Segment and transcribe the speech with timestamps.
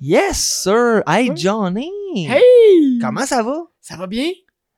[0.00, 1.02] Yes, sir!
[1.06, 1.30] Hey.
[1.36, 1.90] Johnny!
[2.26, 2.98] Hey!
[3.00, 3.64] Comment ça va?
[3.80, 4.30] Ça va bien?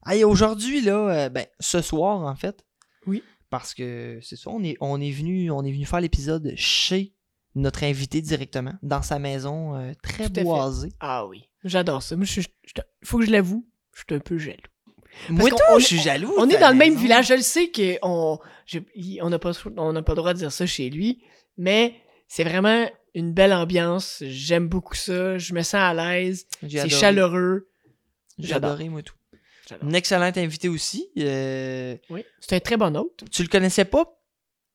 [0.06, 2.64] Hey, aujourd'hui, là, euh, ben, ce soir, en fait.
[3.06, 3.22] Oui.
[3.50, 7.14] Parce que c'est ça, on est, on est venu, on est venu faire l'épisode chez
[7.54, 10.42] notre invité directement, dans sa maison euh, très Tout à fait.
[10.44, 10.88] boisée.
[11.00, 11.48] Ah oui.
[11.62, 12.16] J'adore ça.
[12.16, 13.64] Moi, je, suis- je- faut que je l'avoue,
[13.94, 14.56] je suis un peu jaloux.
[15.28, 16.32] Moi, qu'on- tout, on je suis jaloux.
[16.38, 17.00] On de est ta dans le même maison.
[17.02, 17.28] village.
[17.28, 18.38] Je le sais qu'on
[19.20, 21.22] on n'a pas, on n'a pas le droit de dire ça chez lui,
[21.58, 21.94] mais
[22.26, 24.22] c'est vraiment une belle ambiance.
[24.26, 25.38] J'aime beaucoup ça.
[25.38, 26.46] Je me sens à l'aise.
[26.68, 27.68] C'est chaleureux.
[28.38, 28.70] J'ai J'adore.
[28.72, 29.14] adoré, moi, tout.
[29.68, 29.88] J'adore.
[29.88, 31.08] Une excellente invitée aussi.
[31.18, 32.24] euh, Oui.
[32.40, 33.24] C'est un très bon hôte.
[33.30, 34.04] tu le connaissais pas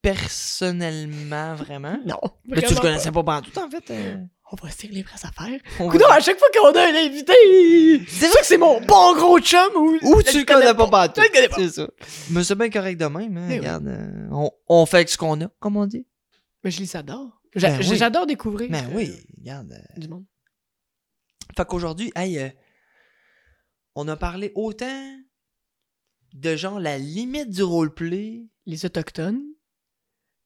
[0.01, 1.99] personnellement, vraiment?
[2.05, 2.19] Non.
[2.45, 3.89] Mais tu le connaissais pas pendant tout, en fait.
[3.91, 4.15] euh.
[4.49, 5.59] On va se dire les vraies affaires.
[5.77, 7.33] On Coudonc, va- à chaque fois qu'on a un invité,
[8.07, 11.49] c'est sûr que c'est mon bon gros chum ou, Ou tu le connais pas connais
[11.49, 11.55] pas.
[11.57, 11.89] C'est ça.
[12.31, 13.35] Mais c'est bien correct de même.
[13.37, 16.05] Hein, regarde, euh, on, on fait avec ce qu'on a, comme on dit.
[16.63, 17.41] Mais je les adore.
[17.57, 17.97] J'a- Ben oui.
[17.97, 19.71] J'adore découvrir Ben euh, oui, regarde.
[19.73, 19.99] euh.
[19.99, 20.25] du monde.
[21.55, 22.49] Fait qu'aujourd'hui, hey, euh,
[23.95, 25.17] on a parlé autant
[26.33, 28.45] de genre la limite du roleplay.
[28.65, 29.41] Les autochtones,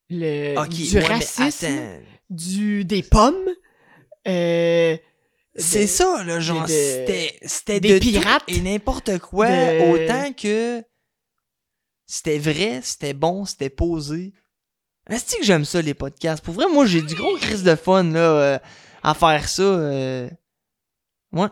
[0.09, 1.99] le, Ok, du ouais, mais racisme, attends.
[2.29, 3.49] du, des pommes,
[4.27, 4.95] euh,
[5.55, 10.05] C'est de- ça, là, genre, de- c'était c'était des de pirates, et n'importe quoi, de-
[10.05, 10.83] autant que
[12.05, 14.33] c'était vrai, c'était bon, c'était posé.
[15.11, 16.43] Est-ce que j'aime ça, les podcasts?
[16.43, 18.59] Pour vrai, moi, j'ai du gros crise de fun, là, euh,
[19.03, 19.61] à faire ça.
[19.61, 20.29] Euh...
[21.33, 21.47] Ouais.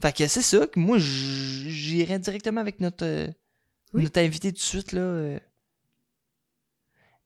[0.00, 3.28] Fait que c'est ça, que moi, j- j'irais directement avec notre, euh,
[3.92, 4.04] Oui.
[4.04, 5.00] notre invité tout de suite, là.
[5.02, 5.38] euh.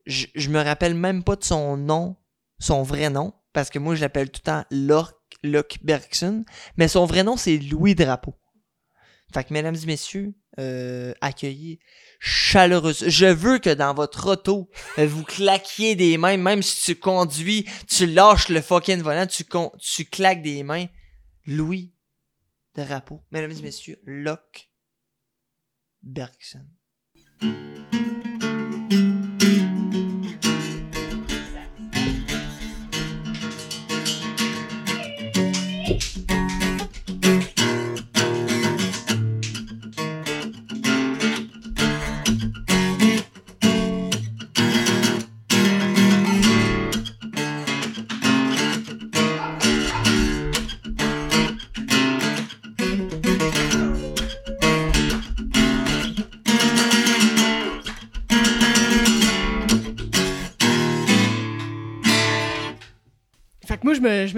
[0.05, 2.15] Je, je me rappelle même pas de son nom,
[2.59, 6.45] son vrai nom, parce que moi, je l'appelle tout le temps Locke, Locke Bergson,
[6.77, 8.35] mais son vrai nom, c'est Louis Drapeau.
[9.33, 10.33] Fait que, mesdames et messieurs,
[11.21, 11.79] accueillis
[12.19, 13.07] chaleureuse.
[13.07, 18.05] Je veux que dans votre auto, vous claquiez des mains, même si tu conduis, tu
[18.05, 19.45] lâches le fucking volant, tu,
[19.79, 20.87] tu claques des mains.
[21.45, 21.93] Louis
[22.75, 23.21] Drapeau.
[23.31, 24.69] Mesdames et messieurs, Locke
[26.03, 26.65] Bergson.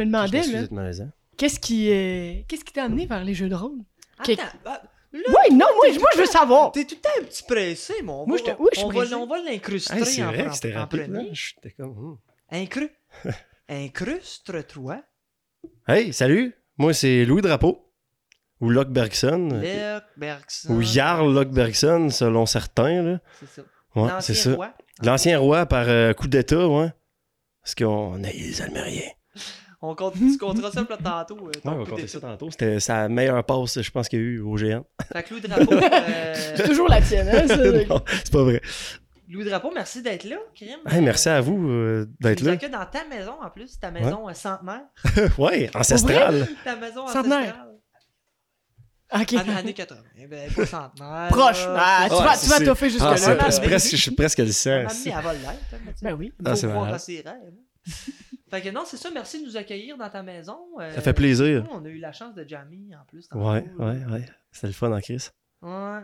[0.06, 1.06] Me, je me demandais, là,
[1.38, 3.80] qu'est-ce qui euh, qu'est-ce qui t'a amené vers les jeux de rôle?
[4.24, 4.82] Qu'est- ah,
[5.14, 5.22] Oui,
[5.52, 6.72] non, moi, je- moi, je veux savoir.
[6.72, 8.28] T'es tout le temps un petit pressé, mon.
[8.28, 9.14] Moi, va- oui, je suis on, va, pressé.
[9.16, 11.04] on va l'incruster Hey, c'est en, vrai en- que c'était en rapide.
[11.04, 11.24] premier.
[11.30, 11.34] là.
[11.34, 11.92] J'étais comme.
[11.92, 12.18] hmm.
[12.52, 12.90] Incru...
[13.70, 15.02] Incrustre-toi.
[15.88, 16.54] Hey, salut!
[16.78, 17.86] Moi, c'est Louis Drapeau.
[18.62, 19.50] Ou Locke Bergson.
[19.62, 20.74] Locke Bergson.
[20.74, 23.02] Ou Jarl Locke Bergson, selon certains.
[23.02, 23.20] Là.
[23.40, 23.62] C'est ça.
[23.96, 24.54] Ouais, L'ancien c'est ça.
[24.54, 24.74] roi.
[25.02, 26.92] L'ancien roi par euh, coup d'État, ouais.
[27.64, 29.10] Parce qu'on a les Almériens.
[29.82, 31.38] On compte, tu compteras ça tantôt.
[31.38, 32.20] euh, Ouais, on va coup compter d'État.
[32.20, 32.52] ça tantôt.
[32.52, 34.86] C'était sa meilleure passe, je pense, qu'il y a eu au géant.
[35.14, 37.48] Fait que Louis Drapeau, euh, C'est toujours la tienne, hein?
[37.48, 37.56] ça?
[37.90, 38.62] non, c'est pas vrai.
[39.30, 40.80] Louis Drapeau, merci d'être là, Krim.
[40.90, 42.54] Hey, merci à vous euh, d'être là.
[42.54, 44.82] accueilles dans ta maison en plus, ta maison euh, centenaire.
[45.38, 46.48] ouais, ancestral.
[46.66, 47.40] Ta maison Centenaire.
[49.12, 49.22] ancestrale.
[49.22, 49.34] Ok.
[49.34, 50.02] En années 80.
[50.18, 51.28] Eh ben, pas centenaire.
[51.30, 51.66] Proche.
[51.68, 53.18] Ah, tu Ouais, vas, tu vas toffer Ah, jusque-là.
[53.18, 53.52] c'est là.
[53.52, 54.70] c'est presque, je suis presque le Ma sang.
[54.84, 55.46] mamie, elle va l'être.
[55.48, 56.06] hein, tu sais.
[56.06, 56.34] Ben oui.
[56.44, 57.00] Ah, c'est croire
[58.50, 59.10] fait que non, c'est ça.
[59.12, 60.60] Merci de nous accueillir dans ta maison.
[60.80, 61.68] Euh, Ça fait plaisir.
[61.72, 63.28] On a eu la chance de jammer en plus.
[63.28, 63.50] tantôt.
[63.50, 64.26] Ouais, ouais, ouais.
[64.52, 65.32] C'était le fun en crise.
[65.62, 66.00] Ouais.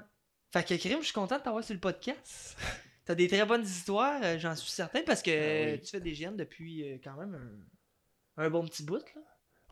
[0.53, 2.57] Fait que Krim, je suis content de t'avoir sur le podcast.
[3.05, 5.81] T'as des très bonnes histoires, euh, j'en suis certain, parce que Ah oui.
[5.81, 7.37] tu fais des GN depuis euh, quand même
[8.37, 9.03] un, un bon petit bout.
[9.15, 9.21] Là.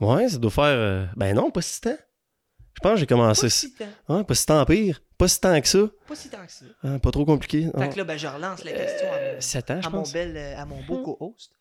[0.08, 0.64] Ouais, ça doit faire.
[0.66, 1.98] euh, Ben non, pas si tant.
[2.76, 3.44] Je pense que j'ai commencé.
[3.48, 3.86] Pas si tant.
[4.18, 5.02] Ouais, pas si tant pire.
[5.18, 5.80] Pas si tant que ça.
[6.08, 6.66] Pas si tant que ça.
[6.84, 7.70] Hein, pas trop compliqué.
[7.78, 9.98] Fait que là, ben, je relance la question à mon, 7 ans, je à mon
[10.00, 10.14] pense.
[10.14, 11.54] bel, euh, à mon beau co-host.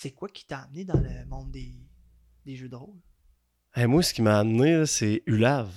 [0.00, 1.74] C'est quoi qui t'a amené dans le monde des,
[2.46, 2.94] des jeux de rôle?
[3.74, 5.70] Hey, moi, ce qui m'a amené, c'est Ulav.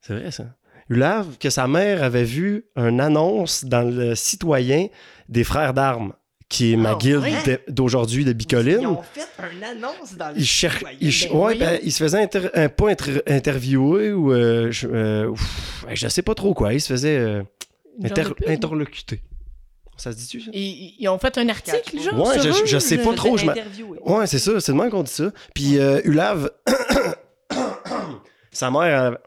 [0.00, 0.54] C'est vrai, ça?
[0.88, 4.86] Ulav, que sa mère avait vu une annonce dans le citoyen
[5.28, 6.12] des Frères d'Armes,
[6.48, 7.64] qui est ma Ah, guilde ouais?
[7.68, 8.78] d'aujourd'hui de Bicoline.
[8.82, 10.98] Ils ont fait une annonce dans le Il, cher- citoyen.
[11.00, 14.70] il ch- Ben ouais, ben, il se faisait inter- euh, pas inter- interviewer ou euh,
[14.70, 16.72] je, euh, ouf, ouais, je sais pas trop quoi.
[16.74, 17.42] Il se faisait euh,
[18.04, 19.20] inter- interlocuter.
[19.98, 20.50] Ça se dit-tu ça?
[20.54, 22.26] Ils, ils ont fait un article, genre?
[22.26, 23.36] Ouais, sur je- eux, je sais pas trop.
[23.36, 23.46] je.
[23.46, 25.30] Ouais, c'est ça, c'est de même qu'on dit ça.
[25.54, 26.50] Puis euh, Ulav,
[28.52, 29.18] sa mère, elle,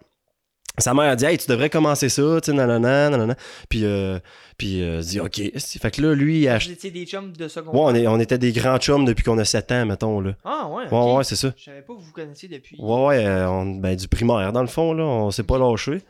[0.77, 3.35] sa mère a dit Hey, tu devrais commencer ça, tu sais, nanana, nanana.
[3.69, 4.19] Puis, euh,
[4.57, 5.41] puis euh, dit Ok.
[5.57, 6.73] Fait que là, lui, il a Vous acheté.
[6.73, 7.81] étiez des chums de Ouais, secondaire.
[7.81, 10.35] on, est- on était des grands chums depuis qu'on a 7 ans, mettons, là.
[10.44, 10.83] Ah, ouais.
[10.85, 11.18] Ouais, ok.
[11.18, 11.53] ouais, c'est ça.
[11.57, 12.77] Je savais pas que vous vous connaissiez depuis.
[12.79, 16.01] Ouais, ouais, euh, on- ben, du primaire, dans le fond, là, on s'est pas lâché.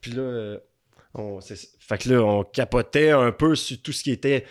[0.00, 0.58] Puis là, euh,
[1.14, 4.44] on, fait que là, on capotait un peu sur tout ce qui était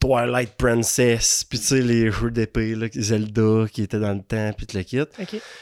[0.00, 4.66] Twilight Princess, puis tu sais, les jeux d'épée, Zelda qui étaient dans le temps, puis
[4.66, 5.00] tout le kit.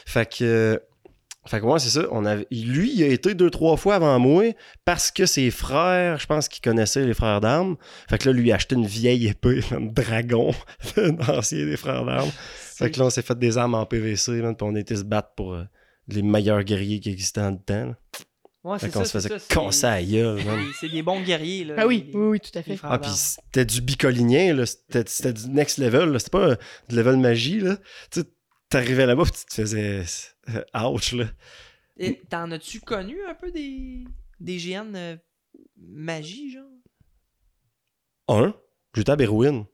[0.05, 0.81] Fait que,
[1.45, 2.07] fait que ouais, c'est ça.
[2.11, 4.53] On avait, lui, il a été deux, trois fois avant moi
[4.83, 7.77] parce que ses frères, je pense qu'ils connaissaient les frères d'armes.
[8.09, 10.53] Fait que là, lui, il a acheté une vieille épée, un dragon,
[10.97, 12.31] d'ancien des frères d'armes.
[12.77, 15.03] Fait que là, on s'est fait des armes en PVC, man, puis on était se
[15.03, 15.63] battre pour euh,
[16.07, 17.85] les meilleurs guerriers qui existaient en temps.
[17.85, 17.95] là.
[18.63, 19.05] Ouais, c'est ça.
[19.05, 20.59] se faisait casser à la gueule, man.
[20.79, 21.75] c'est- des bons guerriers, là.
[21.79, 22.77] Ah oui, les- oui, oui, tout à fait.
[22.83, 24.65] Ah, puis c'était du bicolinien, là.
[24.65, 26.19] C'était, du next level, là.
[26.19, 26.55] C'était pas euh,
[26.87, 27.77] du level magie, là.
[28.11, 28.27] Tu sais,
[28.69, 30.03] t'arrivais là-bas, puis tu te faisais
[30.49, 31.25] euh, ouch, là.
[31.97, 34.03] Et T'en as-tu connu un peu des,
[34.39, 35.15] des GN euh,
[35.77, 36.65] magie, genre?
[38.27, 38.53] Un,
[38.95, 39.65] j'étais à.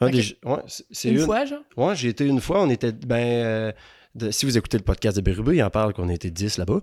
[0.00, 0.56] Un des, ouais,
[0.90, 1.62] c'est Une une, fois, genre?
[1.76, 3.72] Ouais, j'ai été une fois, on était, ben, euh,
[4.14, 6.80] de- si vous écoutez le podcast de Bérubé, il en parle qu'on était 10 là-bas.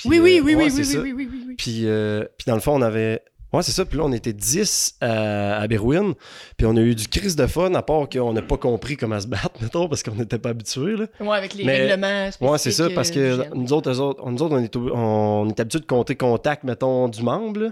[0.00, 0.98] Puis, Oui, oui, euh, oui, ouais, oui, oui, ça.
[1.00, 1.54] oui, oui, oui, oui.
[1.56, 3.22] Puis, euh, puis dans le fond, on avait.
[3.52, 3.84] Ouais, c'est ça.
[3.84, 6.14] Puis là, on était 10 à, à Berwyn.
[6.56, 9.18] Puis on a eu du crise de fun, à part qu'on n'a pas compris comment
[9.18, 10.96] se battre, mettons, parce qu'on n'était pas habitués.
[10.96, 11.06] Là.
[11.20, 12.30] Ouais, avec les Mais- règlements.
[12.40, 13.54] Ouais, c'est ça, parce euh, que GN.
[13.56, 17.08] nous autres, eux autres, nous autres, on est, on est habitués de compter contact, mettons,
[17.08, 17.60] du membre.
[17.62, 17.70] là.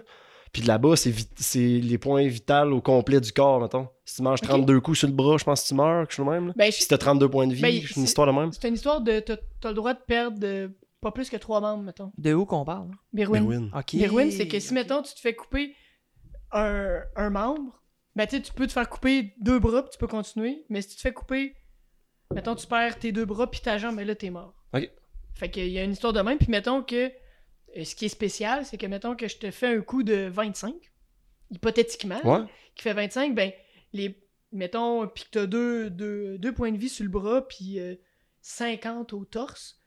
[0.50, 3.86] Puis là-bas, c'est les points vitaux au complet du corps, mettons.
[4.04, 4.48] Si tu manges Ok.
[4.48, 6.46] 32 coups sur le bras, je pense que tu meurs, de même.
[6.48, 6.52] là.
[6.56, 8.50] Ben, je- Si t'as 32 points de vie, Ben, c'est une histoire de même.
[8.52, 9.20] c'est une histoire de.
[9.20, 12.12] T'as t'as le droit de perdre de pas plus que trois membres, mettons.
[12.18, 12.88] De où qu'on parle?
[12.90, 12.94] là?
[13.12, 13.40] Berwyn.
[13.40, 13.70] Berwyn.
[13.74, 13.96] Ok.
[13.96, 15.74] Berwyn, c'est que si, mettons, tu te fais couper
[16.52, 17.80] un, un membre,
[18.16, 20.64] ben, tu sais, tu peux te faire couper deux bras, puis tu peux continuer.
[20.68, 21.54] Mais si tu te fais couper,
[22.34, 24.54] mettons, tu perds tes deux bras, puis ta jambe, ben là, t'es mort.
[24.74, 24.90] Ok.
[25.34, 27.06] Fait qu'il y a une histoire de même, puis mettons que.
[27.76, 30.28] euh, Ce qui est spécial, c'est que, mettons, que je te fais un coup de
[30.28, 30.74] 25,
[31.50, 32.44] hypothétiquement, Ouais.
[32.74, 33.52] qui fait 25, ben,
[33.92, 34.24] les.
[34.50, 37.94] Mettons, puis que t'as deux, deux, deux points de vie sur le bras, puis euh,
[38.40, 39.77] 50 au torse,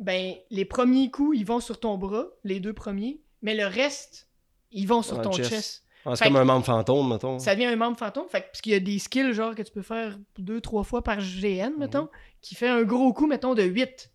[0.00, 4.28] ben, les premiers coups, ils vont sur ton bras, les deux premiers, mais le reste,
[4.72, 5.50] ils vont sur ton chest.
[5.50, 5.82] chest.
[6.04, 7.38] Ah, c'est comme un membre fantôme, mettons.
[7.40, 9.62] Ça devient un membre fantôme, fait que- parce qu'il y a des skills, genre, que
[9.62, 12.08] tu peux faire deux, trois fois par GN, mettons, Mhm.
[12.42, 14.12] qui fait un gros coup, mettons, de 8.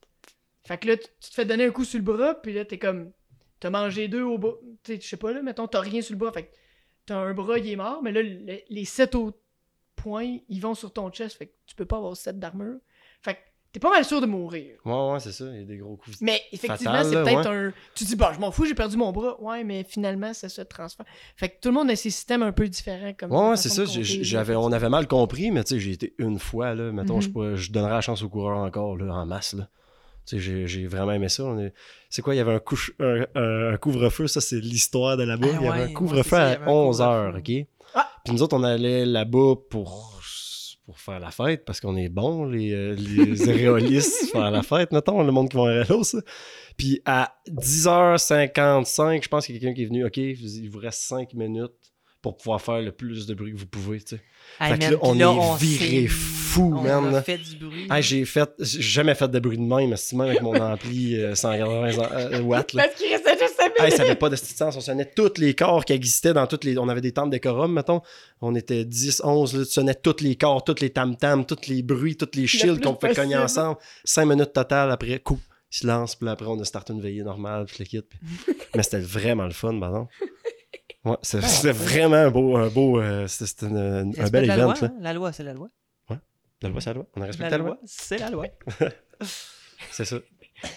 [0.66, 2.78] Fait que là, tu te fais donner un coup sur le bras, puis là, t'es
[2.80, 3.12] comme.
[3.60, 4.54] T'as mangé deux au bas.
[4.84, 6.32] Tu sais, je sais pas, là, mettons, t'as rien sur le bras.
[6.32, 6.52] Fait que
[7.06, 9.38] t'as un bras, il est mort, mais là, le- les 7 autres
[9.96, 11.38] points, ils vont sur ton chest.
[11.38, 12.78] Fait que tu peux pas avoir 7 d'armure.
[13.22, 13.40] Fait que
[13.72, 14.76] t'es pas mal sûr de mourir.
[14.86, 15.46] Ouais, ouais, c'est ça.
[15.54, 16.18] Il y a des gros coups.
[16.22, 17.72] Mais effectivement, c'est peut-être un.
[17.96, 19.42] Tu dis, bah, je m'en fous, j'ai perdu mon bras.
[19.42, 21.06] Ouais, mais finalement, ça se transfère.
[21.36, 23.14] Fait que tout le monde a ses systèmes un peu différents.
[23.18, 23.84] Comme Ouais, ouais, c'est ça.
[23.86, 26.92] J'avais, on avait mal compris, mais tu sais, j'ai été une fois, là.
[26.92, 27.22] Mettons, Mhm.
[27.22, 29.68] je, pourrais- je donnerais la chance au coureur encore, là, en masse, là.
[30.28, 31.44] Tu sais, j'ai, vraiment aimé ça.
[32.10, 35.24] C'est quoi, il y avait un, couche- un, un- un couvre-feu, ça, c'est l'histoire de
[35.24, 35.48] là-bas.
[35.50, 37.62] Ah il y avait ouais, un couvre-feu à avait un 11 heures, couvre-feu.
[37.62, 37.68] OK?
[37.96, 38.08] Ah!
[38.24, 40.21] Puis nous autres, on allait là-bas pour,
[40.92, 44.92] pour faire la fête, parce qu'on est bons, les, euh, les éréolistes, faire la fête,
[44.92, 46.18] mettons, le monde qui va à Rélos, ça.
[46.78, 50.80] Puis à 10h55, je pense qu'il y a quelqu'un qui est venu, OK, il vous
[50.80, 51.72] reste 5 minutes
[52.22, 54.22] pour pouvoir faire le plus de bruit que vous pouvez, tu sais.
[54.60, 57.22] Hey, Fait que man, là, puis on là, est viré fou, on man, a là.
[57.24, 57.88] fait du bruit.
[57.90, 61.16] Hey, j'ai fait, j'ai jamais fait de bruit de même, mais même avec mon ampli
[61.16, 62.84] euh, 180 euh, watts, là.
[62.84, 64.76] Parce qu'il restait juste 5 Hey, ça avait pas de sens.
[64.76, 66.78] On sonnait tous les corps qui existaient dans toutes les.
[66.78, 68.02] On avait des temples décorum, mettons.
[68.42, 69.66] On était 10, 11, là.
[69.66, 72.96] Tu sonnais tous les corps, tous les tam-tams, tous les bruits, tous les shields qu'on
[72.96, 73.78] fait cogner ensemble.
[74.04, 77.78] 5 minutes total après, coup, silence, puis après, on a starté une veillée normale, puis
[77.80, 78.02] le kit.
[78.02, 78.20] puis-
[78.76, 80.14] Mais c'était vraiment le fun, par exemple.
[81.04, 82.58] Ouais, c'est- c'était vraiment un beau.
[82.58, 84.88] Un beau euh, c'était un bel la event, loi, là.
[84.88, 84.94] hein?
[85.00, 85.70] La loi, c'est la loi.
[86.64, 87.08] La loi, c'est la loi.
[87.16, 87.68] On a respecté La la loi.
[87.70, 88.46] loi, c'est la loi.
[89.92, 90.18] C'est ça.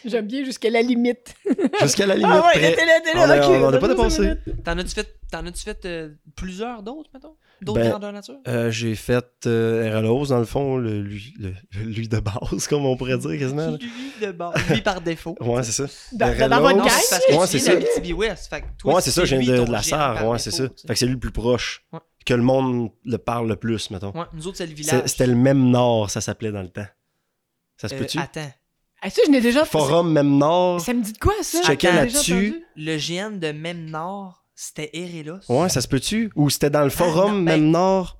[0.04, 1.34] J'aime bien jusqu'à la limite.
[1.82, 2.30] Jusqu'à la limite.
[2.32, 2.74] Ah ouais, près.
[2.76, 3.88] t'es là, là, a- ok, on a ça pas
[4.22, 4.64] minutes.
[4.64, 7.34] T'en as-tu fait, t'en as-tu fait euh, plusieurs d'autres, mettons?
[7.62, 8.36] D'autres Ben, grandeurs nature?
[8.48, 12.84] Euh, j'ai fait euh, RLOS, dans le fond, le, lui, le- lui de base, comme
[12.84, 13.70] on pourrait dire quasiment.
[13.70, 13.78] là.
[13.78, 14.54] Lui de base.
[14.70, 15.36] Lui par défaut.
[15.40, 15.84] Ouais, c'est ça.
[16.12, 16.92] Dans, RLOS, dans votre Non, gang?
[17.00, 17.74] c'est parce que Ouais, c'est ça.
[17.74, 18.48] d'Abitibi-Ouest.
[18.50, 20.64] Fait que toi, ouais, c'est ça, je viens de, la par ouais, c'est ça.
[20.86, 21.84] Fait que c'est lui le plus proche.
[21.92, 22.00] Ouais.
[22.26, 24.10] Que le monde le parle le plus, mettons.
[24.12, 25.02] Ouais, nous autres, c'est le village.
[25.06, 26.86] C'était le même Nord, ça s'appelait dans le temps.
[27.76, 28.18] Ça se Euh, peut-tu?
[28.18, 28.50] attends.
[29.06, 30.80] Ah, ça, je n'ai déjà Forum même Nord.
[30.80, 31.58] Ça me dit de quoi, ça?
[31.60, 32.64] Tu checkais là-dessus.
[32.74, 35.40] Le GN de même Nord, c'était Erelos.
[35.50, 36.30] Ouais, ça se peut-tu?
[36.36, 38.16] Ou c'était dans le Ah, forum non, ben- même Nord.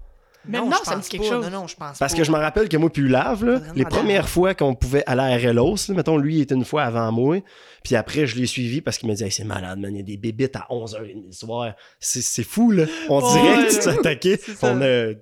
[0.47, 1.29] Même Non, ça me dit quelque pas.
[1.31, 1.45] chose.
[1.51, 2.19] Non, non, je pense Parce pas.
[2.19, 5.23] que je me rappelle que moi puis Lave, là, les premières fois qu'on pouvait aller
[5.23, 7.39] à RLOS, là, mettons, lui, il était une fois avant moi.
[7.83, 9.95] Puis après, je l'ai suivi parce qu'il m'a dit Hey, c'est malade, man.
[9.95, 11.75] Il y a des bébites à 11h30 le soir.
[12.01, 12.85] C'est c'est fou, là.
[13.11, 14.73] On Ouais, dirait ouais, que tu ça.
[14.73, 15.15] On a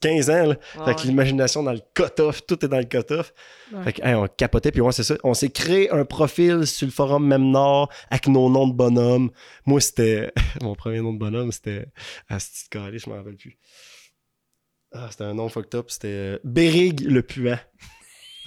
[0.00, 0.48] 15 ans, là.
[0.48, 0.56] Ouais,
[0.86, 1.06] fait que ouais.
[1.08, 3.34] l'imagination dans le cut-off, tout est dans le cut-off.
[3.72, 3.84] Ouais.
[3.84, 5.16] Fait que, hey, on capotait, puis ouais, c'est ça.
[5.24, 9.30] On s'est créé un profil sur le forum Même Nord avec nos noms de bonhommes.
[9.66, 10.32] Moi, c'était.
[10.62, 11.86] Mon premier nom de bonhomme, c'était.
[12.30, 13.58] Ah, c'est calé, je m'en rappelle plus.
[14.98, 15.90] Ah, c'était un nom fucked up.
[15.90, 17.58] C'était euh, Bérig le Puant.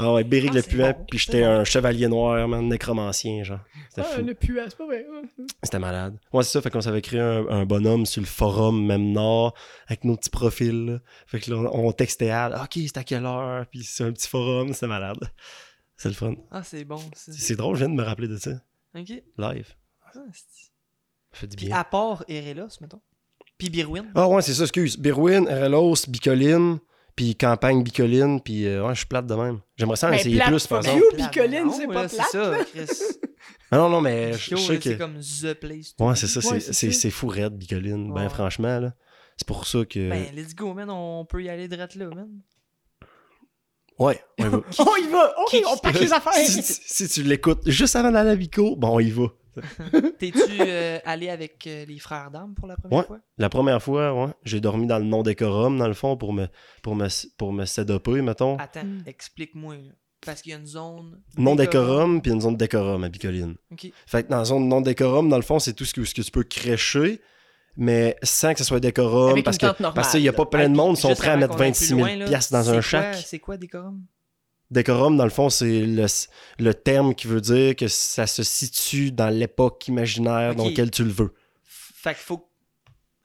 [0.01, 0.91] Ah ouais, Bérig Ah, le c'est Puant.
[0.91, 1.49] bon, puis c'est j'étais bon.
[1.49, 3.59] un chevalier noir, man, nécromancien, genre.
[3.89, 4.21] C'était Ah, fou.
[4.23, 5.05] le puant, c'est pas vrai.
[5.61, 6.17] C'était malade.
[6.31, 6.61] Ouais, c'est ça.
[6.61, 9.53] Fait qu'on s'avait créé un, un bonhomme sur le forum Même Nord
[9.87, 10.85] avec nos petits profils.
[10.85, 10.99] là.
[11.27, 13.65] Fait que là, on, textait à OK, c'est à quelle heure?
[13.67, 15.19] Puis c'est un petit forum, c'était malade.
[15.97, 16.33] C'est le fun.
[16.49, 17.33] Ah, c'est bon, ça.
[17.33, 18.51] C'est drôle, je viens de me rappeler de ça.
[18.95, 19.09] Ok.
[19.37, 19.75] Live.
[20.05, 20.69] Ah, c'est-
[21.31, 21.75] Ça fait du Puis bien.
[21.77, 23.01] à part Erelos, mettons.
[23.59, 24.05] Puis Birwin?
[24.15, 24.97] Ah ouais, c'est ça, excuse.
[24.97, 26.79] Birwin, RLOS, Bicoline,
[27.15, 29.59] puis campagne Bicoline, puis euh, ouais, je suis plate de même.
[29.77, 31.03] J'aimerais ça en essayer plate, plus, par exemple.
[31.15, 32.87] Bicoline, c'est pas là, C'est plate, ça, Chris.
[33.69, 34.83] Ah non, non, mais je, sais là, que...
[34.83, 35.93] C'est comme The Place.
[35.99, 38.93] Ouais, c'est ça, Ouais, c'est- fou raide, Bicoline, ben franchement, là.
[39.37, 40.09] C'est pour ça que...
[40.09, 40.89] Ben, let's go, man.
[40.89, 42.27] On peut y aller direct là, man.
[43.97, 44.57] Ouais, on y va.
[44.79, 45.33] On y va!
[45.41, 46.33] Ok, Qui- on pack les affaires!
[46.33, 49.25] si, si- si tu l'écoutes juste avant d'aller à Bico, bon, on y va.
[50.19, 53.05] T'es-tu euh, allé avec euh, les frères d'armes pour la première Ouais.
[53.05, 53.19] fois?
[53.37, 56.47] La première fois, ouais, j'ai dormi dans le non-décorum, dans le fond, pour me,
[56.83, 58.57] pour me, pour me mettons.
[58.57, 59.03] Attends, Mm.
[59.07, 59.75] explique-moi.
[60.25, 61.21] Parce qu'il y a une zone.
[61.37, 63.55] Non-décorum, puis une zone décorum à Bicoline.
[63.71, 63.89] Ok.
[64.05, 66.21] Fait que dans la zone non-décorum, dans le fond, c'est tout ce que, ce que
[66.21, 67.21] tu peux crécher,
[67.77, 69.31] mais sans que ce soit décorum.
[69.31, 71.29] Avec parce que normale, parce qu'il n'y a pas plein de monde qui sont prêts
[71.29, 73.15] à mettre qu'on aille 26 plus 000 loin, là, piastres dans un quoi- chac.
[73.15, 74.01] C'est quoi décorum?
[74.71, 76.05] Décorum, dans le fond, c'est le,
[76.59, 81.03] le terme qui veut dire que ça se situe dans l'époque imaginaire dans laquelle tu
[81.03, 81.33] le veux.
[81.63, 82.45] Fait qu'il faut.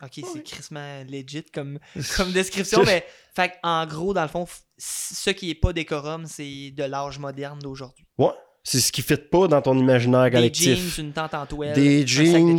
[0.03, 1.79] Ok, c'est crissement legit comme,
[2.17, 4.47] comme description, mais fait en gros, dans le fond,
[4.77, 8.07] ce qui est pas décorum, c'est de l'âge moderne d'aujourd'hui.
[8.19, 8.33] Ouais.
[8.67, 10.97] C'est ce qui ne fit pas dans ton imaginaire Des collectif.
[10.97, 12.07] jeans, une tente en toile, Des un sac de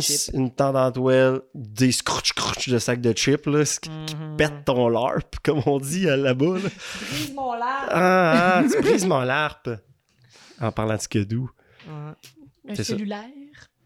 [0.34, 4.36] une tente en toile, des scrutch-crutch de sacs de chips, là, ce qui Mhm.
[4.36, 6.58] pète ton larp, comme on dit là-bas.
[6.58, 6.70] là.
[7.10, 7.88] Brise mon lard.
[7.90, 9.68] Ah, ah, tu brises mon larp.
[10.60, 11.50] En parlant de skidoo.
[11.88, 12.72] Ouais.
[12.72, 13.20] Un cellulaire.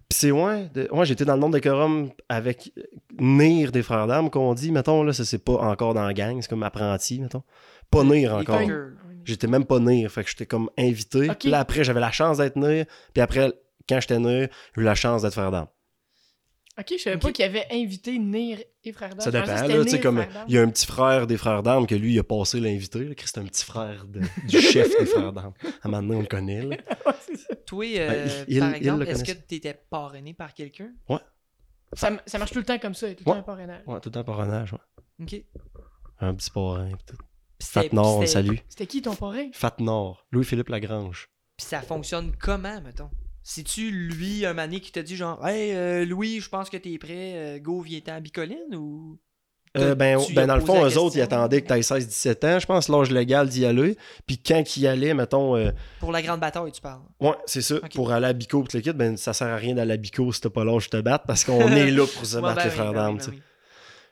[0.08, 2.82] Puis c'est ouais, de- ouais j'étais dans le nom décorum avec euh,
[3.18, 6.38] Nir des frères d'armes qu'on dit, mettons, là, ça c'est pas encore dans la gang,
[6.42, 7.42] c'est comme apprenti, mettons.
[7.90, 8.58] Pas Nir encore.
[8.60, 8.90] fuckers.
[9.24, 11.28] J'étais même pas Nir, fait que j'étais comme invité.
[11.38, 13.52] Puis là après, j'avais la chance d'être Nir, puis après,
[13.88, 15.68] quand j'étais Nir, j'ai eu la chance d'être frère d'armes.
[16.78, 19.20] Ok, je savais pas qu'il avait invité Nir et Frère d'Armes.
[19.20, 21.86] Ça dépend, là, tu sais, comme il y a un petit frère des frères d'armes
[21.86, 24.88] que lui, il a passé l'invité, là, Chris, c'est un petit frère de- du chef
[24.98, 25.52] des frères d'armes.
[25.82, 26.76] À un moment donné, on le connaît, là.
[27.06, 27.54] Ouais, ça.
[27.66, 30.90] Toi, euh, Ben, il- par il exemple, le est-ce que tu étais parrainé par quelqu'un?
[31.92, 33.36] Ça, m- ça marche tout le temps comme ça, y tout le Ouais.
[33.36, 33.82] temps un parrainage.
[33.86, 34.78] Ouais, tout le temps parrainage, ouais.
[35.22, 35.42] Ok.
[36.20, 36.92] Un petit parrain.
[37.06, 37.16] Puis
[37.62, 38.56] Fat Nord, on le c'était- salue.
[38.68, 39.48] C'était qui ton parrain?
[39.52, 41.28] Fat Nord, Louis-Philippe Lagrange.
[41.56, 43.10] Puis ça fonctionne comment, mettons?
[43.42, 46.96] C'est-tu lui, un mané qui t'a dit genre, hey euh, Louis, je pense que t'es
[46.98, 49.18] prêt, euh, go, viens-t'en à Bicoline ou.
[49.76, 52.58] Euh, ben, ben, dans le fond, eux autres, ils attendaient que tu aies 16-17 ans.
[52.58, 53.96] Je pense l'âge légal d'y aller.
[54.26, 57.02] Puis quand ils y allaient, mettons, euh, Pour la grande bataille, tu parles.
[57.20, 59.76] ouais, c'est ça, pour aller à Bico pis le kit, ben ça sert à rien
[59.76, 62.26] d'aller à Bico si t'as pas l'âge de te battre parce qu'on est là pour
[62.26, 63.42] se Ouais, battre ben les oui, frères ben d'armes, oui, tu ben oui.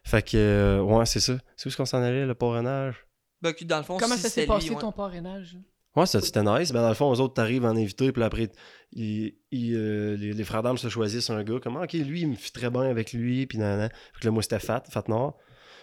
[0.05, 1.37] Fait que, euh, ouais, c'est ça.
[1.57, 3.05] C'est où est-ce qu'on s'en allait, le parrainage?
[3.43, 4.81] Ben, que dans le fond, Comment si ça s'est passé lui, ouais.
[4.81, 5.57] ton parrainage?
[5.97, 6.73] Ouais, ça, c'était nice.
[6.73, 8.51] Ben, dans le fond, eux autres, t'arrives en invité, puis après,
[8.93, 11.59] ils- ils, euh, les, les frères d'armes se choisissent un gars.
[11.61, 13.91] Comme, ah, ok, lui, il me fit très bien avec lui, puis nan, nan.
[14.15, 15.37] Fait que là, moi, c'était Fat, Fat Nord.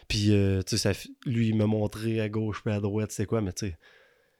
[0.07, 3.25] Puis, euh, tu sais, ça lui, il m'a montré à gauche puis à droite, c'est
[3.25, 3.77] quoi, mais tu sais,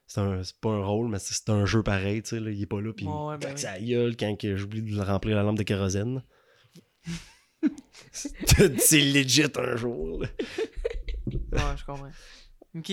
[0.07, 2.79] c'est pas un rôle, mais c'est un jeu pareil, tu sais, là, il est pas
[2.81, 3.85] là, puis Ouais, ouais, ben oui.
[3.87, 6.21] gueule quand j'oublie de remplir la lampe de kérosène.
[8.11, 10.27] c'est legit un jour, là.
[11.27, 12.09] Ouais, je comprends.
[12.75, 12.91] Ok.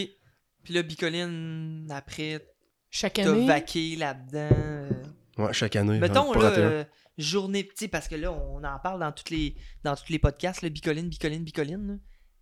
[0.64, 2.46] Puis là, Bicoline, après,
[2.90, 3.46] Chaque t'as année?
[3.46, 4.48] vaqué là-dedans.
[4.56, 4.90] euh,
[5.38, 5.98] Ouais, chaque année.
[5.98, 6.64] Mettons, là, raté un.
[6.70, 6.84] euh,
[7.18, 10.62] journée petit, parce que là, on en parle dans, toutes les, dans tous les podcasts,
[10.62, 11.86] là, Bicoline, Bicoline, Bicoline.
[11.88, 11.94] là.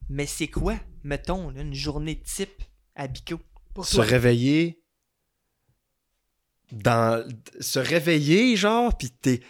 [0.08, 2.62] Mais c'est quoi, mettons, là, une journée type
[2.96, 3.38] à Bico?
[3.74, 4.04] Pour se toi.
[4.04, 4.82] réveiller
[6.72, 7.24] dans
[7.60, 9.40] se réveiller genre puis t'es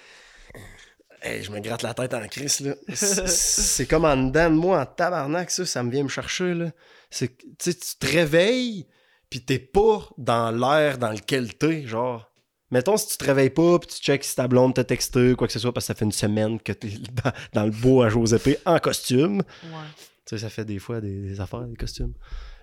[1.23, 4.81] Hey, je me gratte la tête en crise là C'est- comme en dedans de moi
[4.81, 6.71] en tabarnak ça ça me vient me chercher là
[7.11, 8.87] c'est tu sais tu te réveilles
[9.29, 12.33] puis t'es pas dans l'air dans lequel t'es genre
[12.71, 15.47] mettons si tu te réveilles pas puis tu checks si ta blonde t'a texté quoi
[15.47, 16.89] que ce soit parce que ça fait une semaine que t'es
[17.25, 19.87] dans, dans le bois à Josépé en costume Ouais.
[20.27, 22.15] tu sais, ça fait des fois des, des affaires, des costumes.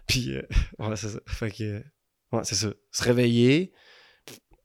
[0.08, 0.42] Puis, euh,
[0.80, 1.20] ouais, c'est ça.
[1.28, 1.80] Fait que, euh,
[2.32, 2.70] ouais, c'est ça.
[2.92, 3.74] Se réveiller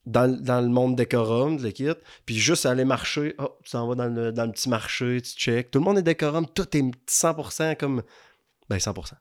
[0.07, 3.35] dans, le- dans le monde décorum de l'équipe, puis juste aller marcher.
[3.39, 5.71] Oh, tu t'en vas dans le, dans le petit marché, tu check.
[5.71, 8.03] Tout le monde est décorum, tout est 100% comme.
[8.69, 9.13] Ben, 100%.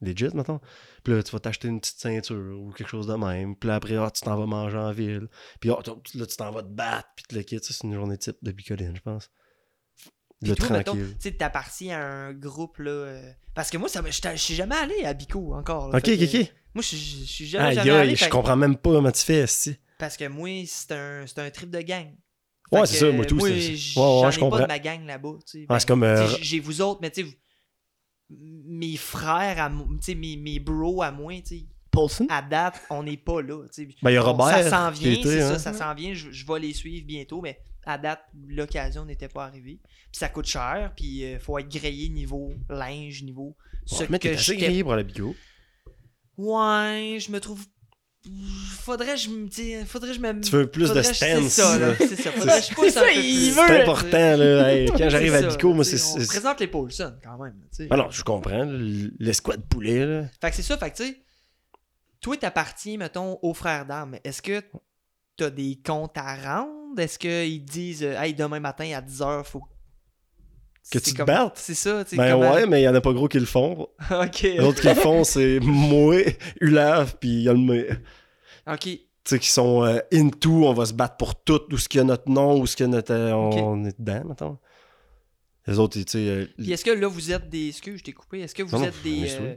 [0.00, 0.60] legit, mettons.
[1.02, 3.56] Puis là, tu vas t'acheter une petite ceinture ou quelque chose de même.
[3.56, 5.28] Puis là, après, ah, tu t'en vas manger en ville.
[5.60, 7.08] Puis ah, t- là, tu t'en vas te battre.
[7.16, 7.64] Puis tu le quittes.
[7.64, 9.30] Ça, c'est une journée type de bicoline, je pense.
[10.40, 11.14] Puis Le toi, tranquille.
[11.20, 12.90] Tu sais, t'appartiens à un groupe, là.
[12.90, 15.88] euh, Parce que moi, ça je suis jamais allé à Bico encore.
[15.90, 15.98] là.
[15.98, 16.52] Ok, ok, que- ok.
[16.74, 18.08] Moi, je suis- jamais, Aïe, jamais allé.
[18.10, 19.76] aïe, je fait- comprends même pas comment tu fais, si.
[19.98, 22.14] Parce que moi, c'est un, c'est un trip de gang.
[22.72, 24.62] Ouais, c'est ça, moi, tout, Moi, c'est- j- ouais, ouais, j'en je ai pas comprends.
[24.62, 25.34] de ma gang là-bas.
[25.46, 25.58] tu sais.
[25.60, 26.02] Ouais, Ben, c'est comme.
[26.02, 27.38] euh, J'ai vous autres, mais tu sais,
[28.30, 32.26] mes frères, à mes, mes bros à moi, tu sais, Paulson?
[32.30, 33.62] à date, on n'est pas là.
[33.72, 33.88] tu sais.
[34.02, 34.48] Ben, il y a Robert.
[34.48, 35.58] Ça s'en vient, c'est hein.
[35.58, 36.14] ça, ça s'en vient.
[36.14, 39.78] Je, je vais les suivre bientôt, mais à date, l'occasion n'était pas arrivée.
[39.84, 44.18] Puis ça coûte cher, puis il faut être grillé niveau linge, niveau ce Ouais, mais
[44.18, 45.34] que j'étais- grillé pour la bico.
[46.36, 47.64] Ouais, je me trouve.
[48.80, 50.40] Faudrait que je me dis- faudrait je me.
[50.40, 51.42] Tu veux plus de faudrait que je- stance.
[51.52, 51.94] C'est ça, là.
[51.98, 52.32] C'est ça.
[52.32, 53.62] Faudrait je pousse ça, il veut.
[53.66, 54.68] C'est important, là.
[54.74, 56.00] Hey, quand j'arrive à Bico, moi, c'est.
[56.02, 57.54] On c'est- présente les Paulson quand même.
[57.70, 57.88] tu sais.
[57.90, 58.64] Ah non, je comprends.
[59.18, 60.24] L'escouade poulet, là.
[60.40, 61.16] Fait que c'est ça, fait que tu sais,
[62.20, 64.16] toi t'appartiens, mettons, aux frères d'armes.
[64.24, 64.62] Est-ce que
[65.36, 66.98] t'as des comptes à rendre?
[66.98, 69.66] Est-ce qu'ils disent, euh, hey, demain matin à 10h, faut Que
[70.86, 71.56] C'est tu te comme- battes?
[71.56, 72.16] C'est ça, tu sais.
[72.16, 73.88] Ben ouais, mais il y en a pas gros qui le font.
[74.10, 74.40] ok.
[74.42, 76.16] Les autres qui le font, c'est moi,
[76.60, 77.88] Ulave, puis il y a le.
[78.66, 78.80] Ok.
[78.80, 81.98] Tu sais, qui sont euh, into, on va se battre pour tout, où ce qu'il
[81.98, 83.12] y a notre nom, où ce qu'il y a notre.
[83.14, 83.54] euh, on, Ok.
[83.56, 84.58] on est dedans, mettons.
[85.66, 86.18] Les autres, tu sais.
[86.28, 87.68] euh, Puis est-ce que là, vous êtes des.
[87.68, 88.40] Excuse, je t'ai coupé.
[88.40, 89.54] Est-ce que vous Non, êtes des, euh,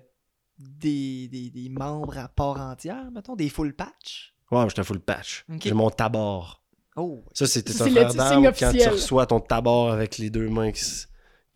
[0.57, 4.33] des, des, des membres à part entière, mettons, des full patch?
[4.49, 5.43] Ouais, j'étais full patch.
[5.53, 5.59] Ok.
[5.63, 6.63] J'ai mon tabord.
[6.95, 7.21] Oh.
[7.33, 10.71] Ça, c'était Ça, un frère d'armes quand tu reçois ton tabord avec les deux mains
[10.71, 10.81] qui,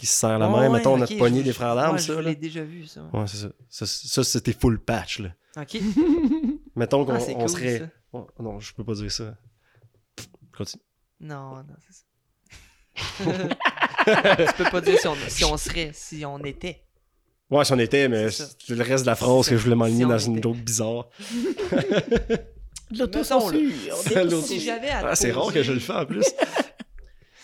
[0.01, 0.61] qui se serrent la Ouais, main.
[0.71, 2.13] ouais, mettons, ok, notre poignée je- des frères d'armes, ouais, ça.
[2.13, 2.29] Je là.
[2.29, 3.01] l'ai déjà vu, ça.
[3.13, 3.49] Ouais, c'est ça.
[3.69, 5.29] Ça, ça, c'était full patch, là.
[5.57, 5.77] Ok.
[6.75, 7.89] Mettons qu'on Ah, cool, serait.
[8.11, 9.35] Oh, non, je peux pas dire ça.
[10.57, 10.81] Continue.
[11.19, 12.05] Non, non, c'est ça.
[14.47, 16.83] tu peux pas dire si on, si on serait, si on était.
[17.51, 19.75] Ouais, si on était, mais C'est le reste de la phrase C'est que je voulais
[19.75, 21.09] m'aligner Si dans une joke bizarre.
[22.91, 23.61] De l'autocensure.
[24.03, 26.25] C'est l'auto- Si j'avais à Ah, c'est rare que je le fais en plus.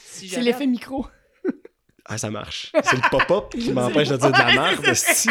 [0.06, 1.06] si C'est l'effet micro.
[2.08, 2.72] Ah, ça marche.
[2.84, 4.86] C'est le pop-up qui m'empêche de dire de la merde.
[4.86, 5.30] esti.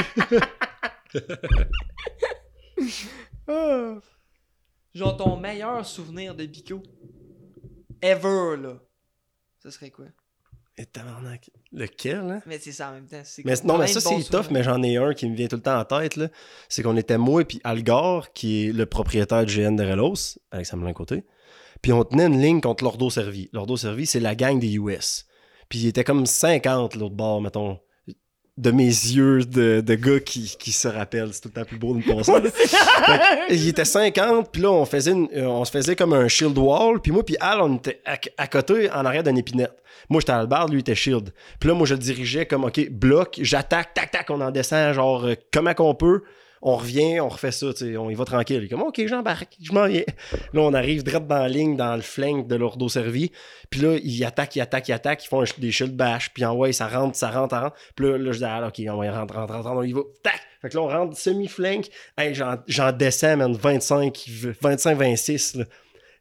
[3.48, 3.94] Ah.
[4.94, 6.82] Genre ton meilleur souvenir de Bico.
[8.02, 8.74] Ever, là.
[9.62, 10.06] Ce serait quoi?
[10.78, 11.50] Et tabarnak.
[11.72, 12.42] Lequel, hein?
[12.46, 13.22] Mais c'est ça en même temps.
[13.24, 15.56] c'est Mais, non, mais ça, c'est tough, mais j'en ai un qui me vient tout
[15.56, 16.16] le temps en tête.
[16.16, 16.28] là.
[16.68, 20.66] C'est qu'on était moi et Algar, qui est le propriétaire de GN de Relos, avec
[20.66, 21.24] Samelin côté.
[21.80, 23.48] Puis on tenait une ligne contre l'Ordo Servi.
[23.52, 25.26] L'Ordo Servi, c'est la gang des US.
[25.68, 27.78] Puis il était comme 50 l'autre bord, mettons.
[28.56, 31.28] De mes yeux de, de gars qui, qui se rappellent.
[31.34, 32.32] C'est tout le temps plus beau de me penser.
[33.50, 36.56] il était 50, puis là, on, faisait une- euh, on se faisait comme un shield
[36.56, 37.00] wall.
[37.02, 39.76] Puis moi, puis Al, on était à, à côté, en arrière d'une épinette.
[40.08, 41.34] Moi, j'étais à le bar, lui, il était shield.
[41.60, 44.94] Puis là, moi, je le dirigeais comme, OK, bloc, j'attaque, tac, tac, on en descend,
[44.94, 46.22] genre, euh, comment qu'on peut.
[46.68, 48.58] On revient, on refait ça, on y va tranquille.
[48.60, 50.02] Il est comme, OK, j'embarque, je m'en viens.
[50.52, 53.30] Là, on arrive direct dans la ligne, dans le flank de l'ordo servi.
[53.70, 56.32] Puis là, ils attaquent, ils attaquent, ils attaquent, ils font des shield bash.
[56.34, 57.76] Puis en ouais, ça rentre, ça rentre, ça rentre.
[57.94, 60.00] Puis là, là, je dis, ah, OK, on va rentre, rentre, rentre, on y va.
[60.24, 60.40] Tac!
[60.60, 61.86] Fait que là, on rentre semi-flank.
[62.66, 64.24] J'en, descends, man, 25,
[64.60, 65.64] 25, 26, là.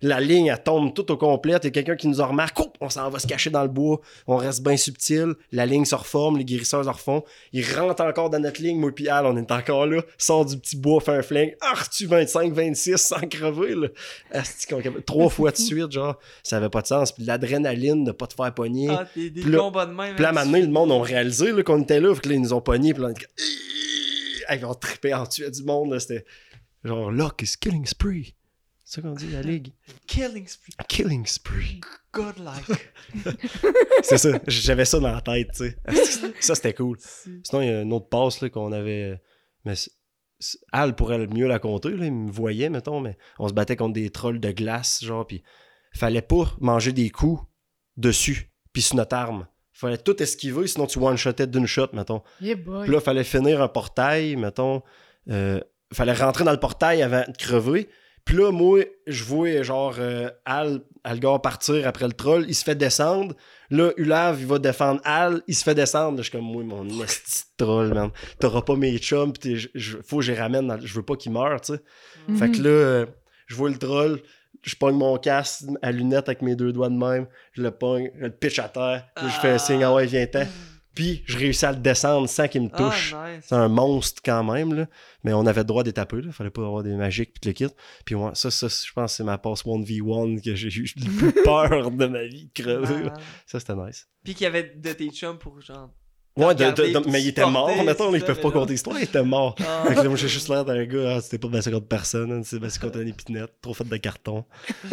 [0.01, 1.53] La ligne, elle tombe tout au complet.
[1.62, 2.60] Il y a quelqu'un qui nous en remarque.
[2.60, 4.01] Oup, on s'en va se cacher dans le bois.
[4.27, 5.34] On reste bien subtil.
[5.51, 6.38] La ligne se reforme.
[6.38, 7.23] Les guérisseurs se refont.
[7.53, 8.79] Ils rentrent encore dans notre ligne.
[8.79, 10.01] Moi puis Al, on est encore là.
[10.17, 11.55] Sort du petit bois, fait un flingue.
[11.62, 13.88] Ah, tu 25, 26 sans crever, là.
[14.31, 16.19] Asti qu'on- Trois fois de suite, genre.
[16.43, 17.12] Ça avait pas de sens.
[17.12, 18.89] Puis l'adrénaline de pas te faire pogner.
[18.91, 20.15] Ah, des, des Puis là- de même.
[20.15, 22.13] Puis là, hein, maintenant, le monde ont réalisé là, qu'on était là.
[22.15, 22.93] Fait que là, ils nous ont pognés.
[22.93, 23.25] Puis là, on était
[24.53, 25.91] ils ont trippé en tuant du monde.
[25.91, 25.99] là.
[25.99, 26.25] C'était
[26.84, 28.36] genre, Luck is killing spree.
[28.87, 29.73] C'est ça qu'on dit, la ligue.
[30.05, 30.73] Killing spree.
[30.87, 31.81] Killing spree.
[32.13, 32.93] Godlike.
[34.03, 34.29] C'est ça.
[34.47, 35.77] J'avais ça dans la tête, tu sais.
[36.39, 36.97] Ça, c'était cool.
[37.43, 39.19] Sinon, il y a une autre passe là, qu'on avait.
[39.65, 39.91] Mais c'est-
[40.39, 42.05] c'est- Al pourrait mieux la compter, là.
[42.05, 45.41] Il me voyait, mettons, mais on se battait contre des trolls de glace, genre, puis
[45.93, 47.41] fallait pas manger des coups
[47.97, 49.47] dessus, puis sur notre arme.
[49.73, 52.21] Fallait tout esquiver, sinon tu one-shotais d'une shot, mettons.
[52.39, 52.83] Yeah boy.
[52.85, 54.83] Puis là, fallait finir un portail, mettons.
[55.29, 55.59] Euh,
[55.91, 57.89] fallait rentrer dans le portail avant de crever.
[58.25, 62.45] Puis là, moi, je vois genre euh, Al, Algar partir après le troll.
[62.47, 63.35] Il se fait descendre.
[63.69, 65.41] Là, Ulav, il va défendre Al.
[65.47, 66.17] Il se fait descendre.
[66.17, 68.09] Là, je suis comme, moi, mon esti troll, man.
[68.39, 69.31] T'auras pas mes chums.
[69.75, 70.67] Je- faut que je les ramène.
[70.67, 71.79] dans- je veux pas qu'ils meurent, tu sais.
[72.27, 72.38] Mhm.
[72.38, 73.05] Fait que là, euh,
[73.45, 74.19] je vois le troll.
[74.63, 77.27] Je pogne mon casque à lunettes avec mes deux doigts de même.
[77.51, 78.09] Je le pogne.
[78.17, 79.05] Je le pitch à terre.
[79.15, 80.45] Puis je fais un signe, ah ouais, viens-t'en.
[80.95, 83.13] Puis je réussis à le descendre sans qu'il me touche.
[83.17, 83.45] Ah, nice.
[83.49, 84.88] C'est un monstre quand même, là.
[85.23, 86.31] Mais on avait le droit d'étaper, là.
[86.31, 87.67] Fallait pas avoir des magiques tout le kit.
[88.05, 91.31] Puis moi, ça, ça, je pense que c'est ma passe 1v1 que j'ai eu le
[91.31, 93.10] plus peur de ma vie de crever.
[93.13, 93.19] Ah.
[93.45, 94.08] Ça, c'était nice.
[94.23, 95.91] Puis qu'il y avait de tes chums pour genre
[96.38, 98.51] Ouais, de- de- regarder, de- puis mais il était mort, supporter, mettons, ils peuvent pas
[98.51, 99.55] compter l'histoire, il était mort.
[99.62, 99.86] Ah.
[99.93, 102.60] Là, moi, j'ai juste l'air d'un gars, ah, c'était pas baissé contre personne, hein, c'est
[102.81, 104.43] contre un épinette, trop fait de carton.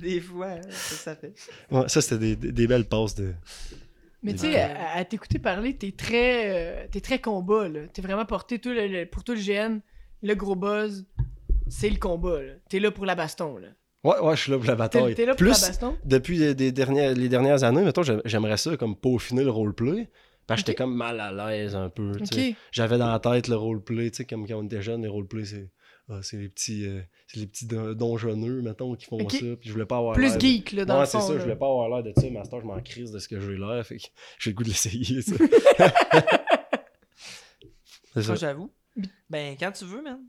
[0.00, 1.32] Des fois, ça, ça fait.
[1.70, 3.32] Ouais, ça, c'était des, des- des belles passes de.
[4.22, 6.50] Mais tu sais, à, à t'écouter parler, t'es très,
[6.84, 7.80] euh, t'es très combat, là.
[7.92, 9.80] T'es vraiment porté tout le- le- pour tout le GN.
[10.22, 11.06] Le gros buzz,
[11.68, 12.52] c'est le combat, là.
[12.68, 13.68] T'es là pour la baston, là.
[14.04, 15.14] Ouais, ouais, je suis là pour la bataille.
[15.14, 15.96] t'es là pour Plus, la baston?
[16.04, 20.08] depuis des dernières, les dernières années, mettons, j'ai- j'aimerais ça comme peaufiner le roleplay.
[20.46, 22.12] Parce que j'étais comme mal à l'aise un peu.
[22.70, 25.44] J'avais dans la tête le roleplay, tu sais, comme quand on était jeune, les roleplay,
[25.44, 25.68] c'est.
[26.08, 29.38] Ah, c'est les petits, euh, c'est les petits don- donjonneux, mettons, qui font ça.
[29.38, 31.38] Puis je voulais pas avoir Plus de- geek, là, dans ouais, le c'est ça, là.
[31.38, 32.30] je voulais pas avoir l'air de ça.
[32.30, 33.84] Master, je m'en crise de ce que j'ai l'air.
[33.86, 34.04] Fait que
[34.38, 35.34] j'ai le goût de l'essayer, ça.
[38.14, 38.34] c'est ça.
[38.34, 38.70] J'avoue.
[39.28, 40.20] Ben, quand tu veux, man.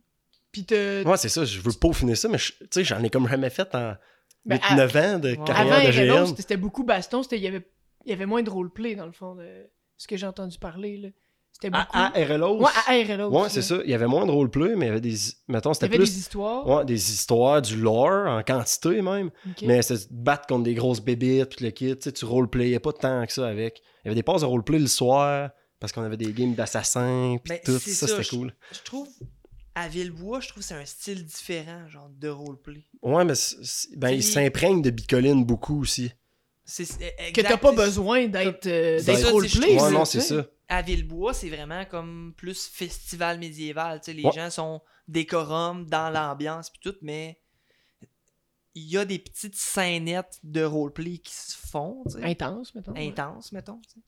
[0.52, 3.28] Puis te- Ouais, c'est ça, je veux peaufiner ça, mais tu sais, j'en ai comme
[3.28, 3.96] jamais fait en
[4.46, 5.38] Ben, 8-9 ans de Ouais.
[5.46, 6.26] carrière Avant de GN.
[6.28, 7.22] c'était c'était beaucoup baston.
[7.24, 7.68] c'était- Il y avait,
[8.06, 10.98] il y avait moins de roleplay, dans le fond, de ce que j'ai entendu parler,
[10.98, 11.10] là.
[11.60, 11.86] C'était beaucoup...
[11.94, 13.30] À, à RLO, Ouais, à RLO.
[13.32, 13.80] ouais, c'est ça.
[13.84, 15.16] Il y avait moins de roleplay, mais il y avait des.
[15.48, 16.14] Mettons, Il y c'était avait plus.
[16.14, 16.68] des histoires.
[16.68, 19.32] Ouais, des histoires, du lore en quantité même.
[19.50, 19.64] Ok.
[19.64, 21.96] Mais c'était se battre contre des grosses bébites, puis le kit.
[21.98, 23.82] Tu sais, tu roleplayais pas tant que ça avec.
[24.04, 27.38] Il y avait des passes de roleplay le soir, parce qu'on avait des games d'assassins,
[27.44, 27.80] puis Ben, tout.
[27.80, 28.54] c'est Ça, ça, c'était cool.
[28.72, 29.08] Je trouve,
[29.74, 32.84] à Villebois, je trouve que c'est un style différent, genre, de roleplay.
[33.02, 33.34] Ouais, mais
[33.96, 36.12] ben, il s'imprègne de bicoline beaucoup aussi.
[36.66, 39.00] C'est Que exact, t'as pas besoin d'être euh,
[39.32, 39.80] roleplay.
[39.82, 40.46] Ouais, non, c'est ça.
[40.70, 44.00] À Villebois, c'est vraiment comme plus festival médiéval.
[44.02, 44.32] tu sais, les Ouais.
[44.34, 47.40] gens sont décorum dans l'ambiance puis tout, mais
[48.76, 52.92] il y a des petites scénettes de roleplay qui se font, tu sais, Intense, mettons.
[52.94, 53.08] ouais.
[53.08, 53.80] intenses, mettons.
[53.88, 54.00] tu sais.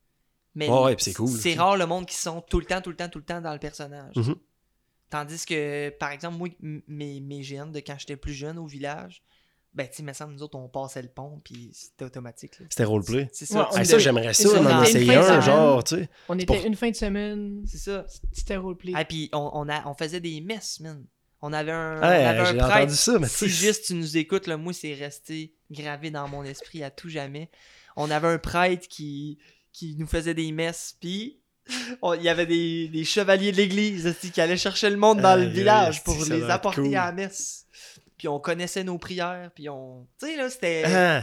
[0.56, 1.56] Mais ouais, c'est cool, C'est aussi.
[1.58, 3.54] rare le monde qui sont tout le temps, tout le temps, tout le temps dans
[3.54, 4.16] le personnage.
[4.16, 4.36] Mhm.
[5.10, 6.50] Tandis que, par exemple, moi,
[6.88, 9.24] mes, mes GN de quand j'étais plus jeune au village,
[9.74, 12.60] ben, tu sais, me semble, nous autres, on passait le pont, puis c'était automatique.
[12.60, 12.66] là.
[12.70, 13.30] C'était roleplay.
[13.32, 13.70] C'est ça.
[13.72, 15.42] ça, j'aimerais ça, on était essayer une fin de un, semaine.
[15.42, 16.10] genre, tu sais.
[16.28, 18.06] On était pour- une fin de semaine, C'est ça.
[18.34, 18.94] c'était roleplay.
[18.96, 21.06] Ah, puis on, on, a, on faisait des messes, man.
[21.42, 22.76] On avait un, on Ouais, avait un j'ai prêtre.
[22.78, 26.28] entendu ça, mais tu Si juste tu nous écoutes, là, moi, c'est resté gravé dans
[26.28, 27.50] mon esprit à tout jamais.
[27.96, 29.38] On avait un prêtre qui,
[29.72, 31.40] qui nous faisait des messes, puis
[32.02, 35.22] on- il y avait des, des chevaliers de l'église aussi, qui allaient chercher le monde
[35.22, 36.96] dans le village pour les apporter cool.
[36.96, 37.68] à la messe.
[38.20, 40.06] Puis on connaissait nos prières, puis on...
[40.20, 40.84] Tu sais, là, c'était...
[40.86, 41.22] Ah.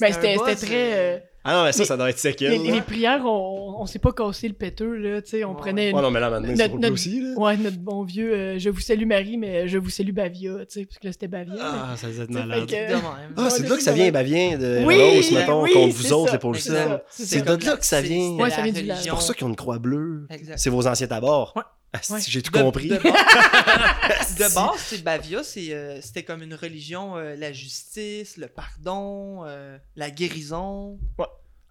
[0.00, 0.74] Ben, c'était très.
[0.74, 2.60] euh, euh, Ah non, mais ça, Les- ça doit être séquel.
[2.60, 5.22] les, prières, on, on s'est pas cassé le péteux, là.
[5.22, 5.56] Tu sais, on Ouais.
[5.56, 5.92] prenait.
[5.92, 7.34] Ouais, non, mais là, maintenant, c'est Notre- notre- aussi, là.
[7.38, 10.80] Ouais, notre bon vieux euh, Je vous salue Marie, mais je vous salue Bavia, tu
[10.80, 11.54] sais, parce que là c'était Bavia.
[11.60, 12.66] Ah, ça mais- sais, malade.
[12.68, 12.94] que-.
[13.36, 14.10] Ah, c'est de là que ça vient.
[14.10, 16.88] Bavien, de Oui, Rose, mettons, oui, contre c'est vous autres, C'est Sam.
[16.88, 18.30] ça, C'est de là que ça vient.
[18.32, 18.90] Ouais, ça vient du.
[19.00, 20.26] C'est pour ça qu'ils ont une croix bleue.
[20.30, 20.58] Exact.
[20.58, 21.54] C'est vos anciens tabords.
[21.94, 22.00] Ouais.
[22.00, 22.20] Ah, si, Ouais.
[22.26, 22.88] J'ai tout De- compris.
[22.88, 28.48] De, base, de base, c'est Bavia, euh, c'était comme une religion, euh, la justice, le
[28.48, 30.98] pardon, euh, la guérison.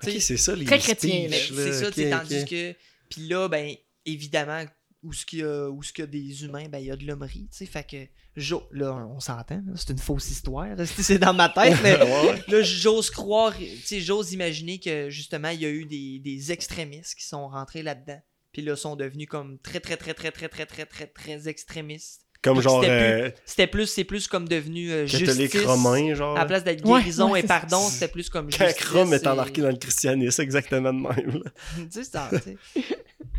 [0.02, 2.76] Sais, c'est ça, les Très chrétien, c'est ça, tandis que.
[3.10, 3.74] Puis là, ben,
[4.06, 4.64] évidemment,
[5.02, 6.92] où ce qu'il y a, où ce qu'il y a des humains, ben, il y
[6.92, 7.66] a de l'hommerie, tu sais.
[7.66, 7.98] Fait que,
[8.36, 12.30] Jo- là, on s'entend, c'est une fausse histoire, c'est c'est dans ma tête, mais Ouais,
[12.32, 12.44] ouais.
[12.48, 16.52] là, j'ose croire, tu sais, j'ose imaginer que justement, il y a eu des, des
[16.52, 18.20] extrémistes qui sont rentrés là-dedans.
[18.54, 22.22] Puis là, sont devenus comme très, très, très, très, très, très, très, très, très extrémistes.
[22.42, 25.62] Comme genre c'était euh, C'était plus, c'est plus comme devenu euh, catholique justice.
[25.66, 26.36] romain, genre.
[26.36, 28.86] À la place d'être Ouais, guérison ouais, et pardon, c'était plus comme justice.
[28.90, 31.44] Rome est et- embarqué dans le christianisme, exactement de même.
[31.76, 32.58] tu sais, c'est ça, tu sais.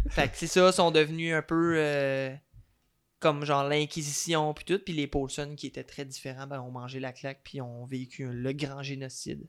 [0.09, 2.35] fait que c'est ça, sont devenus un peu euh,
[3.21, 6.99] comme genre l'Inquisition puis tout, puis les Paulson qui étaient très différents, ben ont mangé
[6.99, 9.47] la claque puis ont vécu le grand génocide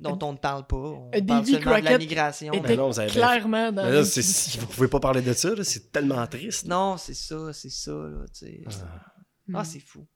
[0.00, 0.76] dont on ne parle pas.
[0.76, 2.52] On parle seulement de la migration.
[2.52, 3.84] était mais- non, vous avez bien clairement dans.
[3.84, 6.66] Mais là, c'est- vous pouvez pas parler de ça, là, c'est tellement triste.
[6.66, 8.24] Non, c'est ça, c'est ça, là.
[9.48, 9.56] Hmm.
[9.56, 10.06] Ah, c'est fou.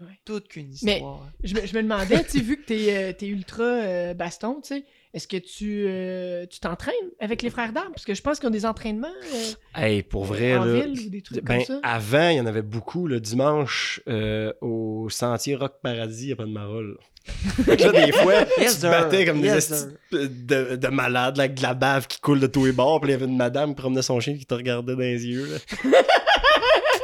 [0.00, 0.18] Ouais.
[0.24, 1.28] Toute qu'une Mais- histoire.
[1.42, 4.60] Je me, je me demandais, tu sais, vu que t'es euh, t'es ultra euh, baston,
[4.60, 4.84] tu sais,
[5.14, 7.92] est-ce que tu euh, tu t'entraînes avec les frères d'armes?
[7.92, 10.80] Parce que je pense qu'ils ont des entraînements euh, Hey, pour vrai, en là.
[10.80, 11.80] ville ou des trucs Ben, comme ça.
[11.82, 13.06] avant, il y en avait beaucoup.
[13.06, 16.98] Le dimanche, euh, au sentier Rock Paradis, il n'y a pas de marole.
[17.24, 18.90] Fait que là, des fois, Yes, tu te sir.
[18.90, 22.46] battais comme Yes, des de, de malades, là, avec de la bave qui coule de
[22.46, 23.00] tous les bords.
[23.00, 25.24] Puis il y avait une madame qui promenait son chien qui te regardait dans les
[25.26, 25.46] yeux.
[25.46, 25.98] là.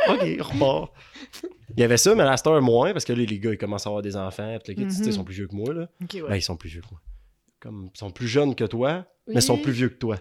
[0.14, 0.92] ok, repart.
[1.76, 3.56] Il y avait ça, mais à la star moins, parce que là, les gars, ils
[3.58, 4.58] commencent à avoir des enfants.
[4.64, 4.88] Puis Mhm.
[5.06, 5.72] ils sont plus vieux que moi.
[5.72, 5.88] Là.
[6.02, 6.22] Ok, ouais.
[6.28, 7.00] Ben, ils sont plus vieux que moi.
[7.60, 9.62] Comme, ils sont plus jeunes que toi, mais ils sont Oui.
[9.62, 10.16] plus vieux que toi.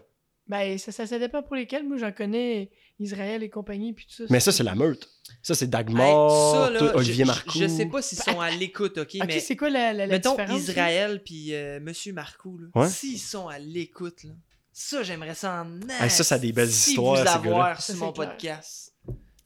[0.48, 1.88] Ben, ça, ça, ça dépend pour lesquels.
[1.88, 4.24] Moi, j'en connais Israël et compagnie, puis tout ça.
[4.30, 5.08] Mais ça, c'est la meute.
[5.44, 7.52] Ça, c'est Hey, Dagmar, ça, là, tout- Olivier Marcoux.
[7.60, 10.14] Je, je sais pas s'ils sont à l'écoute, ok, mais c'est quoi la, la, la
[10.14, 10.60] mettons différence?
[10.62, 12.90] Israël puis euh, Monsieur Marcoux, là, Ouais.
[12.90, 14.32] s'ils sont à l'écoute, là,
[14.74, 17.82] ça j'aimerais ça en Hey, ça, ça a des belles si histoires, vous ces avoir
[17.82, 18.30] sur mon clair.
[18.30, 18.89] podcast.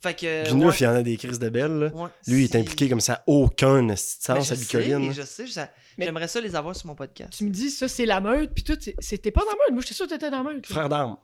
[0.04, 0.50] Fait que.
[0.50, 0.78] Gunulf, ouais.
[0.82, 1.72] il y en a des crises de belles.
[1.80, 1.88] là.
[1.96, 5.14] Ouais, Lui, il est impliqué comme ça, aucun Ben, sens je à sais, Bicoline.
[5.14, 7.32] Je sais, ça- Mais- j'aimerais ça les avoir sur mon podcast.
[7.38, 8.78] Tu me dis, ça, c'est la meute, puis tout.
[9.00, 9.72] C'était pas dans la meute.
[9.72, 10.66] Moi, j'étais sûr que t'étais dans la meute.
[10.68, 11.16] Frère d'armes.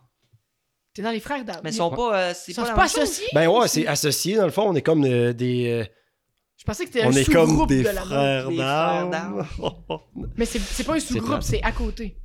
[0.94, 1.62] T'es dans les frères d'armes.
[1.64, 2.18] Mais ils sont pas.
[2.30, 3.28] euh, c'est Ils sont pas associés.
[3.34, 5.68] Ben ouais, c'est associé, dans le fond, on est comme euh, des.
[5.68, 5.86] euh,
[6.58, 8.06] Je pensais que c'était un sous-groupe des de la meute.
[8.06, 9.48] frères Des frères d'armes.
[10.38, 12.16] Mais c'est pas un sous-groupe, c'est à côté.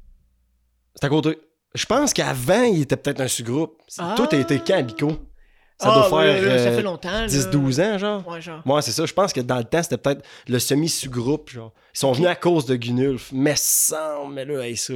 [0.94, 1.36] C'est à côté.
[1.74, 3.82] Je pense qu'avant, il était peut-être un sous-groupe.
[3.98, 4.14] Ah.
[4.16, 5.12] Tout a été quand, Bico?
[5.80, 7.10] Ça Ah, doit ouais, faire là, ça euh, fait longtemps.
[7.10, 7.26] là.
[7.26, 8.28] 10-12 ans, genre.
[8.28, 8.62] Ouais, genre.
[8.82, 9.06] C'est ça.
[9.06, 11.72] Je pense que dans le temps, c'était peut-être le semi-sous-groupe, genre.
[11.94, 13.30] Ils sont venus à cause de Gunulf.
[13.32, 14.94] Mais sans, mais là, hey, ça,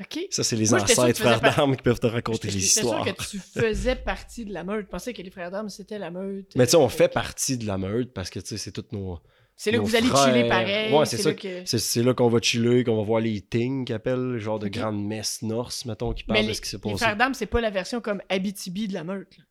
[0.00, 0.18] Ok.
[0.30, 2.82] ça c'est les Moi, sûr ancêtres frères par- d'armes qui peuvent te raconter J'étais sûr
[2.82, 3.04] l'histoire.
[3.04, 4.86] que tu faisais partie de la meute.
[4.86, 6.46] Je pensais que les frères d'armes, c'était la meute.
[6.56, 8.92] Mais tu sais, on fait partie de la meute parce que, tu sais, c'est toutes
[8.92, 9.18] nos...
[9.58, 10.26] C'est là que vous allez frères.
[10.26, 10.92] chiller pareil.
[10.92, 11.32] Ouais, c'est ça.
[11.32, 11.62] que...
[11.64, 14.66] C'est, là qu'on va chiller, qu'on va voir les things qu'ils appellent, le genre de
[14.66, 14.72] Ok.
[14.74, 17.04] grande messe norse, mettons, qui parlent les, de ce qui s'est les passé.
[17.04, 19.38] frères d'armes, c'est pas la version comme Abitibi de la meute.
[19.38, 19.44] là.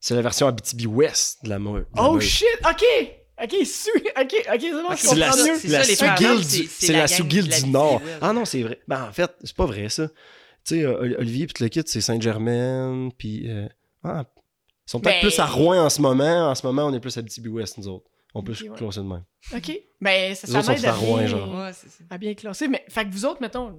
[0.00, 1.86] C'est la version Abitibi-Ouest de la meute.
[1.92, 2.22] de la Oh meute.
[2.22, 2.46] shit!
[2.64, 2.84] Ok!
[3.42, 3.90] Ok, su...
[4.18, 5.58] Ok, ok, c'est bon, je C'est la, comprends mieux.
[5.58, 8.00] c'est la sous-guilde c'est- la sous-guilde du Nord.
[8.22, 8.80] Ah non, c'est vrai.
[8.88, 10.08] Ben, en fait, c'est pas vrai, ça.
[10.08, 13.50] Tu sais, euh, Ol- Olivier puis le kit, c'est Sainte-Germaine, puis...
[13.50, 13.68] euh,
[14.04, 14.24] ah,
[14.86, 16.48] ils sont peut-être Ben- plus à Rouen en ce moment.
[16.50, 18.06] En ce moment, on est plus à Abitibi-Ouest, nous autres.
[18.34, 18.76] On peut se ouais.
[18.76, 19.24] classer de même.
[19.54, 19.72] Ok.
[20.00, 21.54] Ben, ça, ça m'aide à à Rouen, genre.
[21.60, 22.04] Ouais, c'est ça.
[22.08, 22.68] à bien classer.
[22.68, 23.76] Mais, fait que vous autres, mettons,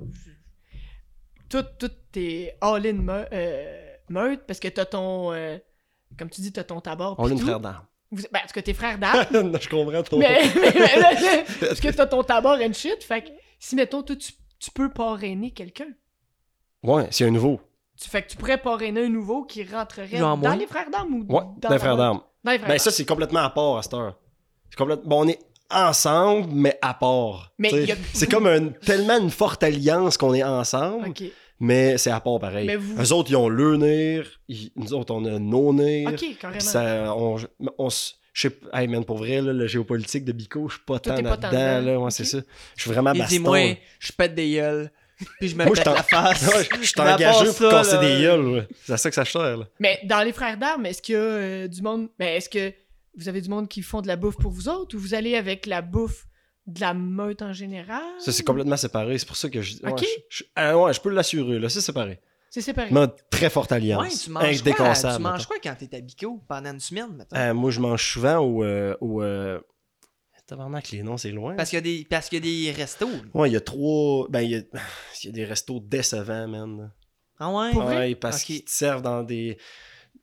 [1.49, 5.31] tout, tout est all-in me- euh, meute parce que t'as ton.
[6.17, 7.15] Comme tu dis, t'as ton tabac.
[7.17, 7.85] On est une frère d'armes.
[8.11, 9.25] Vous- ben, que t'es frère d'armes?
[9.61, 10.17] je comprends ton...
[10.17, 11.09] mais, mais, mais là,
[11.59, 13.03] parce que t'as ton tabac and shit.
[13.03, 15.87] Fait que si, mettons, toi, tu, tu peux parrainer quelqu'un.
[16.83, 17.59] Ouais, c'est un nouveau.
[17.99, 20.55] Tu, fait que tu pourrais parrainer un nouveau qui rentrerait dans moi.
[20.55, 21.99] les frères d'armes ou Ouais, dans la frères meute?
[21.99, 22.21] d'armes.
[22.43, 24.15] Dans les frères Ben ça, c'est complètement à part à cette heure.
[24.69, 25.09] C'est complètement...
[25.09, 25.39] Bon, on est
[25.69, 27.51] ensemble, mais à part.
[27.57, 31.23] Mais a- C'est comme un- tellement une forte alliance qu'on est ensemble, Ok.
[31.59, 32.67] Mais c'est à part pareil.
[32.67, 36.09] Mais vous- Eux autres, ils ont le nir, ils- nous autres, on a nos nirs.
[36.09, 36.59] Ok, carrément.
[36.59, 37.37] Ça, on,
[37.77, 40.75] on s- je sais pas, hey man, pour vrai, là, le géopolitique de Bico, je
[40.75, 41.81] suis pas tant là-dedans, dedans.
[41.81, 42.39] là, ouais, c'est ça.
[42.75, 43.41] Je suis vraiment baston.
[43.41, 43.73] moi, là.
[43.99, 44.91] je pète des gueules.
[45.39, 46.43] Puis je me Moi, je pète t'en- la face.
[46.55, 48.67] Ouais, je à engagé pour ça, casser là, des gueules, ouais.
[48.85, 49.67] C'est à ça que ça sert, là.
[49.79, 52.09] Mais dans les frères d'armes, est-ce qu'il y a euh, du monde.
[52.19, 52.71] Mais est-ce que
[53.17, 55.35] vous avez du monde qui font de la bouffe pour vous autres ou vous allez
[55.35, 56.26] avec la bouffe
[56.67, 58.03] de la meute en général?
[58.19, 59.17] Ça, c'est complètement séparé.
[59.17, 59.77] C'est pour ça que je.
[59.83, 60.05] ouais, Ok.
[60.29, 61.69] je, je- ah ouais, je peux l'assurer, là.
[61.69, 62.19] C'est séparé.
[62.49, 62.89] C'est séparé.
[62.91, 64.01] Mais très forte alliance.
[64.01, 67.13] Ouais, tu manges quoi, Indéconçable, tu manges quoi quand t'es à Bico pendant une semaine,
[67.15, 67.35] mettons?
[67.35, 68.63] Euh, moi, je mange souvent au.
[68.63, 69.59] Euh, au euh...
[70.45, 71.55] Tabarnak, les noms, c'est loin.
[71.55, 73.09] Parce qu'il y a des, parce qu'il y a des restos.
[73.09, 73.17] là.
[73.33, 74.27] Ouais, il y a trois.
[74.29, 74.59] Ben, il y a,
[75.23, 76.89] il y a des restos décevants, man.
[77.37, 77.75] Ah ouais?
[77.75, 79.57] Ouais, parce qu'ils te servent dans des.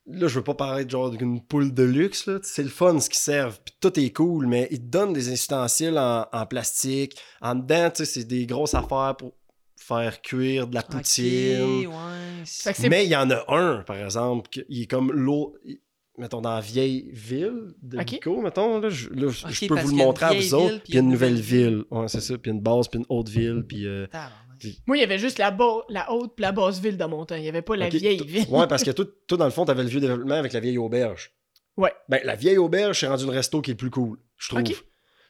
[0.06, 2.38] Là, je veux pas paraître genre d'une poule de luxe, là.
[2.42, 3.58] C'est le fun ce qu'ils servent.
[3.64, 7.16] Puis tout est cool, mais ils te donnent des ustensiles en, en plastique.
[7.40, 9.32] En dedans, tu sais, c'est des grosses affaires pour
[9.78, 11.86] faire cuire de la poutine.
[11.86, 12.42] ouais.
[12.90, 15.56] Mais il y en a un, par exemple, qui il est comme l'eau.
[16.16, 18.10] Mettons, dans la vieille ville de Ok.
[18.10, 20.68] Vico, mettons, là, je, là, je- peux vous le montrer à vous autres.
[20.70, 21.82] ville, Puis il y a une nouvelle ville.
[21.90, 22.38] Ouais, c'est ça.
[22.38, 23.86] Puis une base, puis une haute ville, puis...
[23.86, 24.06] euh.
[24.86, 27.24] Moi, il y avait juste la, ba- la haute et la basse ville dans mon
[27.26, 27.36] temps.
[27.36, 28.46] Il y avait pas la vieille ville.
[28.48, 30.78] Ouais, parce que toi, toi, dans le fond, t'avais le vieux développement avec la vieille
[30.78, 31.32] auberge.
[31.76, 31.92] Ouais.
[32.08, 34.60] Ben, la vieille auberge, c'est rendu une resto qui est le plus cool, je trouve.
[34.60, 34.74] Ok.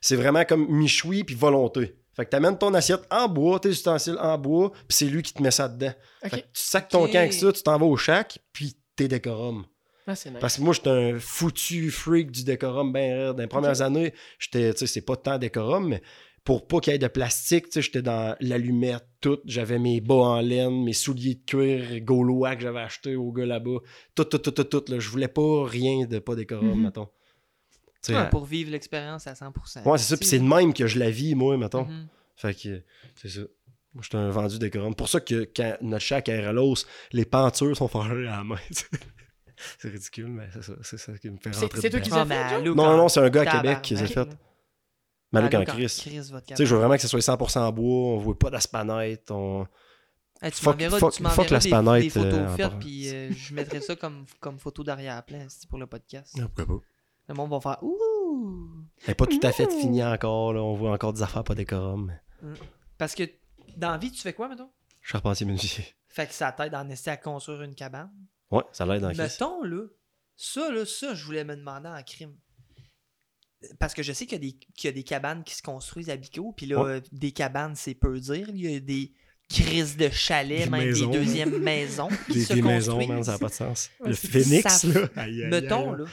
[0.00, 1.96] C'est vraiment comme michoui puis volonté.
[2.14, 5.32] Fait que t'amènes ton assiette en bois, tes ustensiles en bois, puis c'est lui qui
[5.32, 5.92] te met ça dedans.
[6.22, 6.30] Ok.
[6.30, 9.08] Fait que tu sacs ton camp avec ça, tu t'en vas au chac, puis t'es
[9.08, 9.64] décorum.
[10.06, 10.38] Ah, c'est nice.
[10.38, 13.36] Parce que moi, j'étais un foutu freak du décorum ben raide.
[13.36, 16.02] Dans les premières années, j'étais, tu sais, c'est pas tant décorum, mais
[16.44, 19.38] pour pas qu'il y ait de plastique, tu sais, j'étais dans l'allumette, tout.
[19.46, 23.46] J'avais mes bas en laine, mes souliers de cuir gaulois que j'avais achetés au gars
[23.46, 23.78] là-bas.
[24.14, 24.84] Tout, tout, tout, tout, tout.
[24.88, 24.98] Là.
[24.98, 26.82] Je voulais pas rien de pas décorum, Mhm.
[26.82, 27.06] mettons.
[28.02, 29.82] Tu sais, Ouais, pour vivre l'expérience à 100%.
[29.90, 30.16] ouais, c'est ça.
[30.18, 31.86] Puis c'est de même que je la vis, moi, mettons.
[31.86, 32.06] Mhm.
[32.36, 32.82] Fait que,
[33.16, 33.40] c'est ça.
[33.94, 34.94] Moi, j'étais un vendu décorum.
[34.94, 36.52] Pour ça que quand notre chac à
[37.12, 38.56] les pentures sont forgées à la main.
[39.78, 42.10] c'est ridicule, mais c'est ça, c'est ça qui me fait C'est- rentrer c'est toi qui
[42.10, 42.64] les as Ah, fait, Joe?
[42.64, 43.56] Luke, Non, non, c'est un gars à.
[43.62, 44.28] Québec qui les a fait.
[45.36, 45.76] Ah, Maluk en votre
[46.46, 49.30] Tu sais, je veux vraiment que ce soit 100% en bois, on voit pas d'aspanète,
[49.30, 49.66] on...
[50.42, 53.54] Hey, tu Fuck- m'enverras fuck- fuck des, spanette, des photos euh, en puis euh, je
[53.54, 56.34] mettrai ça comme, comme photo d'arrière-plan c'est pour le podcast.
[56.54, 56.84] pourquoi pas.
[57.28, 58.84] Le monde va faire Ouh!
[59.04, 60.60] Elle est pas tout à fait finie encore, là.
[60.62, 62.12] on voit encore des affaires pas décorum.
[62.42, 62.50] mais
[62.98, 63.22] Parce que
[63.76, 64.70] dans la vie, tu fais quoi, mettons?
[65.00, 65.84] Charpentier menuisier.
[66.08, 68.10] Fait que ça t'aide en essayer à construire une cabane?
[68.50, 69.18] Ouais, ça l'aide crise.
[69.18, 69.86] Mettons, là,
[70.36, 72.36] ça, là, ça, je voulais me demander en crime.
[73.78, 75.62] Parce que je sais qu'il y, a des- qu'il y a des cabanes qui se
[75.62, 77.02] construisent à Bico, puis là, Ouais.
[77.12, 78.48] des cabanes, c'est peu dire.
[78.50, 79.12] Il y a des
[79.48, 81.10] crises de chalets, Des même maisons.
[81.10, 83.90] des deuxièmes maisons qui Des, se des maisons, man, ça n'a pas de sens.
[84.04, 85.08] Le phénix, ça- là.
[85.16, 86.04] Aïe, aïe, Mettons, là,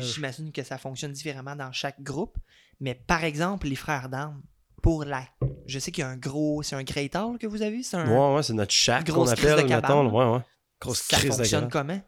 [0.00, 2.36] j'imagine que ça fonctionne différemment dans chaque groupe,
[2.80, 4.42] mais par exemple, les frères d'armes,
[4.82, 5.24] pour la...
[5.66, 6.62] Je sais qu'il y a un gros...
[6.64, 7.84] C'est un Great Hall que vous avez?
[7.84, 8.08] C'est un...
[8.10, 10.10] Ouais, ouais, c'est notre chac qu'on appelle, mettons.
[10.10, 10.42] Ouais, ouais.
[10.80, 12.00] Grosse ça crise fonctionne comment?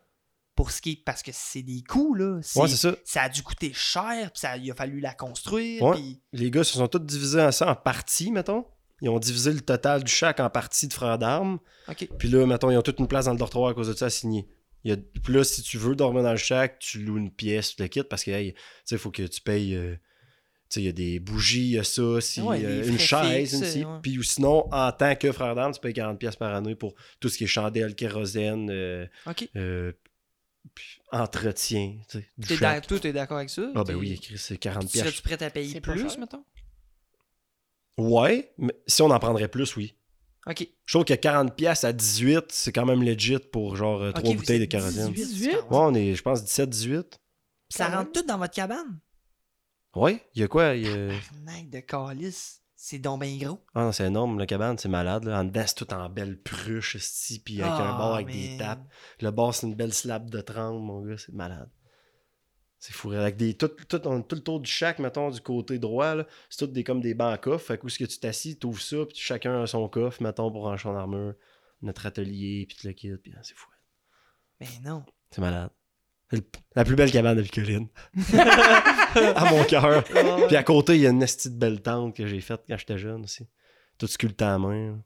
[0.55, 1.05] Pour ce qui est.
[1.05, 2.39] Parce que c'est des coûts, là.
[2.43, 2.95] C'est- Ouais, c'est ça.
[3.05, 5.83] ça a dû coûter cher, puis ça, il a fallu la construire.
[5.83, 5.95] Ouais.
[5.97, 8.65] puis- Les gars se sont tous divisés en ça en parties, mettons.
[9.03, 11.59] Ils ont divisé le total du chaque en parties de frères d'armes.
[12.19, 14.07] Puis là, mettons, ils ont toute une place dans le dortoir à cause de ça
[14.07, 14.49] à signer.
[14.85, 14.97] Il y a...
[15.23, 17.89] Puis là, si tu veux dormir dans le shack, tu loues une pièce, tu le
[17.89, 19.75] quittes parce que, hey, tu sais, il faut que tu payes.
[19.75, 19.95] euh,
[20.71, 22.99] Tu sais, il y a des bougies, il y a ça, si, Ouais, euh, une
[22.99, 23.99] chaise, fixes, une ouais.
[24.03, 26.95] Puis ou sinon, en tant que frère d'armes, tu payes 40$ pièces par année pour
[27.21, 29.07] tout ce qui est chandelle, kérosène, euh,
[29.57, 29.93] euh,
[31.13, 31.97] entretien.
[32.09, 33.71] Tu sais, d'accord avec ça?
[33.75, 34.91] Ah, ben oui, écrit, c'est 40$.
[34.91, 36.45] Tu serais-tu prêt à payer plus, mettons?
[37.97, 39.95] Ouais, mais si on en prendrait plus, oui.
[40.47, 40.67] Ok.
[40.85, 44.17] Je trouve que 40$ pièces à 18, c'est quand même legit pour genre euh, Ok,
[44.17, 45.13] trois vous bouteilles de kérosène.
[45.13, 45.51] 18, 18?
[45.53, 47.19] Ouais, on est, je pense, 17-18.
[47.71, 48.99] Ça Quand rentre tout dans votre cabane?
[49.95, 50.75] Ouais, il y a quoi?
[50.75, 52.64] il y a- de calice.
[52.87, 53.65] C'est donc bien gros.
[53.75, 55.25] Ah non, c'est énorme, la cabane, c'est malade.
[55.25, 55.41] Là.
[55.41, 58.59] En dedans, c'est tout en belle pruche, esti, puis avec un Ah, bord avec des
[58.59, 58.87] tapes.
[59.23, 61.71] Le bord, c'est une belle slab de 30, mon gars, c'est malade.
[62.79, 63.13] C'est fou.
[63.13, 66.27] Avec des, tout, tout, on- tout le tour du chac, mettons, du côté droit, là,
[66.51, 67.69] c'est tout des, comme des bancs à coffres.
[67.69, 70.23] Fait que où est-ce que tu t'assis, tu ouvres ça, puis chacun a son coffre,
[70.23, 71.33] mettons, pour ranger son armure,
[71.81, 73.71] notre atelier, puis tout le kit, puis ah, c'est fou.
[74.61, 75.07] Mais non.
[75.31, 75.71] C'est malade.
[76.75, 77.89] La plus belle cabane de Picoline.
[78.35, 80.05] à mon cœur.
[80.47, 82.77] Puis à côté, il y a une esti de belle tente que j'ai faite quand
[82.77, 83.47] j'étais jeune aussi.
[83.99, 85.01] Tout sculpté à main.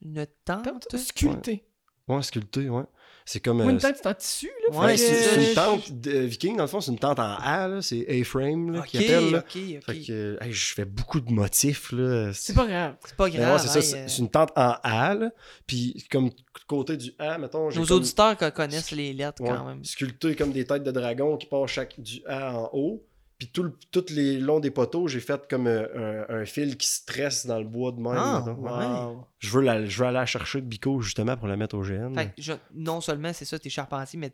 [0.00, 0.64] Une tente?
[0.64, 1.64] Tente sculptée.
[2.08, 2.84] Ouais, sculpté, ouais.
[3.24, 3.60] C'est comme.
[3.60, 4.76] Ou euh, une tente, c'est en tissu, là.
[4.78, 7.82] Ouais, c'est une tente de viking, dans le fond, c'est une tente en A, là,
[7.82, 9.30] c'est A-frame, là, Ok, qui appelle.
[9.30, 9.38] Là.
[9.38, 9.84] ok, ok.
[9.84, 12.32] Fait que, euh, hey, je fais beaucoup de motifs, là.
[12.34, 12.94] C'est pas grave.
[13.04, 13.52] C'est pas grave.
[13.52, 15.30] ouais, c'est ça, c'est euh, c'est une tente en A, là.
[15.66, 16.30] Puis comme
[16.66, 19.84] côté du A, mettons, Nos comme- auditeurs co- connaissent les lettres ouais, quand même.
[19.84, 23.04] sculpté comme des têtes de dragon qui passent chaque du A en haut.
[23.42, 26.76] Puis tout le, tout les longs des poteaux, j'ai fait comme euh, un, un fil
[26.76, 28.14] qui se tresse dans le bois de même.
[28.16, 29.16] Ah, ouais.
[29.40, 31.82] Je veux, la, je veux aller la chercher de Bico justement pour la mettre au
[31.82, 32.14] GN.
[32.14, 34.32] Fait que je- non seulement c'est ça, t'es charpentier, mais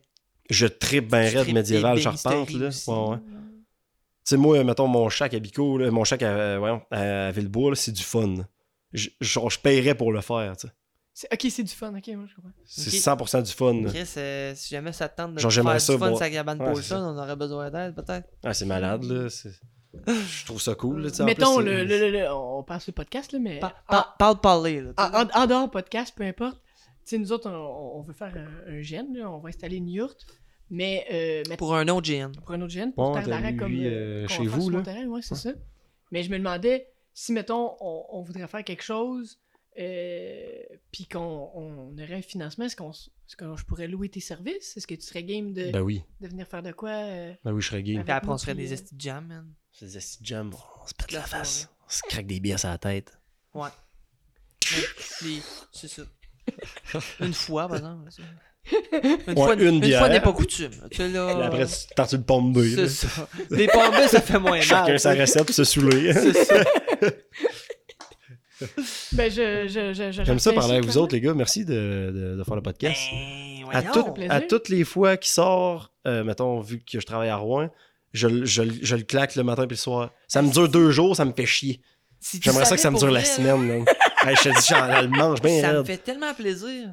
[0.50, 2.50] Je tripe ben raide médiéval des charpente.
[2.52, 2.66] Là.
[2.68, 2.90] aussi.
[2.90, 3.16] Ouais, ouais.
[3.16, 7.30] Tu sais, moi, mettons, mon chac à Bico, là, mon chac à, euh, voyons, à
[7.30, 8.34] Villebois, là, c'est du fun.
[8.92, 10.54] Je, genre, je paierais pour le faire.
[10.58, 10.72] tu sais.
[10.72, 10.74] C'est-
[11.32, 12.50] Ok, c'est du fun, ok, moi je comprends.
[12.64, 13.18] C'est Ok.
[13.18, 14.54] 100% du fun.
[14.54, 16.18] si jamais ça te tente de Genre, faire j'aimerais du ça, fun moi.
[16.18, 17.02] sa cabane Ouais, Paulson, ça.
[17.02, 18.28] on aurait besoin d'aide peut-être.
[18.44, 19.28] Ah, c'est malade, là.
[19.28, 19.50] c'est-
[20.06, 21.00] Je trouve ça cool.
[21.02, 23.58] Là, en Mettons, plus, le, c'est- le, le- le- on passe le podcast, là, mais.
[23.58, 24.90] Pa- en- pa- Parle parler, là.
[24.98, 26.58] en, en- dehors podcast, peu importe.
[27.04, 29.76] Tu sais, nous autres, on, on veut faire un, un gène, là, on va installer
[29.76, 30.26] une yourte.
[30.70, 32.30] Mais, euh, Pour un autre GN.
[32.32, 34.76] pour un autre gène, pour t'as comme euh, euh, chez vous, sur là.
[34.78, 35.50] mon terrain, ouais, c'est ça.
[36.12, 39.38] Mais je me demandais si, mettons, on, on voudrait faire quelque chose,
[39.78, 40.62] euh,
[40.92, 44.20] puis qu'on on aurait un financement, est-ce qu'on s- est-ce que je pourrais louer tes
[44.20, 44.76] services?
[44.76, 46.02] Est-ce que tu serais game de, Ben oui.
[46.20, 46.90] de venir faire de quoi?
[46.90, 48.02] euh, Ben oui, je serais game.
[48.02, 49.46] Puis après, on se ferait des esti de jam, man.
[49.72, 50.50] Faisais si jam,
[50.82, 51.68] on se pète La la face.
[51.86, 53.16] On se craque des bières à la tête.
[53.54, 53.68] Ouais.
[54.72, 54.78] Mais
[55.28, 56.02] les- C'est ça.
[57.20, 58.10] Une fois, par exemple.
[58.10, 58.22] ça.
[59.28, 60.00] Une fois, une une bière.
[60.00, 60.70] fois n'est pas coutume.
[60.90, 61.46] Tu là.
[61.46, 63.28] Après, tu tartes le pomme de C'est ça.
[63.50, 64.62] Les pommes, ça fait moins mal.
[64.62, 66.12] Chacun sa recette pour se saouler.
[66.12, 66.64] C'est ça.
[69.12, 69.66] Ben, je.
[69.68, 71.34] je, je, je J'aime ça parler avec vous autres, les gars.
[71.34, 71.72] Merci de,
[72.14, 73.00] de- de faire le podcast.
[73.12, 77.36] Ben, à, tout- toutes les fois qu'il sort, euh, mettons, vu que je travaille à
[77.36, 77.68] Rouen,
[78.12, 80.10] je, le- je le- je le claque le matin puis le soir.
[80.26, 81.80] Ça me dure deux jours, ça me fait chier.
[82.20, 83.84] Si J'aimerais ça que ça me dure la semaine.
[84.20, 86.92] Hey, je te dis, j'en le mange bien Ça me fait tellement plaisir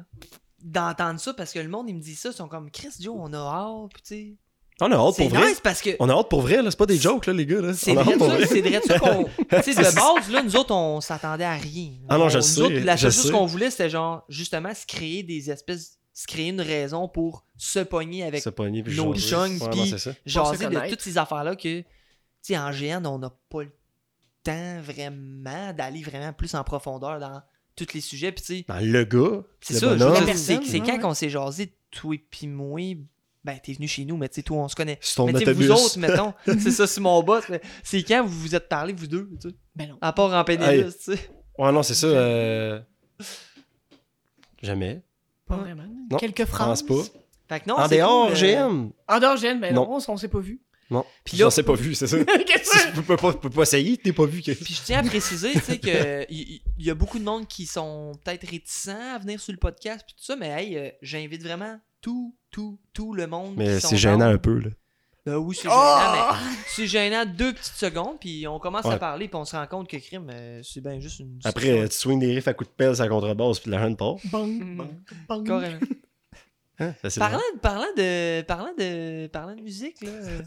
[0.62, 2.28] d'entendre ça parce que le monde, il me dit ça.
[2.28, 3.90] Ils sont comme Chris Joe, on a hâte.
[4.04, 4.36] Puis.
[4.80, 5.48] On a hâte pour vrai.
[5.48, 5.90] nice parce que.
[6.00, 6.70] On a hâte pour vrai, là.
[6.70, 7.62] C'est pas des jokes, là, les gars.
[7.62, 7.72] Là.
[7.72, 8.46] C'est vrai ça, vrai.
[8.46, 9.24] c'est vrai ça qu'on.
[9.62, 11.92] Tu sais, de base, là, nous autres, on s'attendait à rien.
[12.10, 14.74] Ah non, je On- sais, Nous autres, la seule chose qu'on voulait, c'était genre, justement,
[14.74, 15.98] se créer des espèces.
[16.12, 18.42] Se créer une raison pour se pogner avec.
[18.42, 21.80] Se pogner puis nos chunks, Ouais, puis- jaser se de toutes ces affaires-là que.
[21.80, 21.84] Tu
[22.42, 23.72] sais, en GN, on n'a pas le
[24.42, 27.42] temps vraiment d'aller vraiment plus en profondeur dans
[27.74, 28.30] tous les sujets.
[28.32, 32.18] Puis tu sais, Dans le gars, c'est ça, c'est quand qu'on s'est jasé, toi et
[32.18, 32.80] puis moi,
[33.46, 34.98] ben t'es venu chez nous, mais tu sais, toi on se connaît.
[35.00, 35.66] sur ton mais tu sais, autobus.
[35.68, 38.92] vous autres, mettons, c'est ça, c'est mon boss, mais c'est quand vous vous êtes parlé,
[38.92, 39.98] vous deux, tu sais, Ben non.
[40.00, 41.30] à part en pénélis, tu sais.
[41.58, 42.06] Ouais, non, c'est ça.
[42.08, 42.80] euh,
[44.62, 45.02] Jamais.
[45.46, 45.84] Pas vraiment.
[46.10, 46.82] Non, Quelques Je pense phrases.
[46.82, 47.02] pas.
[47.48, 48.90] Fait que non, en c'est dehors, cool, euh, GM.
[49.08, 49.84] En dehors, Gêne, ben Non.
[49.88, 50.60] non, on, on s'est pas vu.
[50.90, 51.04] Non.
[51.24, 52.16] Puis là- là, s'est pas vu, c'est ça.
[52.94, 54.40] Tu peux pas, peux pas essayer, t'es pas vu.
[54.42, 57.24] que- Puis je tiens à préciser, tu sais, que il il y, a beaucoup de
[57.24, 60.76] monde qui sont peut-être réticents à venir sur le podcast, puis tout ça, mais hey,
[60.76, 63.54] euh, j'invite vraiment tout, tout, tout le monde.
[63.56, 64.70] Mais c'est gênant un peu, là.
[65.24, 66.38] Ben oui, c'est gênant, Ah!
[66.40, 69.66] mais c'est gênant deux petites secondes, puis on commence à parler, puis on se rend
[69.66, 71.40] compte que crime, euh, c'est bien juste une.
[71.44, 73.80] Après, euh, tu swings des riffs à coups de pelle sur la contrebasse, puis la
[73.80, 74.14] jeune part.
[74.26, 74.76] Bang, Mm.
[74.76, 74.88] bang,
[75.28, 75.46] bang.
[75.46, 75.80] Carrément.
[76.78, 76.92] Hein?
[77.08, 80.42] Ça, Parlant, parlant de, parlant de, parlant de musique là, euh,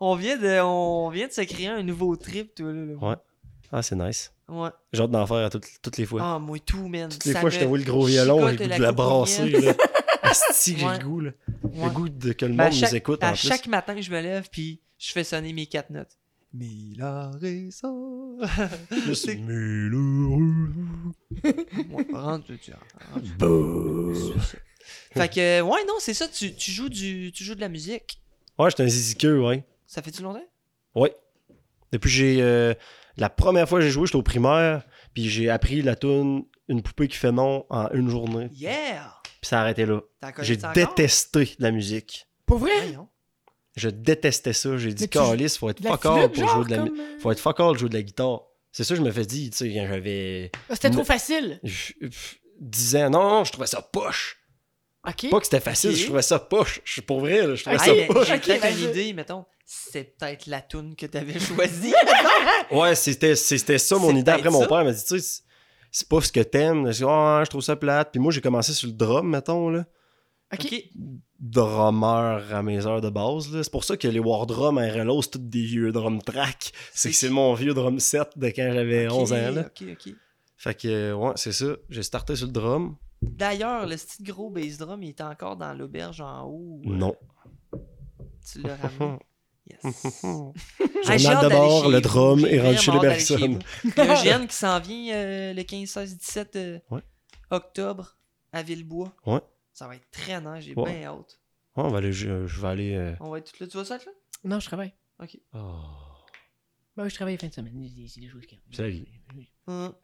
[0.00, 2.84] on vient de, on vient de se créer un nouveau trip, toi là.
[2.86, 2.94] là.
[3.10, 3.16] Ouais.
[3.72, 4.32] Ah, c'est nice.
[4.48, 4.70] Ouais.
[4.92, 6.20] J'ai hâte d'en faire à toutes, toutes les fois.
[6.24, 7.08] Ah moi tout man.
[7.08, 9.54] toutes les Ça fois, je te vois le gros violon, j'ai de la brasser.
[10.30, 10.98] Asti, j'ai Ouais.
[10.98, 11.30] le goût, là.
[11.62, 11.84] Ouais.
[11.84, 13.48] Le goût de que le Ben, monde chaque, nous écoute, à en plus.
[13.48, 16.16] chaque matin, je me lève, puis je fais sonner mes quatre notes.
[16.52, 17.70] Mi, la, malheureux.
[21.90, 22.72] Ouais, rentre, tu-.
[25.12, 28.20] Fait que, ouais, non, c'est ça, tu, tu joues du, tu joues de la musique.
[28.58, 29.64] Ouais, j'étais un ziziqueux, ouais.
[29.86, 30.44] Ça fait-tu longtemps?
[30.94, 31.14] Ouais.
[31.92, 32.42] Depuis que j'ai.
[32.42, 32.74] euh,
[33.16, 34.84] la première fois que j'ai joué, j'étais au primaire,
[35.14, 39.14] puis j'ai appris la tune Une poupée qui fait non en une journée, Yeah!
[39.40, 40.00] Puis ça a arrêté là.
[40.40, 42.26] J'ai détesté la musique.
[42.46, 42.72] Pour vrai?
[42.82, 43.08] Voyons.
[43.76, 44.76] Je détestais ça.
[44.76, 47.18] J'ai dit, tu- Calice, faut être De fuck all pour jouer de la comme, euh,
[47.20, 48.42] Faut être fuck all jouer de la guitare.
[48.72, 51.60] C'est ça que je me fais dire, tu sais, quand j'avais Ah, C'était trop facile.
[51.62, 53.10] je- pff, 10 ans.
[53.10, 54.38] Non, non, je trouvais ça poche.
[55.08, 55.30] Ok.
[55.30, 56.80] Pas que c'était facile, je trouvais ça poche.
[56.84, 58.26] Je suis pour vrai, là, je trouvais Ah, ça poche.
[58.28, 59.44] j'ai peut-être une idée, mettons.
[59.64, 61.94] C'est peut-être la toune que t'avais choisie.
[62.70, 64.30] Ouais, c'était, c'était ça mon idée.
[64.32, 65.42] Après, mon père m'a dit, tu sais,
[65.90, 66.88] c'est- pas ce que t'aimes.
[66.90, 68.10] Dit, ah, je trouve ça plate.
[68.12, 69.84] Puis moi, j'ai commencé sur le drum, mettons, là.
[70.52, 70.74] Ok.
[71.38, 73.62] Drummer à mes heures de base, là.
[73.62, 76.72] C'est pour ça que les War Drum RLO, c'est tous des vieux drum tracks.
[76.92, 79.60] C'est que c'est mon vieux drum set de quand j'avais Ok, 11 ans, là.
[79.66, 80.14] Ok, ok.
[80.56, 81.66] Fait que, euh, ouais, c'est ça.
[81.88, 82.96] J'ai starté sur le drum.
[83.22, 86.80] D'ailleurs, le petit gros bass drum, il est encore dans l'auberge en haut.
[86.86, 87.14] euh, Non.
[88.50, 89.18] Tu l'as ramené?
[89.84, 90.22] Yes.
[90.22, 93.58] Journal de bord, le drum J'ai est rendu chez les personnes.
[94.48, 97.00] qui s'en vient euh, le 15, 16, 17 euh, Ouais.
[97.50, 98.16] octobre
[98.52, 99.12] à Villebois.
[99.26, 99.40] Ouais.
[99.72, 100.98] Ça va être très nice, j'ai Ouais.
[100.98, 101.38] bien hâte.
[101.76, 102.94] Ouais, on va aller, je, je vais aller.
[102.94, 103.68] euh, On va être tout là.
[103.68, 104.02] Tu vas ça là?
[104.44, 104.92] Non, je travaille.
[105.20, 105.26] oh,
[106.96, 107.88] Ben oui, je travaille fin de semaine.
[108.08, 109.06] C'est- des choses qui C'est la vie.
[109.68, 109.94] Hein?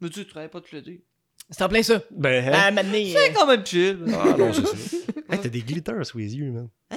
[0.00, 1.04] Mais tu, tu travailles pas tout l'été.
[1.50, 2.00] C'est en plein ça.
[2.10, 2.72] Ben, hein?
[2.72, 4.04] donné, C'est euh, quand même chill.
[4.14, 4.96] Ah non, c'est ça.
[5.30, 6.68] hey, t'as des glitters sous les yeux, man.
[6.90, 6.96] Hein?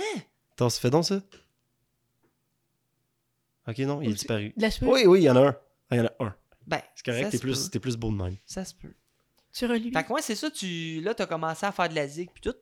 [0.54, 1.22] Attends, ça fait donc ça?
[3.70, 4.54] Ok, non, il est disparu.
[4.56, 4.90] de la sueur.
[4.90, 5.56] Oui, oui, il y en a un.
[5.90, 6.36] Ah, il y en a un.
[6.68, 8.36] Ben, C'est correct, t'es plus, plus beau de même.
[8.46, 8.94] Ça se peut.
[9.54, 9.92] Tu relis.
[9.92, 11.02] Fait que moi, c'est ça, tu.
[11.02, 12.56] Là, t'as commencé à faire de la zig puis tout.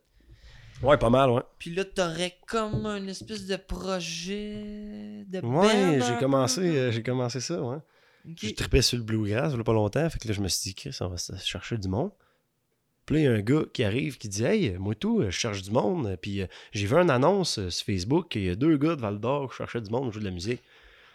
[0.82, 1.42] Ouais, pas mal, ouais.
[1.58, 7.40] Puis là, t'aurais comme une espèce de projet de Ouais, j'ai commencé, euh, j'ai commencé
[7.40, 7.78] ça, ouais.
[8.30, 8.36] Ok.
[8.36, 10.10] J'ai trippé sur le bluegrass, il y a pas longtemps.
[10.10, 12.12] Fait que là, je me suis dit, Chris, on va se chercher du monde.
[13.06, 15.30] Puis là, il y a un gars qui arrive qui dit Hey, moi tout, je
[15.30, 16.18] cherche du monde.
[16.22, 18.96] Puis euh, j'ai vu une annonce euh, sur Facebook, et il y a deux gars
[18.96, 20.62] de Val d'Or qui cherchaient du monde pour jouer de la musique.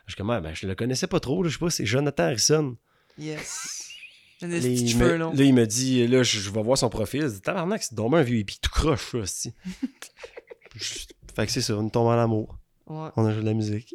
[0.07, 1.87] Je suis comme, Ah, ben, je le connaissais pas trop, là, je sais pas, c'est
[1.87, 2.77] Jonathan Harrison.
[3.19, 3.89] Yes.
[4.43, 7.23] Là, il, me, là, il me dit, là, je, je vais voir son profil.
[7.23, 9.55] Il dit, tabarnak, c'est donc un vieux hippie tout croche, ça, aussi.
[10.77, 12.59] fait que c'est ça, on tombe en amour.
[12.87, 13.11] Ouais.
[13.15, 13.95] On a joué de la musique.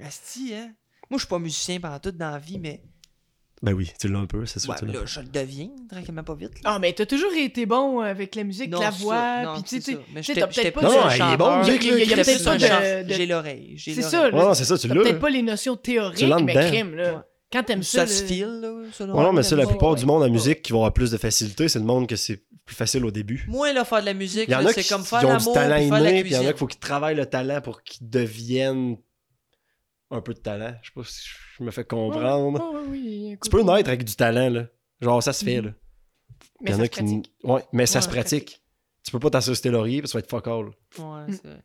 [0.00, 0.74] Asti, hein?
[1.10, 2.82] Moi, je suis pas musicien pendant dans la vie, mais.
[3.64, 4.70] Ben oui, tu l'as un peu, c'est sûr.
[4.70, 4.92] Ouais, tu l'as.
[4.92, 6.52] là, je le deviens, tranquillement pas vite.
[6.64, 9.80] Ah, mais t'as toujours été bon avec la musique, Non, la c'est voix, puis tu
[9.80, 9.92] c'est
[10.22, 13.12] sais, t'as peut-être pas Non, non, il est bon, Il y a- peut-être pas de-
[13.12, 13.72] J'ai l'oreille.
[13.76, 14.30] j'ai C'est l'oreille.
[14.32, 14.54] ça, là.
[14.54, 15.02] C'est ça, tu T'as l'as.
[15.02, 17.26] peut-être pas les notions théoriques, mais crime, là.
[17.52, 18.72] Quand t'aimes ça, Ça se file, là.
[18.92, 21.10] selon Ouais, non, mais ça, la plupart du monde en musique qui vont avoir plus
[21.12, 23.44] de facilité, c'est le monde que c'est plus facile au début.
[23.48, 25.20] Moi, là, faire de la musique, Il y en là, a c'est qui, comme faire
[25.20, 25.88] qui ont du l'amour faire la inné,
[26.22, 26.46] puis il y en a cuisine.
[26.52, 28.96] qu'il faut qu'ils travaillent le talent pour qu'ils deviennent
[30.10, 30.74] un peu de talent.
[30.82, 31.28] Je sais pas si
[31.58, 32.60] je me fais comprendre.
[32.74, 34.66] Ouais, ouais, oui, Tu peux naître avec du talent, là.
[35.00, 35.70] Genre, ça se fait, là.
[36.60, 36.98] Mais Il y en ça a se qui.
[37.00, 37.32] pratique.
[37.42, 38.62] Ouais, mais ça se ça pratique.
[39.02, 40.66] Tu peux pas t'asseoir sur tes lauriers, puis ça va être fuck all.
[40.66, 41.32] Ouais, Mm.
[41.32, 41.62] c'est vrai.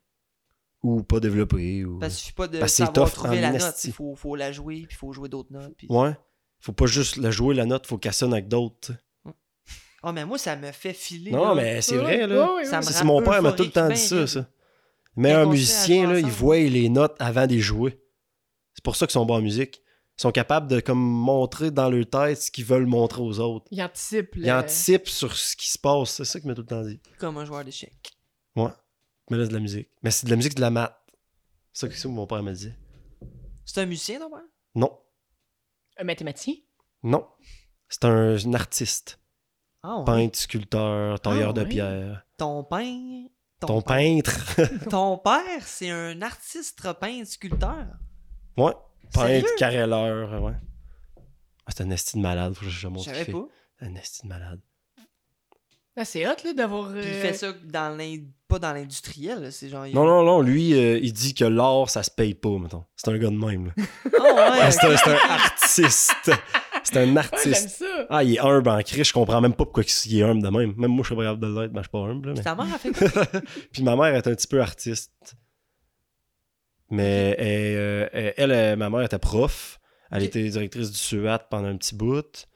[0.84, 1.84] Ou pas développé.
[1.86, 2.00] Ou...
[2.00, 3.84] Parce qu'il suffit pas de Parce que savoir trouver la note.
[3.84, 5.74] Il faut, faut la jouer, puis il faut jouer d'autres notes.
[5.78, 6.16] puis- Ouais.
[6.62, 8.94] Faut pas juste la jouer la note, faut qu'elle sonne avec d'autres.
[9.26, 9.32] tu.
[10.04, 11.32] Oh, mais moi, ça me fait filer.
[11.32, 11.56] Non, là.
[11.56, 12.64] mais c'est vrai, ouais, là.
[12.64, 14.48] Ça me mon père m'a tout le temps dit ça.
[15.18, 18.00] Mais un musicien, là, il voit les notes avant de les jouer.
[18.80, 19.82] C'est pour ça qu'ils sont bons en musique.
[20.18, 23.66] Ils sont capables de comme montrer dans leur tête ce qu'ils veulent montrer aux autres.
[23.72, 24.36] Il anticipe.
[24.38, 26.12] Ils le- anticipent sur ce qui se passe.
[26.12, 27.02] C'est ça qu'il m'a tout le temps dit.
[27.18, 28.14] Comme un joueur d'échecs.
[28.56, 28.70] Ouais.
[29.30, 29.90] Mais là, c'est de la musique.
[30.02, 30.96] Mais c'est de la musique de la maths.
[31.74, 32.72] C'est ça que c'est ça que mon père me dit.
[33.66, 34.40] C'est un musicien, ton père?
[34.76, 34.98] Non.
[35.98, 36.54] Un mathématicien?
[37.04, 37.28] Non.
[37.90, 39.20] C'est un, un artiste.
[39.84, 40.06] Ah, ouais.
[40.06, 41.68] Peintre, sculpteur, tailleur Ah, de ouais.
[41.68, 42.26] pierre.
[42.38, 43.26] Ton pain.
[43.60, 44.32] Ton peintre.
[44.90, 47.88] Ton père, c'est un artiste peintre sculpteur?
[48.60, 48.74] Ouais.
[49.14, 50.42] Peintre, carreleur.
[50.44, 50.54] Ouais.
[51.66, 52.54] Ah, c'est un esti de malade.
[52.54, 53.46] Faut que je montre ce savais pas.
[53.82, 54.60] Un esti de malade.
[55.98, 56.92] Ah, c'est hot, là, d'avoir.
[56.92, 59.86] Puis il euh, fait ça dans l'in- pas dans l'industriel, c'est genre.
[59.86, 60.42] il- Non, non, non.
[60.42, 62.86] Lui, euh, il dit que l'art, ça se paye pas, mettons.
[62.96, 63.72] C'est un gars de même, là.
[64.20, 64.98] Ah ouais, c'est un, ok.
[65.04, 66.32] c'est un artiste.
[66.84, 67.70] C'est un Ouais, j'aime artiste.
[67.70, 67.86] ça.
[68.10, 69.04] Ah, il est humble en cri.
[69.04, 70.74] Je comprends même pas pourquoi il est humble de même.
[70.78, 71.74] Même moi, je suis pas capable de l'être.
[71.74, 73.26] Ben, je suis pas humble, là, mais- Ta mère a fait quoi?
[73.74, 75.12] Puis ma mère est un petit peu artiste.
[76.92, 79.80] Mais elle, euh, elle, elle, euh, ma mère était prof.
[80.12, 82.48] Elle était directrice du SUAT pendant un petit bout.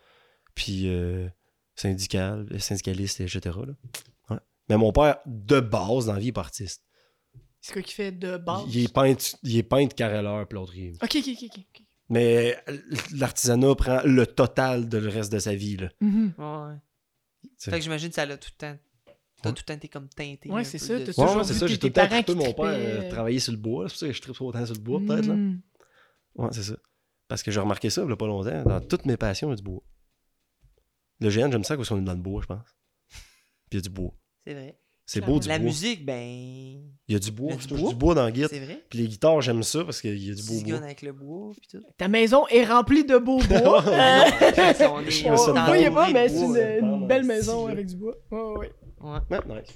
[0.56, 1.28] Puis euh,
[1.76, 3.42] syndicale, syndicaliste, etc.
[3.46, 3.74] là.
[4.30, 4.38] Ouais.
[4.70, 6.84] Mais mon père, de base, dans la vie, il est pas artiste.
[7.62, 8.64] C'est quoi qu'il fait de base?
[8.68, 11.82] Il est peintre, il est peintre carreleur, puis l'autre, il- Ok, ok, ok.
[12.10, 12.58] Mais
[13.16, 15.78] l'artisanat prend le total de le reste de sa vie.
[15.78, 15.90] Là.
[16.02, 16.34] Mhm.
[16.38, 16.76] Ouais.
[17.58, 18.78] C'est- Fait que j'imagine que ça l'a tout le temps
[19.44, 19.56] T'as Ouais.
[19.56, 20.50] tout le temps été comme teinté.
[20.50, 21.94] Ouais, c'est ça, de t'as Ouais, toujours ouais, c'est vu ça, j'ai tout tes le
[21.94, 23.06] temps parents trippé qui mon père trippaient.
[23.06, 23.88] euh, travailler sur le bois.
[23.90, 25.26] C'est pour ça que je trippe autant sur le bois, peut-être.
[25.28, 25.36] là.
[25.36, 25.62] Mm.
[26.36, 26.76] Ouais, c'est ça.
[27.28, 28.64] Parce que j'ai remarqué ça il y a pas longtemps.
[28.64, 29.82] Dans toutes mes passions, il y a du bois.
[31.20, 32.76] Le GN, j'aime ça parce qu'on est dans le bois, je pense?
[33.10, 33.20] Puis
[33.74, 34.12] il y a du bois.
[34.46, 34.80] C'est vrai.
[35.06, 35.66] C'est beau du La bois.
[35.68, 36.16] musique, ben.
[37.08, 37.52] Il y a du bois.
[37.52, 37.90] Il y a du bois.
[37.90, 38.48] du bois dans le guide.
[38.50, 38.84] C'est vrai.
[38.90, 40.78] Puis les guitares, j'aime ça parce qu'il y a du beau bois.
[40.78, 41.86] avec le bois, puis tout.
[41.98, 43.86] Ta maison est remplie de beau bois.
[43.86, 44.22] Euh,
[44.90, 48.16] on est Je On pas, mais de c'est bois, une, belle maison avec du bois.
[49.04, 49.20] Ouais.
[49.30, 49.62] Ouais.
[49.62, 49.76] Nice.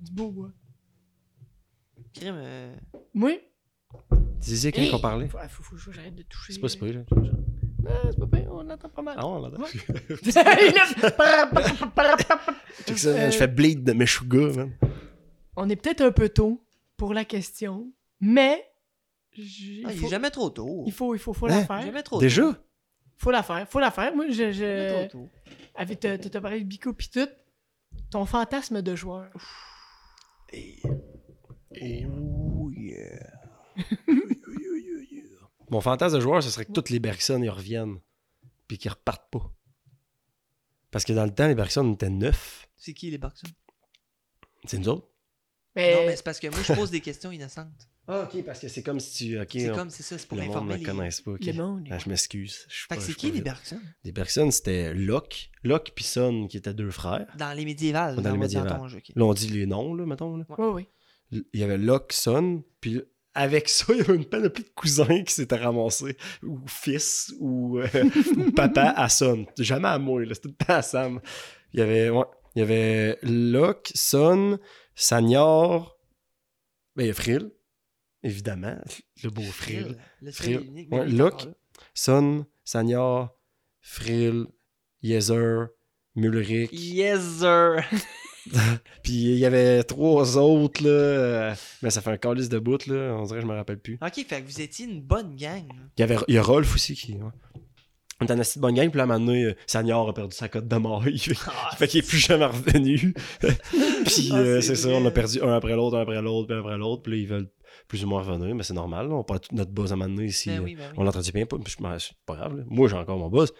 [0.00, 0.50] Du beau bois.
[2.14, 2.74] Crime, euh,
[3.14, 3.32] Moi,
[4.40, 4.90] Tu disais quand Hey!
[4.94, 6.52] on parlait faut, faut, faut que j'arrête de toucher.
[6.54, 7.02] C'est pas si pire, là.
[7.86, 9.16] Ah, c'est pas pire, on entend pas mal.
[9.18, 9.62] Ah, on l'entend.
[9.62, 9.68] Ouais.
[10.22, 10.32] Il
[12.86, 14.72] Check ça, man, Euh, Je fais bleed de Meshuga, man.
[15.56, 16.62] on est peut-être un peu tôt
[16.96, 18.64] pour la question, mais
[19.32, 20.84] j- ah, il, il faut, est jamais trop tôt.
[20.86, 21.60] il faut, il faut, faut Hein?
[21.60, 21.82] la faire.
[21.82, 22.20] Jamais trop tôt.
[22.20, 22.56] Déjà
[23.16, 24.14] Faut la faire, faut la faire.
[24.14, 25.08] Moi, je, Jamais je...
[25.08, 25.30] trop tôt.
[25.74, 27.28] avec t'as t'as parlé de Bico pis tout,
[28.10, 29.30] ton fantasme de joueur.
[30.54, 33.40] Oh yeah.
[35.70, 38.00] Mon fantasme de joueur, ce serait que toutes les Bergson y reviennent.
[38.66, 39.52] Puis qu'ils repartent pas.
[40.90, 42.68] Parce que dans le temps, les Bergson on était neuf.
[42.76, 43.42] C'est qui les Bucks?
[44.64, 45.08] C'est nous autres.
[45.76, 47.88] Mais, Non, mais c'est parce que moi, je pose des questions innocentes.
[48.10, 49.38] Ah, ok, parce que c'est comme si tu.
[49.38, 50.84] Ok, C'est comme, c'est ça, c'est pour le monde informer ne les...
[50.84, 51.32] connaisse pas.
[51.38, 51.86] le monde.
[51.90, 52.64] Ah, je m'excuse.
[52.68, 53.42] Fait pas- que c'est qui pas les.
[53.42, 53.80] Bergson?
[54.02, 55.50] Les Bergson, c'était Locke.
[55.62, 57.26] Locke puis Son, qui étaient deux frères.
[57.36, 58.16] Dans les médiévales.
[58.16, 58.78] Dans les dans médiévales.
[58.78, 59.12] ton jeu, ok.
[59.14, 60.38] Là, on dit les noms, là, mettons.
[60.38, 60.44] Là.
[60.56, 60.88] Ouais, ouais.
[61.30, 63.02] Il y avait Locke, Son, puis
[63.34, 67.78] avec ça, il y avait une panoplie de cousins qui s'étaient ramassés, ou fils, ou,
[67.78, 67.86] euh,
[68.38, 69.44] ou papa à Son.
[69.58, 71.20] Jamais à moi, là, c'était tout le temps à Sam.
[71.74, 72.24] Il y avait, ouais,
[72.56, 74.58] il y avait Locke, Son,
[74.94, 75.98] Sagnor,
[76.96, 77.50] ben, il y a Frill,
[78.22, 78.76] évidemment,
[79.22, 79.96] le beau Frill.
[80.22, 80.60] Le Frill.
[80.66, 81.30] unique, Ouais, là.
[81.94, 83.36] Son, Sagnor,
[83.80, 84.46] Frill,
[85.02, 85.68] Yezer,
[86.16, 86.70] Mulrich.
[86.72, 87.76] Yes, sir!
[89.02, 90.88] Puis il y avait trois autres, là.
[90.90, 93.14] euh, mais ça fait un calice de bout, là.
[93.18, 93.98] On dirait que je me rappelle plus.
[94.02, 95.68] ok, fait que vous étiez une bonne gang.
[95.96, 97.12] Il y, avait, il y a Rolf aussi qui.
[97.14, 97.30] Ouais.
[98.20, 100.08] On était en assez de bonne gang, puis là, à un moment donné, euh, Sagnor
[100.08, 101.06] a perdu sa cote de mort.
[101.06, 103.14] Il fait, Ah, fait qu'il est plus jamais revenu.
[103.40, 106.56] puis Ah, euh, c'est ça, on a perdu un après l'autre, un après l'autre, puis
[106.56, 107.02] un après l'autre.
[107.02, 107.50] Puis là, ils veulent
[107.88, 109.08] plus ou moins revenir, mais c'est normal.
[109.08, 109.14] là.
[109.14, 110.50] On perd toute notre buzz à un moment donné ici.
[110.50, 110.94] Ben euh, oui, ben oui.
[110.98, 111.56] On l'entretient bien, pas,
[111.98, 112.56] c'est pas grave.
[112.58, 112.64] là.
[112.68, 113.52] Moi, j'ai encore mon buzz.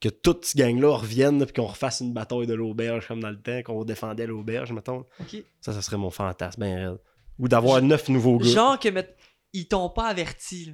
[0.00, 3.40] Que toute cette gang-là revienne, puis qu'on refasse une bataille de l'auberge comme dans le
[3.40, 5.04] temps, qu'on défendait l'auberge, mettons.
[5.20, 5.42] Ok.
[5.60, 6.98] Ça, ça serait mon fantasme, ben raide.
[7.38, 8.48] Ou d'avoir neuf nouveaux gars.
[8.48, 8.88] Genre que
[9.52, 10.66] ils t'ont pas averti.
[10.66, 10.72] là.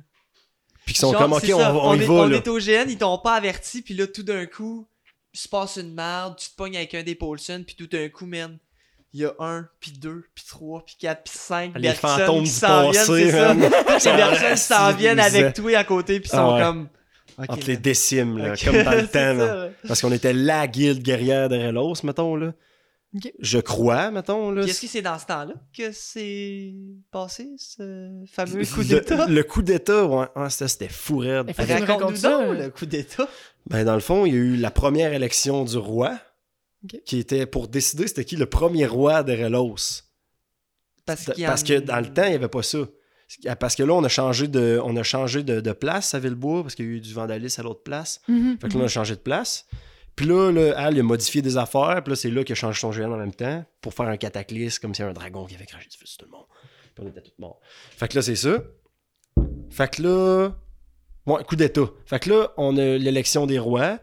[0.85, 2.37] Puis qu'ils sont Genre, comme, ok, on, va- on y est, va, on là.
[2.37, 4.87] est au GN, ils t'ont pas averti, puis là, tout d'un coup,
[5.33, 8.09] il se passe une merde, tu te pognes avec un des Paulson, puis tout d'un
[8.11, 8.59] coup, man,
[9.15, 12.51] il y a un, puis deux, puis trois, puis quatre, puis cinq Les fantômes qui
[12.51, 13.55] s'en viennent, c'est ça.
[13.55, 16.63] les reste, s'en viennent avec toi à côté, puis ils Ah sont ouais.
[16.63, 16.89] comme...
[17.37, 17.67] Entre là.
[17.67, 19.35] les décimes, là, comme dans le temps.
[19.35, 19.69] là.
[19.87, 22.53] Parce qu'on était la guilde guerrière de Relos, mettons, là.
[23.39, 24.63] Je crois, mettons, là.
[24.65, 26.75] Est-ce que c'est dans ce temps-là que c'est
[27.13, 29.27] passé, ce fameux coup d'état?
[29.27, 30.27] Le, coup d'état, ouais.
[30.35, 31.53] Ah, ça, c'était fou raide.
[31.57, 32.65] Raconte-nous euh.
[32.65, 33.29] le coup d'état.
[33.71, 36.19] Ben, dans le fond, il y a eu la première élection du roi,
[37.07, 40.03] Qui était pour décider c'était qui le premier roi de Relos.
[41.47, 42.79] Parce, en- que dans le temps, il n'y avait pas ça.
[43.59, 46.63] Parce que là, on a changé de, on a changé de, de place à Villebois,
[46.63, 48.21] parce qu'il y a eu du vandalisme à l'autre place.
[48.29, 49.67] Mhm, Fait que là, on a changé de place.
[50.17, 52.01] Puis là, là, Al il a modifié des affaires.
[52.05, 54.17] Puis là, c'est là qu'il a changé son GN en même temps pour faire un
[54.17, 56.31] cataclysme, comme s'il y avait un dragon qui avait craché du feu sur tout le
[56.33, 56.47] monde.
[56.95, 57.61] Puis on était tous morts.
[57.97, 58.63] Fait que là, c'est ça.
[59.71, 60.51] Fait que là.
[61.27, 61.87] Ouais, coup d'état.
[62.07, 63.99] Fait que là, on a l'élection des rois.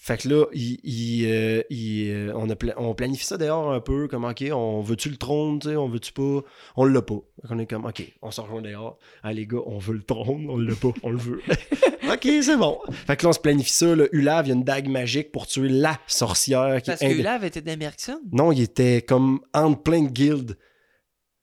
[0.00, 3.70] Fait que là, il, il, euh, il, euh, on, a pla- on planifie ça d'ailleurs
[3.70, 6.42] un peu, comme, OK, on veut-tu le trône, tu sais, on veut-tu pas?
[6.76, 7.20] On l'a pas.
[7.42, 8.96] Fait qu'on est comme, OK, on se rejoint d'ailleurs.
[9.22, 11.40] Ah, les gars, on veut le trône, on l'a pas, on le veut.
[12.12, 12.78] OK, c'est bon.
[13.06, 14.04] Fait que là, on se planifie ça, là.
[14.12, 17.60] Ulav, il y a une dague magique pour tuer la sorcière qui Parce que été
[17.60, 18.20] dans Bergson.
[18.32, 20.56] Non, il était comme entre plein de guildes.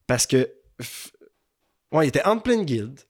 [0.08, 0.49] Parce que.
[1.91, 2.99] Ouais, il était entre plein de guildes.
[2.99, 3.04] Où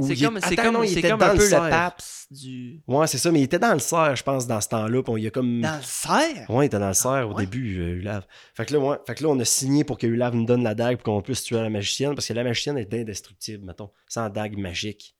[0.00, 1.70] C'est comme, c'est comme, non, il c'est était comme dans un peu le.
[1.70, 2.80] PAPS du.
[2.86, 5.02] Ouais, c'est ça, mais il était dans le cerf, je pense, dans ce temps-là.
[5.02, 5.60] Puis il a comme.
[5.60, 6.48] Dans le cerf?
[6.48, 7.44] Ouais, il était dans le cerf au ouais?
[7.44, 8.24] début, Ulav.
[8.54, 10.62] Fait que, là, ouais, fait que là, on a signé pour que Ulav nous donne
[10.62, 13.90] la dague pour qu'on puisse tuer la magicienne, parce que la magicienne est indestructible, mettons,
[14.06, 15.16] sans dague magique.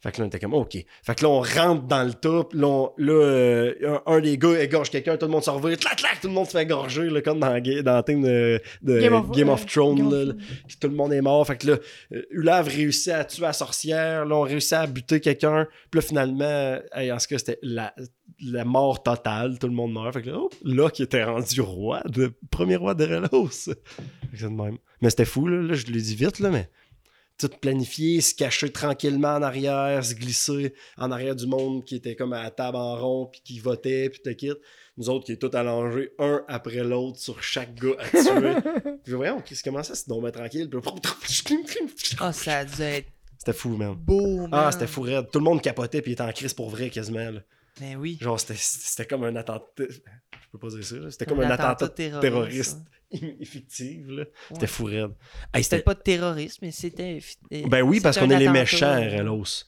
[0.00, 0.76] Fait que là, on était comme, OK.
[1.02, 2.52] Fait que là, on rentre dans le top.
[2.54, 5.76] Là, on- là, euh, un, un des gars égorge quelqu'un, tout le monde se revire,
[5.76, 8.60] clac, clac, tout le monde se fait égorger, là, comme dans, dans le thème de,
[8.82, 9.96] de Game of, euh, Thrones.
[9.96, 10.32] Game of là, là.
[10.68, 11.44] Puis tout le monde est mort.
[11.46, 11.78] Fait que là,
[12.12, 14.24] euh, Ulav réussit à tuer la sorcière.
[14.24, 15.66] Là, on réussit à buter quelqu'un.
[15.90, 17.92] Puis là, finalement, hey, en ce cas, c'était la,
[18.40, 19.58] la mort totale.
[19.58, 20.14] Tout le monde meurt.
[20.14, 23.48] Fait que là, oh, là qui était rendu roi, de, premier roi de Relos.
[23.48, 23.74] Fait
[24.30, 24.78] que c'est de même.
[25.00, 25.60] Mais c'était fou, là.
[25.60, 26.68] Là, je l'ai dit vite, là, mais
[27.38, 32.16] tout planifié, se cacher tranquillement en arrière, se glisser en arrière du monde qui était
[32.16, 34.58] comme à la table en rond, puis qui votait, puis te quitte.
[34.96, 38.72] Nous autres qui est tout allongés, un après l'autre, sur chaque gars à tuer.
[39.04, 40.68] puis voyons, qu'est-ce comment ça, c'est donc tranquille?
[40.68, 43.06] Puis- Ah, ça a dû être
[43.38, 43.94] C'était fou, man.
[43.94, 44.48] beau, man.
[44.52, 45.26] Ah, c'était fou raide.
[45.32, 47.30] Tout le monde capotait, puis il était en crise pour vrai quasiment.
[47.30, 47.40] là.
[47.80, 48.18] Mais oui.
[48.20, 49.84] Genre, c'était- c'était comme un attentat.
[49.88, 51.10] Je peux pas dire ça.
[51.10, 52.78] C'était comme Un un attentat, terroriste, terroriste.
[53.10, 54.26] Ouais.
[54.52, 55.12] C'était fou raide.
[55.54, 57.20] Hey, C'était pas de terrorisme, mais c'était.
[57.50, 59.64] Ben oui, parce qu'on est les méchants, RLOS.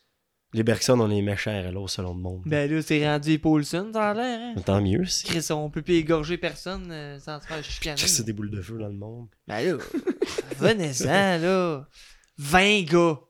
[0.53, 2.43] Les Bergson, on est les méchants, RLOS, selon le monde.
[2.45, 4.61] Ben là, c'est rendu Paulson, ça a l'air, hein.
[4.63, 7.97] Tant mieux, c'est Chris, on peut plus égorger personne euh, sans se faire chicaner.
[7.97, 9.29] c'est des boules de feu dans le monde.
[9.47, 9.79] Ben là,
[10.59, 11.89] venez-en, là.
[12.37, 13.21] 20 gars.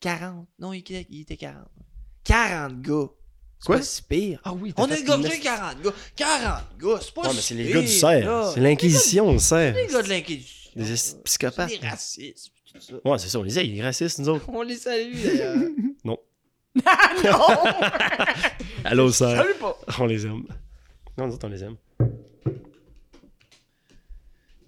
[0.00, 0.48] 40.
[0.58, 0.80] Non, il
[1.20, 1.68] était 40.
[2.24, 3.06] 40 gars.
[3.64, 3.76] C'est Quoi?
[3.78, 4.40] pas si pire.
[4.44, 5.90] Ah oui, On a égorgé 40 gars.
[6.16, 8.50] 40 gars, c'est pas Ouais, si mais c'est les gars du cerf.
[8.52, 9.74] C'est l'Inquisition, le cerf.
[9.74, 10.70] Les gars de l'Inquisition.
[10.76, 10.94] Des
[11.24, 11.70] psychopathes.
[11.70, 12.52] Des racistes.
[12.70, 12.92] tout ça.
[13.02, 14.46] Ouais, c'est ça, on les a, ils sont racistes, nous autres.
[14.50, 15.56] On les salue, d'ailleurs.
[16.04, 16.18] non!
[18.84, 19.42] Allô, cerf.
[19.42, 19.78] Salut pas!
[19.98, 20.44] On les aime.
[21.16, 21.76] Non, nous autres, on les aime.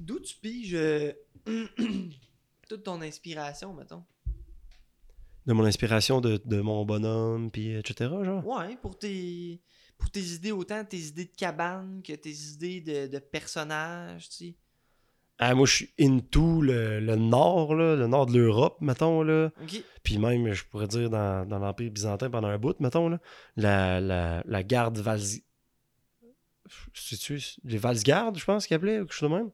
[0.01, 1.13] D'où tu piges euh,
[2.67, 4.05] toute ton inspiration, mettons?
[5.47, 8.45] De mon inspiration, de, de mon bonhomme, puis etc., genre.
[8.47, 9.61] Ouais, pour tes,
[9.97, 14.37] pour tes idées, autant tes idées de cabane que tes idées de, de personnages, tu
[14.37, 14.55] sais.
[15.39, 19.51] Ah, moi, je suis into le, le nord, là, le nord de l'Europe, mettons, là.
[20.03, 23.21] Puis même, je pourrais dire, dans, dans l'Empire byzantin pendant un bout, mettons, là,
[23.57, 25.43] la, la, la garde Vals...
[26.95, 29.51] C'est-tu les Valsgardes, je pense qu'ils appelaient, ou quelque chose de même?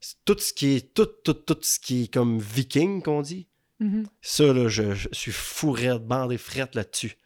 [0.00, 0.92] C'est Tout ce qui est...
[0.92, 3.46] Tout, tout, tout ce qui est comme viking, qu'on dit.
[3.78, 4.06] Mhm.
[4.22, 7.16] Ça, là, je, je suis fou raide, bandé frette là-dessus.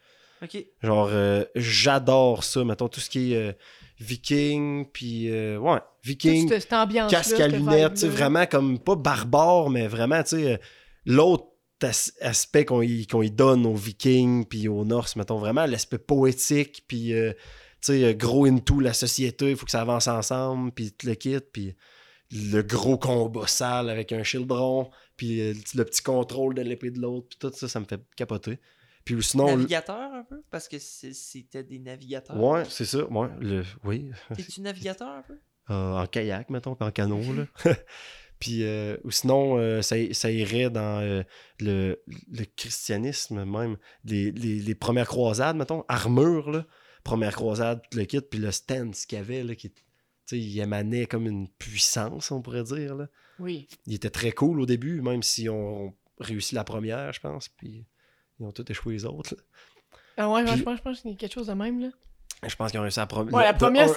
[0.42, 0.57] Ok.
[0.82, 3.53] Genre, euh, j'adore ça, mettons, tout ce qui est euh,
[4.01, 5.30] viking, puis...
[5.30, 6.48] euh, ouais, viking,
[7.09, 10.57] casque à lunettes, tu sais, vraiment comme pas barbare, mais vraiment, tu sais, euh,
[11.05, 11.44] l'autre
[11.82, 17.12] as- aspect qu'on y, donne aux Vikings puis aux Norse, mettons vraiment l'aspect poétique, puis
[17.12, 17.32] euh,
[17.82, 21.14] tu sais, gros into la société, il faut que ça avance ensemble, puis tout le
[21.14, 21.74] kit, puis
[22.33, 27.01] le gros combat sale avec un childron, puis euh, le petit contrôle de l'épée de
[27.01, 28.59] l'autre, puis tout ça, ça me fait capoter.
[29.05, 30.43] Puis sinon, navigateur un peu?
[30.51, 32.37] Parce que c'était des navigateurs.
[32.37, 35.39] ouais, c'est ça, ouais, le, oui, T'es-tu navigateur un peu?
[35.70, 37.20] Euh, en kayak, mettons, puis en canot,
[37.64, 37.74] là.
[38.39, 41.24] puis, euh, ou sinon, euh, ça, ça irait dans
[41.61, 43.76] le, le christianisme même.
[44.05, 46.66] Les, les, les premières croisades, mettons, armure, là.
[47.03, 49.72] Première croisade, tout le kit, puis le stance qu'il y avait, là, qui,
[50.33, 53.07] il émanait comme une puissance, on pourrait dire, là.
[53.39, 53.68] Oui.
[53.87, 57.85] Il était très cool au début, même si on réussit la première, je pense, puis
[58.39, 59.43] ils ont tous échoué les autres, là.
[60.16, 61.81] Ah ouais, ouais, Puis- je pense, je pense qu'il y a quelque chose de même,
[61.81, 61.89] là.
[62.47, 63.35] Je pense qu'ils ont réussi la première.
[63.35, 63.89] Ouais, la première,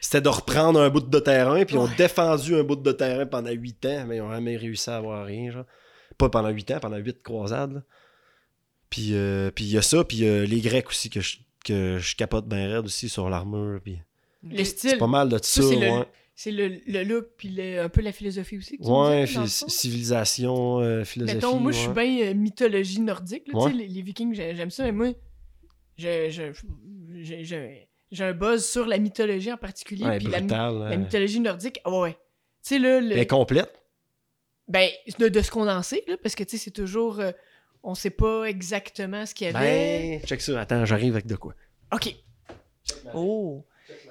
[0.00, 3.24] C'était de reprendre un bout de terrain, puis ils ont défendu un bout de terrain
[3.24, 5.64] pendant 8 ans, mais ils ont jamais réussi à avoir rien, genre.
[6.18, 7.82] Pas pendant 8 ans, pendant 8 croisades, là.
[8.90, 11.98] Puis euh, puis il y a ça, puis euh, les Grecs aussi, que je, que
[11.98, 13.98] je capote bien raide aussi sur l'armure, puis
[14.42, 14.66] Le Ok.
[14.66, 16.04] style, c'est pas mal de ça, Ça, c'est le- ouais.
[16.34, 18.78] c'est le, le look, puis le- un peu la philosophie aussi.
[18.78, 19.68] Que tu Ouais, me disais, dans le fi- fond.
[19.68, 21.36] civilisation, euh, philosophie.
[21.36, 23.48] Mettons, moi, je suis bien euh, mythologie nordique.
[23.48, 23.72] Là, Ouais.
[23.72, 25.12] les, les Vikings, j'ai- j'aime ça, mais moi,
[25.96, 26.30] j'ai
[28.20, 30.04] un buzz sur la mythologie en particulier.
[30.04, 30.78] Ouais, puis la, my- brutal.
[30.78, 32.12] la euh, mythologie nordique, ah ouais.
[32.12, 32.18] Tu
[32.74, 33.72] sais, là, le- Elle est complète.
[34.68, 37.20] ben, de, de ce qu'on en sait, là, parce que, tu sais, c'est toujours...
[37.20, 37.32] euh,
[37.82, 40.18] on sait pas exactement ce qu'il y avait.
[40.18, 40.60] Ben, check ça.
[40.60, 41.54] Attends, j'arrive avec de quoi.
[41.94, 42.16] OK.
[43.14, 43.64] Oh,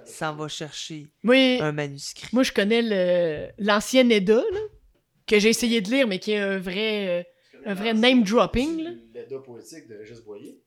[0.05, 2.27] ça va chercher un manuscrit.
[2.33, 4.59] moi je connais l'ancien Edda, là,
[5.27, 7.19] que j'ai essayé de lire, mais qui est un vrai...
[7.19, 7.23] euh,
[7.67, 8.91] Un vrai name dropping, là.
[9.13, 10.59] L'Edda poétique de Régis Boyer.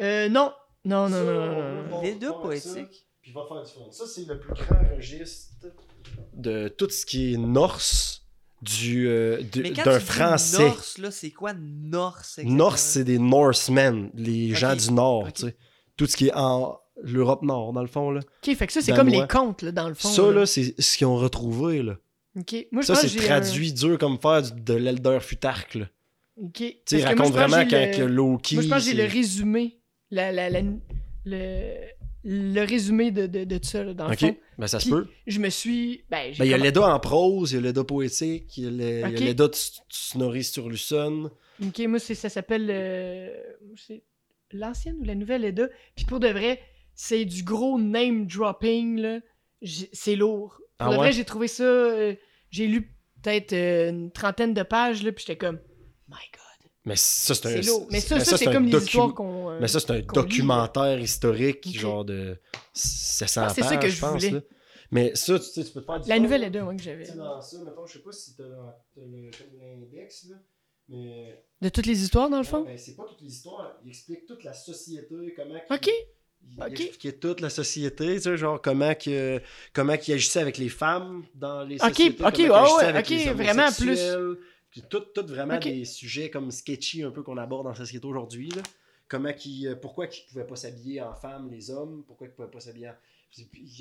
[0.00, 0.52] euh, non.
[0.84, 1.22] Non, non, Ça,
[2.20, 2.32] non, ça.
[2.42, 3.06] poétiques.
[3.20, 3.90] Puis il va faire du fun.
[3.92, 5.52] Ça, c'est le plus grand registre
[6.34, 8.26] de tout ce qui est Norse
[8.62, 9.40] du, euh,
[9.84, 10.64] d'un français.
[10.68, 12.56] Norse, là, c'est quoi Norse exactement?
[12.64, 15.56] Norse, c'est des Norsemen, les gens du Nord, tu sais.
[15.96, 18.20] Tout ce qui est en l'Europe Nord, dans le fond, là.
[18.46, 19.04] Ok, fait que ça, c'est Danois.
[19.12, 20.08] comme les contes, là, dans le fond.
[20.08, 21.96] ça, là, c'est ce qu'ils ont retrouvé, là.
[22.38, 22.66] Ok.
[22.72, 25.86] Moi, je Ça, c'est traduit dur comme faire de l'Elder Futark, là.
[26.36, 26.54] Ok.
[26.56, 28.54] Tu sais, moi, vraiment que le- Loki...
[28.54, 29.78] Moi, je pense que j'ai le résumé.
[30.10, 30.62] La, la, la-
[31.26, 31.74] le,
[32.24, 34.36] le résumé de, de, de ça, là, dans le Ok, fond.
[34.58, 35.06] ben ça se peut.
[35.26, 36.04] Je me suis.
[36.10, 38.66] Ben, Ben, il y a l'Edda en prose, il y a l'Edda poétique, il y
[38.66, 39.18] a le- il y a Ok.
[39.20, 41.30] l'Edda de S- Snorri Sturluson.
[41.62, 42.68] Ok, moi, ça s'appelle.
[42.70, 43.28] euh,
[44.52, 45.68] l'ancienne ou la nouvelle Edda.
[45.96, 46.60] Puis pour de vrai,
[46.94, 49.20] c'est du gros name dropping, là.
[49.92, 50.56] C'est lourd.
[50.56, 50.96] Pour Ah de ouais?
[50.98, 51.62] vrai, j'ai trouvé ça.
[51.64, 52.14] euh,
[52.50, 55.56] j'ai lu peut-être euh, une trentaine de pages, là, puis j'étais comme.
[56.08, 56.70] My God.
[56.84, 57.50] Mais ça, c'est un...
[57.50, 57.86] C'est lourd.
[57.90, 59.50] Mais ça, mais ça, c'est comme les docu- histoires qu'on.
[59.50, 61.74] euh, Mais ça, c'est un qu'on lit, documentaire historique, Ok.
[61.80, 62.36] genre de
[62.74, 64.30] 700 Ah, pages, c'est ça que je pense, voulais.
[64.32, 64.40] là.
[64.90, 66.46] Mais ça, tu, sais, tu peux te faire du La nouvelle là.
[66.48, 67.06] Edda, moi, que j'avais.
[67.12, 68.42] Dans ça, mettons, je sais pas si t'as
[68.96, 70.36] le- l'index, là.
[70.88, 72.64] Mais De toutes les histoires, dans le fond?
[72.64, 73.78] ben, c'est pas toutes les histoires.
[73.84, 75.54] Il explique toute la société, comment.
[75.70, 75.80] Ok.
[75.80, 75.92] qu'il-
[76.50, 79.40] Il, il expliquait toute la société, tu sais, genre comment que
[79.72, 82.84] comment qu'il agissait avec les femmes dans les sociétés, ok, comment qu'il ouais, agissait ouais,
[82.84, 83.68] avec ok, les vraiment.
[84.70, 88.06] Puis Tout, tout vraiment des sujets comme sketchy un peu qu'on aborde dans la société
[88.06, 88.48] aujourd'hui.
[88.50, 88.62] là.
[89.06, 92.48] Comment qu'ils, euh, pourquoi qu'ils pouvaient pas s'habiller en femmes, les hommes, pourquoi ils pouvaient
[92.50, 92.94] pas s'habiller en...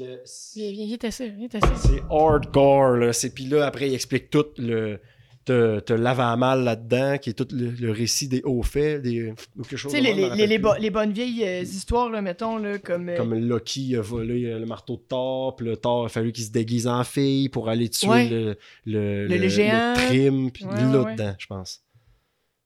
[0.02, 3.12] Euh, c'est- hardcore, là.
[3.34, 5.00] Puis là, après, il explique tout le...
[5.44, 9.64] Te, te l'avant-mal là-dedans, qui est tout le, le récit des hauts faits, des, ou
[9.64, 12.78] quelque chose Tu sais, les, les, les, bo- bonnes vieilles euh, histoires, là, mettons, là,
[12.78, 13.10] comme...
[13.10, 16.32] euh, Comme Loki a volé euh, le marteau de Thor, puis le Thor a fallu
[16.32, 18.30] qu'il se déguise en fille pour aller tuer Ouais.
[18.30, 19.94] le, le, Le- le géant.
[19.96, 21.14] trim, puis Ouais, là ouais.
[21.16, 21.82] dedans, je pense.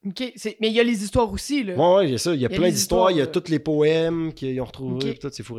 [0.05, 1.75] ok, Mais il y a les histoires aussi, là.
[1.75, 2.33] Ouais, ouais, il y a ça.
[2.33, 4.59] Il y a Il y a plein d'histoires, il y a tous les poèmes qu'ils
[4.59, 5.09] ont retrouvés, Ok.
[5.11, 5.57] puis tout, c'est fou.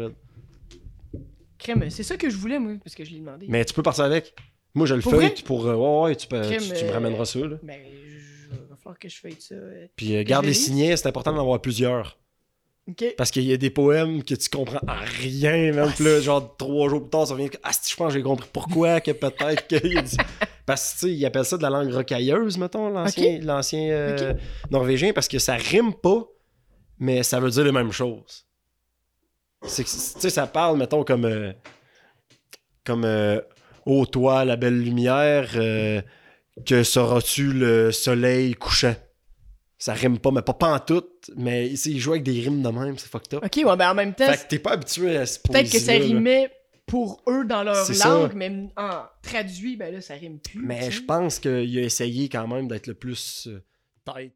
[1.58, 3.46] Crème, c'est ça que je voulais, moi, parce que je l'ai demandé.
[3.48, 4.34] Mais tu peux partir avec.
[4.76, 5.34] Moi, je le vrai?
[5.44, 5.66] pour.
[5.66, 7.56] euh, ouais, ouais, tu, peux, Crème, tu, tu me euh, ramèneras ça, là.
[7.62, 9.54] Ben, je, je- va falloir que je fasse ça.
[9.56, 9.86] euh.
[9.96, 10.56] Puis garde les lis.
[10.56, 12.18] signets, c'est important d'en avoir plusieurs.
[12.88, 13.04] Ok.
[13.16, 15.92] Parce qu'il y a des poèmes que tu comprends à rien, même.
[15.92, 18.18] Puis là, genre, trois jours plus tard, ça revient que, ah, si, je pense que
[18.18, 20.16] j'ai compris pourquoi, que peut-être qu'il a dit.
[20.66, 24.34] Parce que, tu sais, ils appellent ça de la langue rocailleuse, mettons, l'ancien euh,
[24.70, 26.26] norvégien, parce que ça rime pas,
[26.98, 28.44] mais ça veut dire les mêmes choses.
[29.62, 31.24] C'est que, tu sais, ça parle, mettons, comme.
[31.24, 31.52] euh,
[32.84, 33.04] comme.
[33.04, 33.40] euh,
[33.86, 36.02] Ô toi, la belle lumière, euh,
[36.66, 38.96] que seras-tu le soleil couchant?
[39.78, 41.04] Ça rime pas, mais pas, pas en tout,
[41.36, 43.44] mais ici, il joue avec des rimes de même, c'est fucked up.
[43.44, 45.78] Ok, ouais, ben en même temps, Fait que t'es pas habitué à ce peut-être que
[45.78, 46.50] ça rimait
[46.86, 48.08] pour eux dans leur ça.
[48.08, 50.64] langue, mais en traduit, ben là, ça rime plus.
[50.64, 53.62] Mais je pense qu'il a essayé quand même d'être le plus euh,
[54.04, 54.32] tête.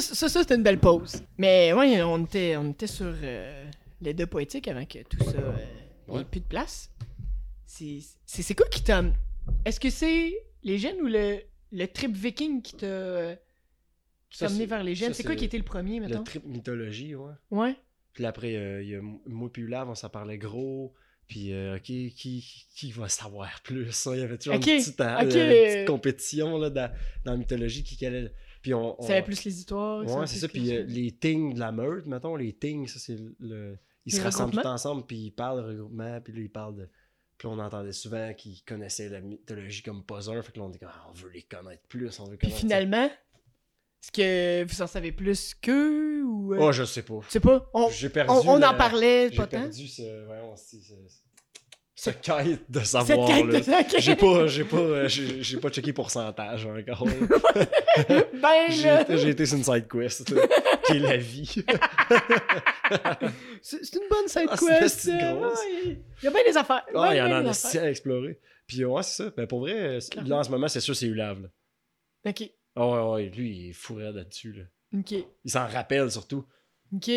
[0.00, 1.22] Ça, ça, une belle pause.
[1.38, 3.64] Mais ouais, on était, on était sur euh,
[4.00, 6.24] les deux poétiques avant que tout ça euh, ait Ouais.
[6.24, 6.90] plus de place.
[7.66, 9.02] C'est quoi qui t'a.
[9.64, 10.32] Est-ce que c'est
[10.62, 11.38] les gènes ou le,
[11.72, 13.34] le trip viking qui t'a euh,
[14.30, 15.14] qui t'a Ça, amené vers les gènes?
[15.14, 16.24] C'est quoi qui était le premier, Le mettons?
[16.24, 17.32] trip mythologie, ouais.
[17.50, 17.76] Ouais.
[18.12, 20.94] Puis là, après, euh, il y a moi puis Lav, on s'en parlait gros.
[21.26, 24.06] Puis, euh, OK, qui, qui va savoir plus?
[24.12, 25.22] Il y avait toujours une, petite, ok.
[25.22, 26.92] une petite compétition là, dans,
[27.24, 28.30] dans la mythologie qui allait.
[28.64, 30.02] Puis on, on- Ça plus les histoires.
[30.06, 30.48] Ouais, c'est ça.
[30.48, 33.76] Puis euh, les Tings de la meute, mettons, les Tings, ça, c'est le.
[34.06, 36.88] Ils se rassemblent tout ensemble, puis ils parlent de regroupement, puis là, ils parlent de.
[37.36, 40.64] Puis là, on entendait souvent qu'ils connaissaient la mythologie comme pas un, fait que là,
[40.64, 42.58] on dit, ah, on veut les connaître plus, on veut Puis connaître.
[42.60, 46.54] finalement, est-ce que vous en savez plus qu'eux ou.
[46.54, 47.20] euh, Oh, je sais pas.
[47.26, 47.68] Je sais pas.
[47.74, 48.30] On, J'ai perdu.
[48.32, 49.60] on, on la- en parlait J'ai pas tant.
[49.60, 50.24] perdu ce.
[50.24, 50.76] Voyons, ce,
[51.96, 53.28] ce, ce quête de Cette savoir.
[53.28, 53.82] quête là.
[53.82, 53.98] de.
[54.00, 57.06] J'ai pas, j'ai pas, euh, j'ai pas checké pourcentage encore.
[57.96, 60.24] Ben J'ai été- j'ai été sur une side quest,
[60.86, 61.64] qui est la vie.
[63.62, 65.04] C'est une bonne side Ah, quest.
[65.04, 65.10] Il
[66.22, 66.84] y a bien des affaires.
[66.94, 67.82] Ah, il y en a affaires.
[67.84, 68.38] à explorer.
[68.66, 69.30] Puis ouais, c'est ça.
[69.36, 71.40] Ben, pour vrai, là en ce moment, c'est sûr, c'est Ulav.
[71.42, 71.48] Là.
[72.30, 72.50] Ok.
[72.76, 74.52] Ah ouais, ouais, lui, il est fourré là-dessus.
[74.52, 74.64] Là.
[74.98, 75.12] Ok.
[75.44, 76.44] Il s'en rappelle surtout.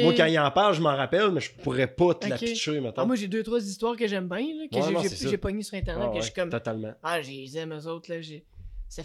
[0.03, 2.79] Moi, quand il en parle, je m'en rappelle, mais je pourrais pas te la pitcher,
[2.79, 3.03] maintenant.
[3.03, 5.09] Ah, moi, j'ai deux, trois histoires que j'aime bien, là, que Ouais, j'ai- non, j'ai-
[5.09, 5.29] c'est ça.
[5.29, 6.93] j'ai pogné sur Internet, que je suis comme, Totalement.
[7.03, 8.21] ah, j'ai les aime, eux autres, là.
[8.89, 9.03] Ça,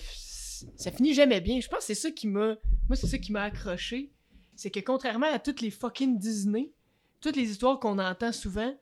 [0.77, 1.61] ça finit jamais bien.
[1.61, 2.57] Je pense que c'est ça qui m'a...
[2.89, 4.11] Moi, c'est ça qui m'a accroché.
[4.55, 6.71] C'est que contrairement à toutes les fucking Disney,
[7.21, 8.73] toutes les histoires qu'on entend souvent,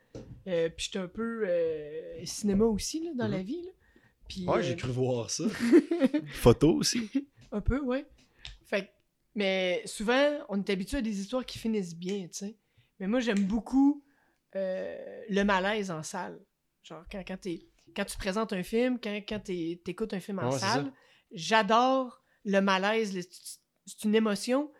[0.46, 3.32] euh, puis j'étais un peu euh, cinéma aussi, là, dans Mhm.
[3.32, 3.70] la vie, là.
[4.52, 5.44] Ouais, euh, j'ai cru voir ça.
[6.34, 7.08] Photo aussi.
[7.52, 8.06] Un peu, ouais.
[9.40, 12.56] Mais souvent, on est habitué à des histoires qui finissent bien, tu sais.
[12.98, 14.04] Mais moi, j'aime beaucoup
[14.54, 16.38] euh, le malaise en salle.
[16.82, 17.38] Genre, quand, quand,
[18.04, 20.92] tu présentes un film, quand, quand t'es- t'écoutes un film en Ouais, salle,
[21.32, 23.18] j'adore le malaise.
[23.86, 24.70] C'est une émotion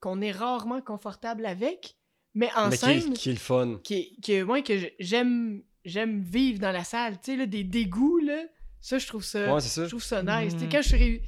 [0.00, 1.96] qu'on est rarement confortable avec,
[2.34, 3.80] mais en mais scène, qui est le fun.
[3.84, 7.14] qui, ouais, que j'aime j'aime vivre dans la salle.
[7.20, 8.42] Tu sais, là, des dégoûts, là,
[8.80, 9.52] ça, je trouve ça...
[9.54, 9.84] Ouais, ça.
[9.84, 10.54] Je trouve ça nice.
[10.54, 10.72] Tu sais, Mhm.
[10.72, 11.22] quand je suis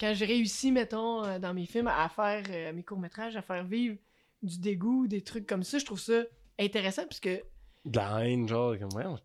[0.00, 3.64] quand j'ai réussi, mettons, euh, dans mes films, à faire euh, mes courts-métrages, à faire
[3.64, 3.96] vivre
[4.42, 6.22] du dégoût, des trucs comme ça, je trouve ça
[6.58, 7.42] intéressant parce que,
[7.84, 9.18] De la haine, genre, comme, ouais, on...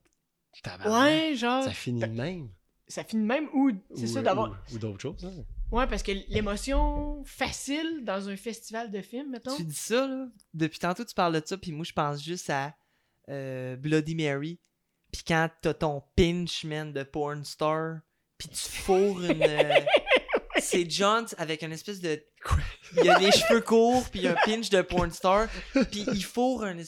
[0.91, 2.49] ouais, genre, Ça finit de même.
[2.87, 4.51] ça finit de même ou c'est Ou, ça d'avoir.
[4.71, 5.25] Ou, ou d'autres choses.
[5.25, 5.43] hein.
[5.71, 9.55] Ouais, parce que l'émotion facile dans un festival de films, mettons.
[9.55, 10.27] Tu dis ça, là.
[10.53, 12.75] Depuis tantôt, tu parles de ça, puis moi, je pense juste à
[13.29, 14.59] euh, Bloody Mary.
[15.11, 17.99] Puis quand t'as ton pinch, man, de porn star,
[18.37, 19.43] puis tu fourres une.
[20.65, 22.21] c'est John avec une espèce de.
[23.03, 26.79] Il a des cheveux courts, puis un pinch de porn star, puis il fourre une.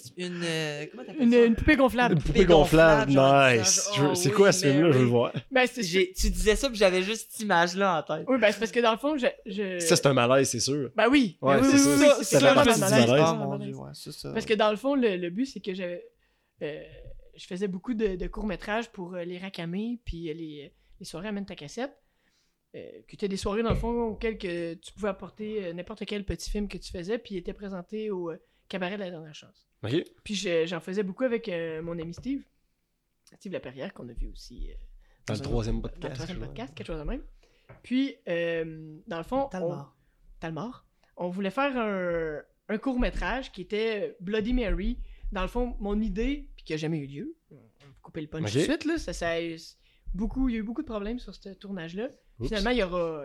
[0.43, 1.45] euh, comment t'appelles Une, ça?
[1.45, 2.13] une poupée gonflable.
[2.15, 3.89] Une poupée gonflable, gonflable, nice.
[3.99, 4.91] oh C'est oui, quoi ce film-là?
[4.91, 5.33] Je veux le voir.
[5.49, 8.25] Ben, Tu disais ça, puis j'avais juste cette image-là en tête.
[8.29, 9.25] Oui, ben, c'est parce que dans le fond, je.
[9.47, 9.79] je...
[9.79, 10.91] Ça, c'est un malaise, c'est sûr.
[10.95, 11.37] Ben oui.
[11.41, 12.17] Ouais, Ben oui, c'est oui, ça.
[12.23, 12.83] c'est clairement un du malaise.
[12.93, 13.67] Ah C'est un mon malaise.
[13.67, 14.31] dieu, ouais, c'est ça.
[14.33, 16.05] Parce que dans le fond, le, le but, c'est que j'avais.
[16.61, 16.83] euh,
[17.35, 21.29] je faisais beaucoup de, de courts-métrages pour euh, les racamés, puis euh, les, les soirées
[21.29, 21.91] Amène ta cassette.
[22.77, 26.05] Euh, qui étaient des soirées, dans le fond, auxquelles que tu pouvais apporter euh, n'importe
[26.05, 28.37] quel petit film que tu faisais, puis il était présenté au euh,
[28.69, 29.67] cabaret de la dernière chance.
[30.23, 31.47] Puis je- j'en faisais beaucoup avec
[31.83, 32.43] mon ami Steve.
[33.35, 34.69] Steve Laperrière, qu'on a vu aussi
[35.25, 36.13] Dans le troisième dans le podcast.
[36.15, 37.23] troisième podcast, quelque chose de même.
[37.83, 39.95] Puis, euh, dans le fond, mort.
[40.39, 40.85] Talmor.
[41.17, 44.97] On voulait faire un, un court métrage qui était Bloody Mary.
[45.31, 47.35] Dans le fond, mon idée, puis qui a jamais eu lieu.
[47.51, 47.61] On va
[48.01, 48.97] couper le punch tout de suite, là.
[48.97, 49.75] Ça, ça a-
[50.13, 52.09] beaucoup, il y a eu beaucoup de problèmes sur ce tournage-là.
[52.39, 52.47] Oups.
[52.49, 53.23] Finalement, il y aura.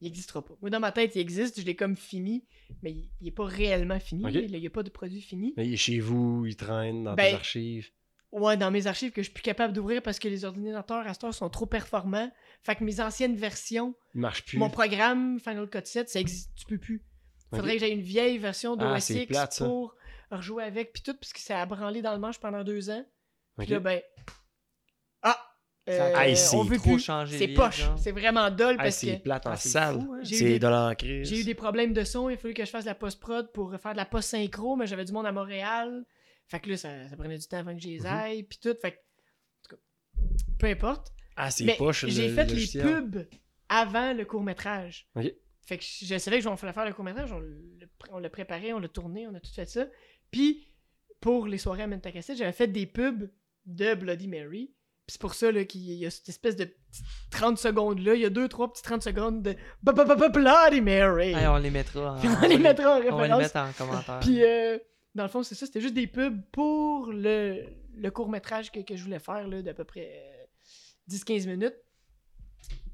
[0.00, 0.54] Il n'existera pas.
[0.60, 2.44] Moi, dans ma tête, il existe, je l'ai comme fini,
[2.82, 4.24] mais il n'est pas réellement fini.
[4.32, 5.54] Il n'y a pas de produit fini.
[5.56, 7.88] Mais il est chez vous, il traîne dans Ben, tes archives.
[8.32, 11.14] Ouais, dans mes archives que je suis plus capable d'ouvrir parce que les ordinateurs à
[11.14, 12.30] cette heure sont trop performants.
[12.64, 14.58] Fait que mes anciennes versions, Il marche plus.
[14.58, 17.02] mon programme Final Cut 7, ça existe, tu peux plus.
[17.50, 19.64] Faudrait que j'aie une vieille version Ah, X plate, ça.
[19.64, 19.94] pour
[20.32, 23.06] rejouer avec, puis tout, parce que ça a branlé dans le manche pendant deux ans.
[23.56, 24.02] Puis là, ben.
[25.22, 25.38] Ah!
[25.86, 27.00] Ça a Euh, Ah, c'est on veut trop plus.
[27.04, 27.82] changé C'est poche.
[27.98, 29.96] C'est vraiment dole Ah, parce c'est que plate en Ah, c'est salle.
[30.00, 30.18] hein.
[30.22, 31.04] J'ai eu C'est des- de l'encre.
[31.04, 32.30] j'ai eu des problèmes de son.
[32.30, 35.04] Il a fallu que je fasse la post-prod pour faire de la post-synchro, mais j'avais
[35.04, 36.04] du monde à Montréal.
[36.48, 38.06] Fait que là, ça, ça prenait du temps avant que je les Mhm.
[38.06, 38.74] aille, puis tout.
[38.80, 39.82] Fait que, en tout cas,
[40.58, 41.12] peu importe.
[41.36, 42.06] Ah, c'est poche.
[42.08, 42.82] j'ai le fait les logiciel.
[43.10, 43.26] pubs
[43.68, 45.06] avant le court-métrage.
[45.66, 47.34] Fait que je savais que je vais faire le court-métrage,
[48.12, 49.86] on l'a préparé, on l'a tourné, on a tout fait ça.
[50.30, 50.66] Puis,
[51.20, 53.30] pour les soirées à Mentacassette, j'avais fait des pubs
[53.66, 54.72] de Bloody Mary.
[55.06, 58.24] C'est pour ça qu'il y a cette espèce de petite 30 secondes là, il y
[58.24, 61.32] a deux trois petits 30 secondes de Bloody Mary.
[61.34, 63.42] Hey, on les mettra en, on les mettra en on va les référence.
[63.42, 64.20] mettre en commentaire.
[64.20, 64.78] Puis, euh,
[65.14, 67.64] dans le fond, c'est ça, c'était juste des pubs pour le,
[67.96, 71.76] le court-métrage que, que je voulais faire, là, d'à peu près euh, 10-15 minutes.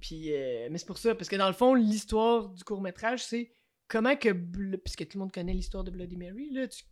[0.00, 3.52] Puis, euh, mais c'est pour ça, parce que dans le fond, l'histoire du court-métrage, c'est
[3.86, 4.30] comment que,
[4.76, 6.82] puisque tout le monde connaît l'histoire de Bloody Mary, là, tu-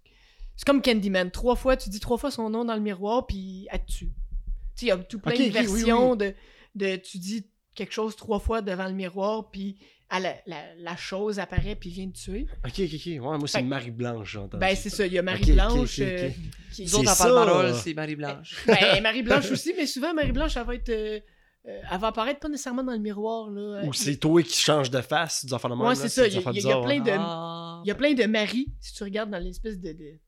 [0.57, 1.31] c'est comme Candyman.
[1.31, 4.13] Trois fois, tu dis trois fois son nom dans le miroir, puis elle te tue.
[4.79, 6.35] Tu sais, il y a tout plein de oui, versions De,
[6.75, 9.79] de, tu dis quelque chose trois fois devant le miroir, puis
[10.11, 12.47] à la, la, la chose apparaît, puis vient te tuer.
[12.65, 13.07] Ok, ok, ok.
[13.07, 14.61] Ouais, moi, c'est Marie-Blanche, j'ai entendu.
[14.61, 15.07] Ben, c'est ça.
[15.07, 15.99] Il y a Marie-Blanche.
[15.99, 16.07] ok.
[16.07, 16.31] euh,
[16.73, 18.57] qui- autres, c'est en parle-parole, c'est Marie-Blanche.
[18.67, 20.89] Ben, Marie-Blanche aussi, mais souvent, Marie-Blanche, elle va être.
[20.89, 21.21] euh,
[21.67, 23.51] euh, elle va apparaître pas nécessairement dans le miroir.
[23.51, 23.83] Là.
[23.85, 25.87] Ou c'est toi qui change de face, des affaires de même.
[25.87, 27.03] Ouais, c'est ça, il y a- affaires il y a bizarres, plein hein.
[27.05, 27.83] de- Ah.
[27.85, 30.19] Il y a plein de Marie, si tu regardes dans l'espèce de, de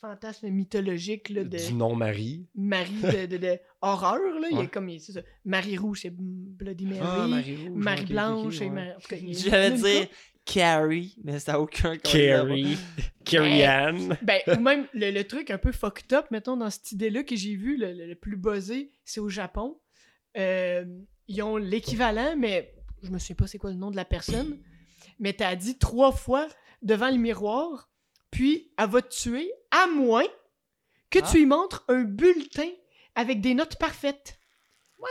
[0.00, 2.46] fantasme mythologique là, de Du nom-Marie.
[2.54, 4.18] Marie de, de, de horreur.
[4.40, 4.48] Là.
[4.50, 4.68] Il y a Ouais.
[4.68, 4.90] comme.
[4.98, 5.20] C'est ça.
[5.44, 7.00] Marie Rouge, c'est Bloody Mary.
[7.02, 7.70] Ah, Marie-Rouge.
[7.82, 8.70] Marie ok, Blanche, ok, et ouais.
[8.70, 8.90] Marie...
[8.92, 10.06] en tout cas, il J'allais il dire.
[10.44, 12.76] Carrie, mais ça n'a aucun Carrie.
[13.24, 14.16] Carrie-Anne.
[14.22, 17.34] Ben, ou même le, le truc un peu fucked up, mettons, dans cette idée-là que
[17.34, 19.78] j'ai vu, le, le- le plus buzzé, c'est au Japon.
[20.38, 20.84] Euh,
[21.28, 22.72] ils ont l'équivalent, mais
[23.02, 24.58] je me souviens pas c'est quoi le nom de la personne.
[25.18, 26.46] Mais t'as dit trois fois
[26.82, 27.90] devant le miroir,
[28.30, 30.26] puis elle va te tuer, à moins
[31.10, 31.28] que Ah.
[31.30, 32.68] tu lui montres un bulletin
[33.14, 34.38] avec des notes parfaites.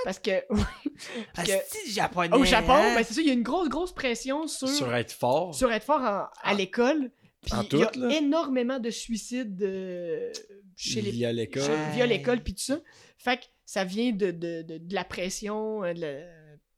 [0.03, 0.43] Parce que,
[1.36, 1.53] parce que
[1.91, 2.36] japonais.
[2.36, 2.95] au Japon, hein?
[2.95, 5.53] ben, c'est ça, il y a une grosse, grosse pression sur Sur être fort.
[5.55, 7.11] sur être fort en- à l'école.
[7.41, 8.18] Puis il y a là.
[8.18, 10.32] énormément de suicides euh,
[10.76, 11.61] chez les, Via l'école.
[11.93, 12.80] via l'école puis tout ça.
[13.20, 16.26] Fait que ça vient de, de, de, de la pression euh, de la-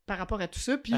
[0.06, 0.76] par rapport à tout ça.
[0.78, 0.92] Puis.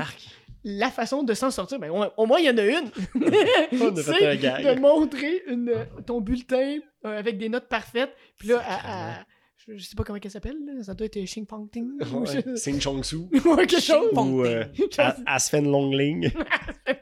[0.64, 2.90] La façon de s'en sortir, ben, au, au moins il y en a une.
[3.80, 4.64] On a fait C'est un gag.
[4.76, 5.72] de montrer une,
[6.06, 8.10] ton bulletin euh, avec des notes parfaites.
[8.38, 9.24] Puis là, à- à-
[9.56, 10.56] je, je sais pas comment elle s'appelle.
[10.82, 11.90] Ça doit être Xing Pong Ting.
[12.12, 12.56] ou Ouais.
[12.56, 13.16] Sing Chong Su.
[13.32, 14.10] ou quelque chose.
[14.14, 14.86] Ou euh, Ting.
[14.98, 16.30] A- Aspen Longling.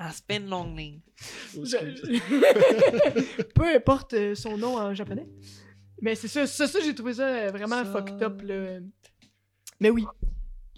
[0.01, 1.01] En spin long ling.
[1.55, 2.19] Je-
[3.55, 5.27] Peu importe euh, son nom en japonais.
[6.01, 7.93] Mais c'est ça, ça, ça, j'ai trouvé ça euh, vraiment Ça.
[7.93, 8.41] fucked up.
[8.43, 8.79] Là.
[9.81, 10.05] Mais oui,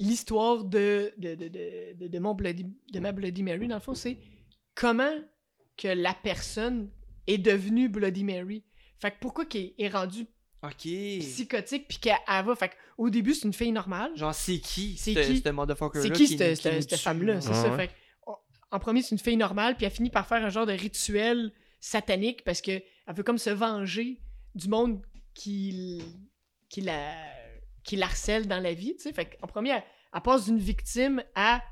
[0.01, 3.80] l'histoire de, de, de, de, de, de mon Bloody, de ma Bloody Mary, dans le
[3.80, 4.18] fond, c'est
[4.74, 5.14] comment
[5.76, 6.90] que la personne
[7.28, 8.64] est devenue Bloody Mary.
[8.98, 10.26] Fait que pourquoi qu'elle est rendue
[11.20, 12.55] psychotique puis qu'elle elle va?
[12.57, 14.11] Fait au début, c'est une fille normale.
[14.16, 14.96] Genre, c'est qui?
[14.98, 15.38] C'est ce- qui?
[15.40, 17.34] Ce motherfucker-là C'est qui qui- cette, cette- cette femme-là?
[17.34, 17.40] là?
[17.40, 17.70] C'est ça.
[17.70, 17.76] ouais.
[17.76, 17.92] Fait que,
[18.26, 18.36] on-
[18.72, 21.53] en premier, c'est une fille normale, puis elle finit par faire un genre de rituel
[21.80, 24.20] satanique parce que elle veut comme se venger
[24.55, 25.01] du monde
[25.34, 26.03] qui,
[26.68, 27.14] qui, la,
[27.85, 28.95] qui l'harcèle dans la vie.
[28.97, 29.12] tu sais.
[29.12, 29.83] Fait en premier, elle,
[30.14, 31.62] elle passe d'une victime à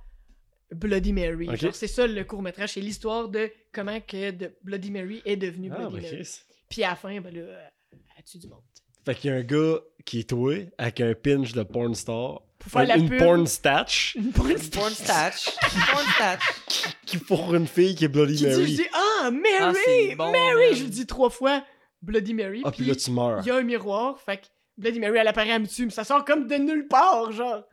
[0.71, 1.49] Bloody Mary.
[1.49, 1.57] Ok.
[1.57, 5.71] Genre, c'est ça le court-métrage, c'est l'histoire de comment que de Bloody Mary est devenue
[5.73, 6.29] Ah, Bloody ben Mary.
[6.69, 7.71] Puis à la fin, ben là,
[8.17, 8.63] elle tue du monde.
[9.05, 12.43] Fait qu'il y a un gars qui est toué avec un pinch de porn star.
[12.59, 13.19] Pour faire Un- la une pub.
[13.19, 15.49] porn statch Une porn Une porn statch.
[15.75, 16.43] Une porn statch.
[17.07, 18.75] qui pour une fille qui est Bloody Qui dit, je Mary.
[18.75, 20.15] dis, ah, Ah, Mary!
[20.17, 20.69] bon, Mary!
[20.71, 20.75] man.
[20.75, 21.65] Je le dis trois fois,
[22.03, 22.61] Bloody Mary.
[22.65, 23.41] Ah, puis puis là, tu meurs.
[23.43, 24.47] il y a un miroir, fait que
[24.79, 27.64] Bloody Mary, elle apparaît, elle me tue, mais ça sort comme de nulle part, genre.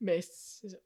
[0.00, 0.76] Mais c'est ça.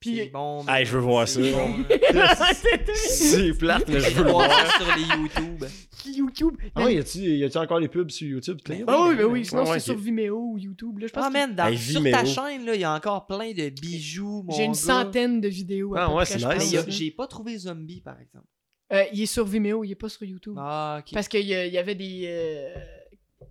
[0.00, 0.16] Puis.
[0.18, 0.64] C'est bon.
[0.68, 1.40] Hey, je veux voir ça.
[2.94, 5.64] C'est bon, plate, mais je veux le voir sur les YouTube.
[6.06, 6.56] YouTube?
[6.74, 8.58] Ah ouais, y a-tu y a-tu encore les pubs sur YouTube?
[8.68, 10.98] Ben Ah oui, ben ben oui, sinon ouais, c'est sur Vimeo ou YouTube.
[10.98, 13.26] Là, je pense Ah, man, dans- Hey, sur ta chaîne, là, il y a encore
[13.26, 14.78] plein de bijoux, mon j'ai une gars.
[14.78, 15.96] centaine de vidéos.
[15.96, 18.46] à Ah ouais, c'est nice, Mais j'ai pas trouvé Zombie, par exemple.
[18.92, 20.54] Euh, il est sur Vimeo, il est pas sur YouTube.
[20.58, 21.12] Ah, ok.
[21.12, 22.74] Parce qu'il y, y avait des, euh,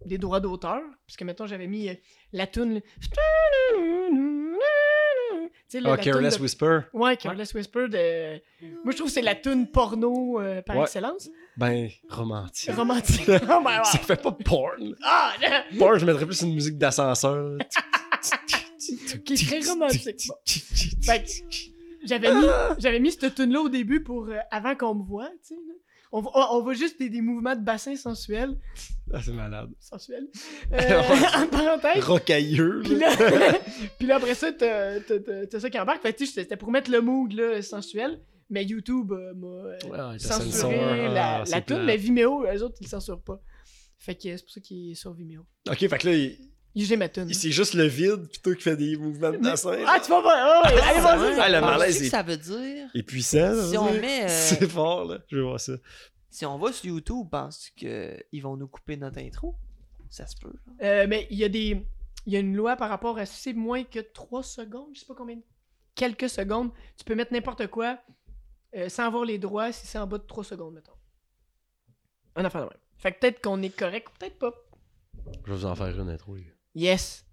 [0.06, 0.82] des droits d'auteur.
[1.08, 1.94] Parce que, mettons, j'avais mis euh,
[2.34, 2.76] la toune.
[2.76, 2.80] là.
[5.68, 6.80] Tu sais, là, Ah, Careless de- Whisper.
[6.94, 8.34] Ouais, Careless Whisper de.
[8.84, 10.84] Moi, je trouve que c'est la toune porno euh, par Ouais.
[10.84, 11.30] excellence.
[11.58, 12.72] Ben, romantique.
[12.72, 13.28] Romantique.
[13.50, 14.96] oh my Ça fait pas porn.
[15.04, 15.32] Ah.
[15.78, 17.58] Porn, je mettrais plus une musique d'ascenseur.
[19.26, 20.28] Qui est très romantique.
[20.28, 20.36] Bon.
[20.46, 21.12] Que
[22.06, 22.46] j'avais mis,
[22.78, 25.62] j'avais mis cette tune là au début pour euh, avant qu'on me voit, tu sais.
[26.18, 28.58] On, voit juste des, des mouvements de bassin sensuels.
[29.14, 29.70] Ah, c'est malade.
[29.80, 30.28] Sensuels.
[30.72, 31.02] Euh,
[31.36, 32.04] en parenthèse.
[32.04, 32.82] Rocailleux.
[32.84, 33.10] Puis là.
[34.00, 36.02] puis là, après ça, t'as, ça qui embarque.
[36.02, 38.22] Fait que, c'était pour mettre le mood là, sensuel.
[38.50, 40.70] Mais YouTube euh, m'a euh, Ouais, censuré censure.
[41.14, 43.42] la, Ah, la tune, mais Vimeo, eux autres, ils le censurent pas.
[43.98, 45.46] Fait que c'est pour ça qu'il est sur Vimeo.
[45.70, 46.38] Ok, fait que là, il-
[46.76, 47.34] J'ai ma tune.
[47.34, 49.78] c'est juste le vide, plutôt qui fait des mouvements de bassin.
[49.88, 50.62] Ah, tu vas voir!
[50.64, 51.20] Oh, allez, Ah, vas-y!
[51.20, 51.30] ouais.
[51.30, 52.90] le Penses-tu malaise que est- ça veut dire...
[52.94, 54.02] Et puissant, ça Si on dire.
[54.02, 55.20] met, euh, C'est fort, là.
[55.30, 55.74] Je veux voir ça.
[56.30, 59.56] Si on va sur YouTube, penses-tu qu'ils vont nous couper notre intro?
[60.10, 60.52] Ça se peut.
[60.82, 61.82] Euh, mais il y a des.
[62.26, 65.00] Il y a une loi par rapport à si c'est moins que 3 secondes, je
[65.02, 65.38] sais pas combien.
[65.94, 68.00] Quelques secondes, tu peux mettre n'importe quoi
[68.76, 70.92] euh, sans avoir les droits si c'est en bas de 3 secondes, mettons.
[72.36, 72.78] Un affaire de même.
[72.98, 74.54] Fait que peut-être qu'on est correct, peut-être pas.
[75.46, 76.52] Je vais vous en faire une intro, les gars.
[76.76, 77.26] Yes.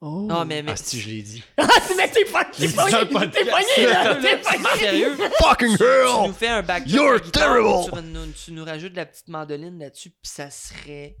[0.00, 0.26] Oh.
[0.28, 0.62] Non, mais...
[0.62, 0.72] mais...
[0.72, 1.42] Ah, si, je l'ai dit.
[1.56, 1.66] Ah,
[1.96, 2.46] mais t'es pas.
[2.58, 4.14] J'ai T'es pogné, t'es pogné, là!
[4.16, 4.78] T'es pogné!
[4.78, 5.16] Sérieux?
[5.38, 6.26] Fucking Tu hell!
[6.26, 7.90] nous fais un backdrop You're terrible!
[7.92, 11.16] Tu, nous- tu nous rajoutes de la petite mandoline là-dessus, puis ça serait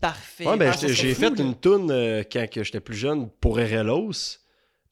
[0.00, 0.46] parfait.
[0.46, 1.42] Ouais, ben, Ah, j'ai- ça fait là.
[1.44, 4.38] une toune euh, quand que j'étais plus jeune pour RLOS.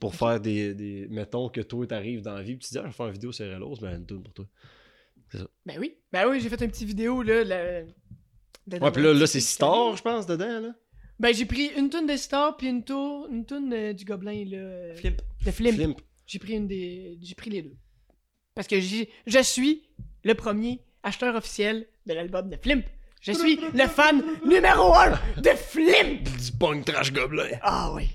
[0.01, 1.07] Pour faire des, des.
[1.11, 3.13] Mettons que toi, t'arrives dans la vie, puis tu dis, ah, je vais faire une
[3.13, 4.47] vidéo sur RLOS, ben, une toune pour toi.
[5.65, 5.97] Ben oui.
[6.11, 7.45] Ben oui, j'ai fait une petite vidéo, là.
[7.45, 7.83] la-
[8.81, 10.75] Ouais, puis là, là c'est Star, je pense, dedans, là.
[11.23, 14.45] Ben, j'ai pris une toune de Star, puis une tour, une toune euh, du Gobelin,
[14.45, 14.57] là.
[14.59, 15.23] euh, Flimp.
[15.47, 15.75] De Flimp.
[15.77, 16.01] Flimp.
[16.27, 17.17] J'ai pris une des.
[17.23, 17.77] J'ai pris les deux.
[18.55, 19.85] Parce que j'ai- je suis
[20.25, 22.85] le premier acheteur officiel de l'album de Flimp.
[23.21, 26.25] Je suis le fan numéro un de Flimp!
[26.25, 27.51] Du punk trash gobelin.
[27.63, 28.09] Ah oui.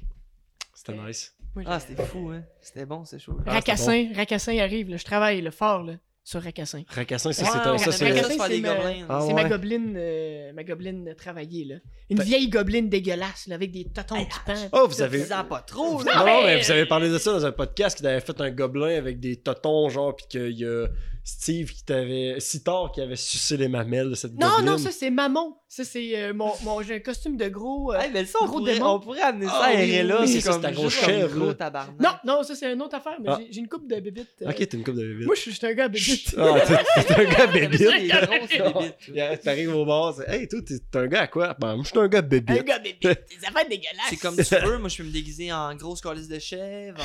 [0.74, 1.34] C'était nice.
[1.56, 2.44] Moi, Ah, j'ai- c'était fou, hein.
[2.62, 3.38] C'était bon, c'est chaud.
[3.46, 4.98] Ah, Racassin, Racassin arrive, là.
[4.98, 5.94] Je travaille le fort là,
[6.28, 6.84] sur Racassin.
[6.90, 7.78] Racassin, ça, Ouais, c'est un.
[7.78, 8.60] Ça, c'est.
[8.60, 8.76] Ma-.
[9.08, 9.44] Ah, c'est ouais.
[9.44, 11.76] ma gobeline, euh, ma gobeline travaillée, là.
[12.10, 14.70] Une Ben- vieille gobeline dégueulasse, là, avec des totons qui pendent.
[14.74, 15.24] Oh, vous avez.
[15.24, 18.42] Pas trop, Non, mais- vous avez parlé de ça dans un podcast qui t'avait fait
[18.42, 20.88] un gobelin avec des totons, genre, pis qu'il y a
[21.30, 22.40] Steve qui t'avait.
[22.40, 24.66] Sitar qui avait sucé les mamelles de cette Non, gobeline.
[24.66, 25.56] non, ça c'est Mammon.
[25.68, 27.94] Ça c'est euh, mon, mon j'ai un costume de gros.
[27.94, 28.92] euh, Hey, mais ça, on Gros pourrait, démon.
[28.94, 30.22] on pourrait amener ça Ah à oui, RLA.
[30.22, 31.54] oui, c'est ça, comme c'est ta grosse un chèvre, gros là.
[31.56, 32.00] tabarnak.
[32.00, 33.40] Non, non, ça c'est une autre affaire, mais Ah.
[33.52, 34.30] j'ai- une coupe de bébites.
[34.44, 35.26] euh, Ok, t'es une coupe de bébite.
[35.26, 36.36] Moi je suis un gars bébite.
[36.38, 38.58] Ah, t'es un gars bébite.
[38.58, 39.38] toi.
[39.44, 41.54] T'arrives au bar, c'est Hey, toi, t'es un gars à quoi?
[41.60, 42.64] Ben, moi, je suis un gars un bébite.
[42.64, 43.02] gars bébite.
[43.04, 44.06] Des affaires dégueulasses.
[44.10, 44.78] C'est comme tu veux.
[44.78, 46.98] Moi, je peux me déguiser en grosse calice de chèvre,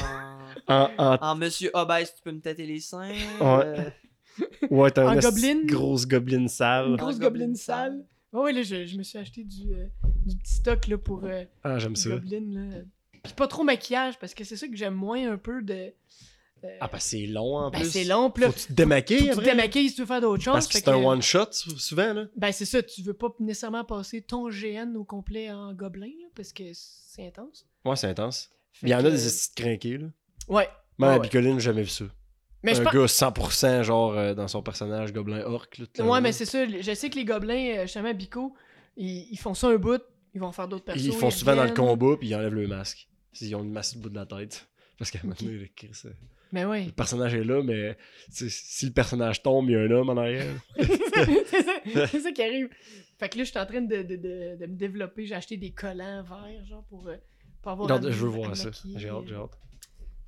[0.68, 0.89] en...
[1.20, 3.11] En, monsieur obèse, tu peux me têter les seins.
[4.39, 4.47] Ouais.
[4.62, 5.66] euh, Ouais, t'es En un gobeline?
[5.66, 6.97] grosse gobeline Une sale.
[6.97, 8.05] grosse Un gobeline sale.
[8.33, 9.87] Ouais, ouais, là, je, je me suis acheté du, euh,
[10.24, 12.11] du petit stock là, pour euh, Ah, j'aime ça.
[12.11, 12.55] gobeline.
[12.70, 12.76] Là.
[13.22, 15.74] Puis pas trop maquillage, parce que c'est ça que j'aime moins un peu de.
[16.64, 17.91] euh, Ah, parce que c'est long en ben, plus.
[17.91, 20.07] c'est long, puis là, Faut tu te démaquilles faut tu te démaquilles si tu veux
[20.07, 20.55] faire d'autres choses.
[20.55, 22.24] Parce que c'est un one-shot sou- souvent, là.
[22.37, 26.28] Ben, c'est ça, tu veux pas nécessairement passer ton GN au complet en gobelin, là,
[26.35, 27.66] parce que c'est intense.
[27.85, 28.51] Ouais, c'est intense.
[28.72, 30.07] Fait Il y en que, a des estis crinqués, là.
[30.49, 30.68] Ouais.
[30.99, 31.22] Moi, Ouais, à ouais.
[31.22, 32.07] Bicoline, j'ai jamais vu ça.
[32.62, 32.92] Mais je un pense.
[32.94, 35.66] gars 100% genre euh, dans son personnage gobelin orc.
[35.78, 36.64] Là, Ouais, mais c'est ça.
[36.66, 38.54] Je sais que les gobelins, euh, justement, Bico,
[38.96, 40.00] ils, ils font ça un bout,
[40.34, 41.02] ils vont faire d'autres persos.
[41.04, 43.08] Ils font souvent dans le combat puis ils enlèvent le masque.
[43.40, 44.68] Ils ont une masse au bout de la tête.
[44.98, 46.12] Parce qu'à un moment donné, le euh,
[46.52, 46.84] Mais ouais.
[46.84, 47.96] le personnage est là, mais
[48.30, 50.54] si le personnage tombe, il y a un homme en arrière.
[50.78, 52.68] c'est ça, ça qui arrive.
[53.18, 55.26] Fait que là, je suis en train de, de, de, de me développer.
[55.26, 57.16] J'ai acheté des collants verts, genre, pour, euh,
[57.62, 58.00] pour avoir.
[58.00, 58.70] Me- je veux voir ça.
[58.96, 59.58] J'ai hâte, j'ai hâte.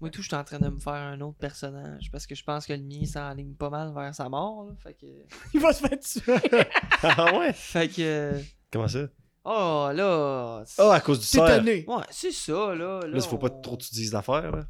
[0.00, 2.42] Moi, tout, je suis en train de me faire un autre personnage parce que je
[2.44, 4.64] pense que le mien s'enligne pas mal vers sa mort.
[4.66, 5.06] Là, fait que.
[5.54, 6.66] Il va se faire tuer.
[7.02, 7.52] ah ouais?
[7.52, 8.38] Fait que.
[8.70, 9.06] Comment ça?
[9.44, 10.64] Oh là.
[10.78, 11.64] Ah, à cause du C'est cerf.
[11.64, 12.74] Ouais, c'est ça, là.
[12.74, 14.66] Là, Là, il faut pas trop que tu dises d'affaires, là.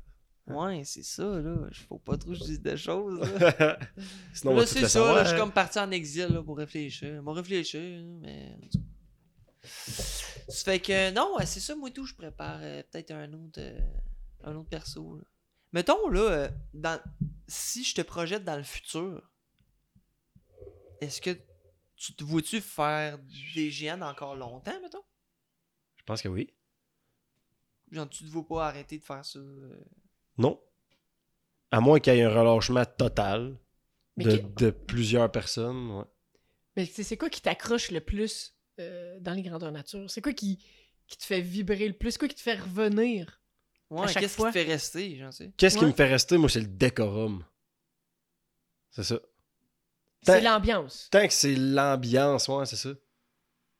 [0.47, 1.57] Ouais, c'est ça, là.
[1.89, 3.19] Faut pas trop que je dise des choses.
[3.41, 3.79] Là,
[4.35, 5.15] Sinon, on Là, va tout c'est ça, savoir.
[5.15, 7.23] là, je suis comme parti en exil là, pour réfléchir.
[7.23, 8.59] Moi, réfléchir, mais.
[9.63, 12.05] Ça fait que, non, c'est ça, moi, tout.
[12.05, 13.79] Je prépare euh, peut-être un autre, euh,
[14.45, 15.17] un autre perso.
[15.17, 15.25] là.
[15.73, 17.01] Mettons, là, euh, dans...
[17.49, 19.29] si je te projette dans le futur,
[21.01, 21.37] est-ce que
[21.97, 23.19] tu te vois-tu faire
[23.55, 25.03] des GN encore longtemps, mettons?
[25.97, 26.53] Je pense que oui.
[27.91, 29.39] Genre, tu te vois pas arrêter de faire ça?
[29.39, 29.85] euh?
[30.39, 30.61] Non.
[31.71, 33.59] À moins qu'il y ait un relâchement total
[34.17, 35.91] de, plusieurs personnes.
[35.91, 36.05] ouais.
[36.77, 40.11] Mais c'est c'est quoi qui t'accroche le plus euh, dans les grandeurs nature?
[40.11, 40.65] C'est quoi qui,
[41.07, 42.13] qui te fait vibrer le plus?
[42.13, 43.41] C'est quoi qui te fait revenir?
[43.91, 45.53] Ouais, qu'est-ce qui te fait rester, j'en sais?
[45.57, 47.45] Qu'est-ce qui me fait rester, moi, c'est le décorum.
[48.91, 49.19] C'est ça.
[50.23, 51.09] C'est l'ambiance.
[51.11, 52.91] Tant que c'est l'ambiance, ouais, c'est ça.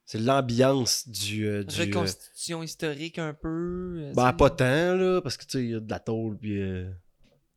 [0.05, 1.47] C'est l'ambiance du.
[1.47, 3.97] euh, du euh, Reconstitution historique un peu.
[3.99, 6.37] euh, ben, pas tant, là, parce que, tu sais, il y a de la tôle,
[6.37, 6.61] puis.
[6.61, 6.91] Euh,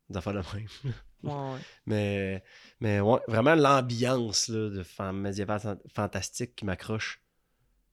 [0.09, 0.67] des affaires de même.
[1.23, 1.59] Ouais, ouais.
[1.87, 2.43] mais,
[2.79, 7.19] mais ouais, vraiment l'ambiance, là, de fan médiéval fan- fantastique qui m'accroche.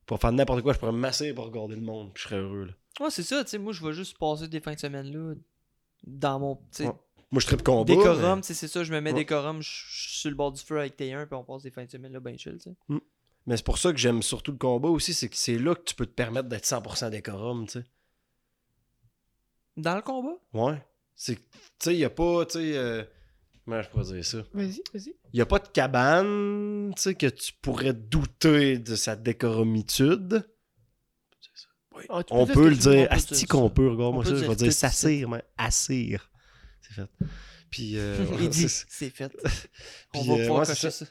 [0.07, 2.41] Pour faire n'importe quoi, je pourrais me masser pour regarder le monde, puis je serais
[2.41, 2.73] heureux, là.
[3.05, 5.35] Ouais, c'est ça, tu sais, moi je vais juste passer des fins de semaine là
[6.07, 6.87] dans mon Ouais.
[7.33, 7.85] Moi, je tripe combat.
[7.93, 9.17] décorum, mais- tu sais, c'est ça, je me mets Ouais.
[9.21, 11.85] décorum, je suis sur le bord du feu avec T1 puis on passe des fins
[11.85, 13.01] de semaine là ben chill, tu sais.
[13.47, 15.83] Mais c'est pour ça que j'aime surtout le combat aussi, c'est que c'est là que
[15.83, 17.85] tu peux te permettre d'être 100% décorum, tu sais.
[19.77, 20.37] Dans le combat?
[20.53, 20.81] Ouais.
[21.17, 21.43] C'est, tu
[21.81, 23.03] sais, il n'y a pas, tu sais, euh,
[23.65, 24.39] comment je pourrais dire ça?
[24.53, 25.15] Vas-y, vas-y.
[25.33, 30.47] Il n'y a pas de cabane, tu sais, que tu pourrais douter de sa décoromitude?
[32.09, 34.57] Ah, tu On peut le dire, on asti qu'on peut, regarde-moi On ça, je vais
[34.57, 36.29] dire s'assire, mais assire.
[36.81, 37.09] C'est fait.
[37.71, 39.33] Puis, euh, c'est- fait.
[40.15, 41.07] on Puis, va euh, pouvoir ouais, c'est cocher ça.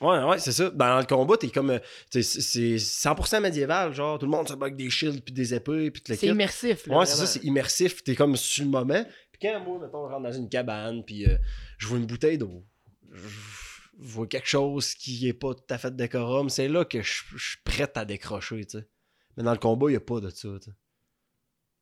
[0.00, 0.70] Ouais, ouais, c'est ça.
[0.70, 1.70] Dans le combat, t'es comme.
[1.70, 1.78] euh,
[2.10, 5.54] c'est c'est 100% médiéval, genre, tout le monde se bat avec des shields, puis des
[5.54, 6.86] épées, puis tout le C'est immersif.
[6.86, 8.04] Là, Ouais, c'est ça, c'est immersif.
[8.04, 9.04] T'es comme sur le moment.
[9.38, 11.36] Puis quand moi, mettons, je rentre dans une cabane, puis euh,
[11.78, 12.64] je vois une bouteille d'eau,
[13.12, 13.28] je
[13.98, 17.50] vois quelque chose qui est pas tout à fait décorum, c'est là que je je
[17.50, 18.88] suis prêt à décrocher, tu sais.
[19.36, 20.76] Mais dans le combat, il a pas de ça, tu sais.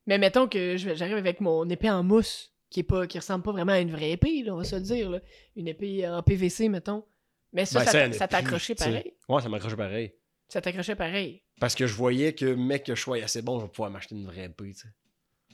[0.07, 3.53] Mais mettons que j'arrive avec mon épée en mousse, qui est pas qui ressemble pas
[3.53, 5.11] vraiment à une vraie épée, là, on va se le dire.
[5.11, 5.21] Là.
[5.57, 7.05] Une épée en PVC, mettons.
[7.53, 9.15] Mais ça, Ben, ça t'accrochait pareil?
[9.29, 10.13] Ouais, ça m'accroche pareil.
[10.49, 11.43] Ça t'accrochait pareil.
[11.61, 14.15] Parce que je voyais que, mec, que je sois assez bon, je vais pouvoir m'acheter
[14.15, 14.89] une vraie épée, tu sais.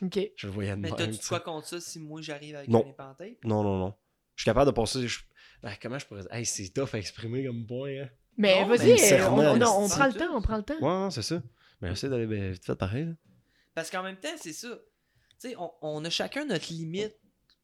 [0.03, 0.19] Ok.
[0.37, 2.95] Je le voyais de Mais même, t'as-tu quoi contre ça si moi j'arrive avec Non.
[2.99, 3.95] un Non, non, non.
[4.35, 5.07] Je suis capable de passer.
[5.07, 5.21] je-
[5.63, 6.33] Ben, comment je pourrais dire?
[6.33, 8.11] Hey, c'est tough à exprimer comme point, hein.
[8.37, 10.63] Mais Non, vas-y, mais euh, on, on- on c'est prend le temps, on prend le
[10.63, 11.05] temps.
[11.05, 11.43] Ouais, c'est ça.
[11.81, 13.13] Mais essaie d'aller ben, vite fait pareil, là.
[13.75, 14.69] Parce qu'en même temps, c'est ça.
[15.41, 17.17] Tu sais, on, on a chacun notre limite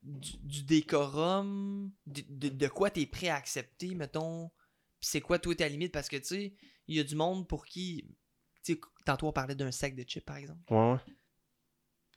[0.02, 4.50] du, du décorum, de, de, de quoi t'es prêt à accepter, mettons.
[5.00, 5.92] Puis c'est quoi, toi, ta limite?
[5.92, 6.54] Parce que, tu sais,
[6.86, 8.04] il y a du monde pour qui.
[8.64, 10.60] Tu sais, tantôt, on parlait d'un sac de chips, par exemple.
[10.70, 10.98] Ouais, ouais.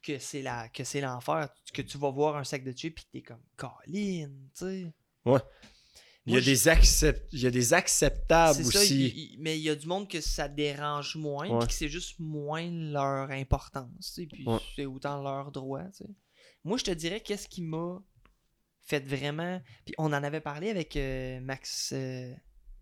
[0.02, 1.50] Que c'est la, que c'est l'enfer.
[1.74, 4.94] Que tu vas voir un sac de chips, puis t'es comme, Colline, tu sais.
[6.28, 7.28] Il y, a des accept...
[7.34, 9.08] il y a des acceptables C'est ça, aussi.
[9.10, 11.60] il- il- mais il y a du monde que ça dérange moins, Ouais.
[11.60, 14.60] puis que c'est juste moins leur importance, tu sais, puis Ouais.
[14.76, 16.10] c'est autant leur droit, tu sais.
[16.64, 18.00] Moi, je te dirais qu'est-ce qui m'a
[18.82, 19.62] fait vraiment...
[19.84, 21.92] Puis on en avait parlé avec euh, Max...
[21.96, 22.32] euh,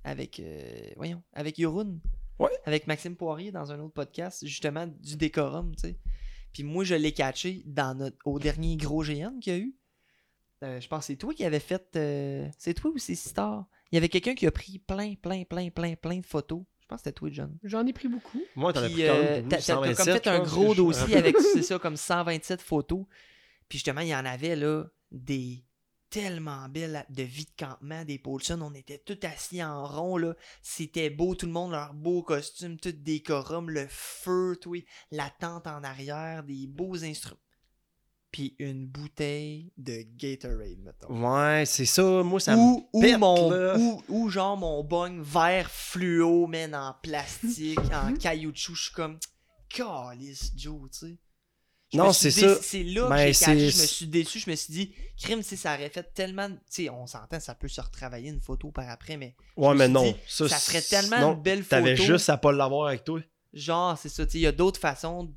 [0.03, 0.39] avec...
[0.41, 1.97] euh, voyons, avec Yorun.
[2.39, 2.51] Ouais.
[2.65, 5.97] Avec Maxime Poirier dans un autre podcast, justement, du décorum, tu sais.
[6.53, 9.75] Puis moi, je l'ai catché dans notre, au dernier gros GN qu'il y a eu.
[10.63, 11.95] Euh, je pense que c'est toi qui avais fait.
[11.95, 15.43] euh, c'est toi ou c'est Star Il y avait quelqu'un qui a pris plein, plein,
[15.43, 16.63] plein, plein, plein de photos.
[16.81, 17.57] Je pense que c'était toi, John.
[17.63, 18.41] J'en ai pris beaucoup.
[18.55, 21.37] Moi, t'en as pris quand euh, même t'as- comme 127, fait un gros dossier avec,
[21.39, 23.05] c'est ça, comme 127 photos.
[23.69, 25.63] Puis justement, il y en avait là des
[26.09, 28.59] tellement belles de vie de campement, des Paulson.
[28.61, 30.35] On était tous assis en rond, là.
[30.61, 34.75] C'était beau, tout le monde, leur beau costume, tout décorum, le feu, tout,
[35.11, 37.39] la tente en arrière, des beaux instruments.
[38.31, 41.07] Puis une bouteille de Gatorade, mettons.
[41.09, 42.21] Ouais, c'est ça.
[42.21, 42.61] Moi, ça me.
[42.61, 43.75] ou, ou pète, mon là.
[43.75, 49.17] ou, ou genre mon bong vert fluo man en plastique en caoutchouc je suis comme
[49.67, 51.17] calice Joe tu sais
[51.91, 52.55] Je Non, c'est ça.
[52.61, 55.57] c'est là que Ben, catché, je me suis déçu je me suis dit crime si
[55.57, 58.87] ça aurait fait tellement tu sais on s'entend ça peut se retravailler une photo par
[58.89, 60.03] après mais Ouais, mais non.
[60.03, 62.13] dit, ça, ça ferait tellement non, une belle T'avais photo.
[62.13, 63.19] juste à pas l'avoir avec toi.
[63.53, 65.33] genre c'est ça il y a d'autres façons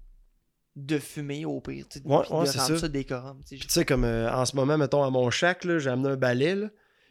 [0.77, 2.79] de fumer au pire Ouais, ouais, de rendre ça.
[2.79, 3.57] ça décorum tu sais.
[3.57, 6.17] Puis tu sais, comme euh, en ce moment, mettons, à mon là, j'ai amené un
[6.17, 6.69] balai, là,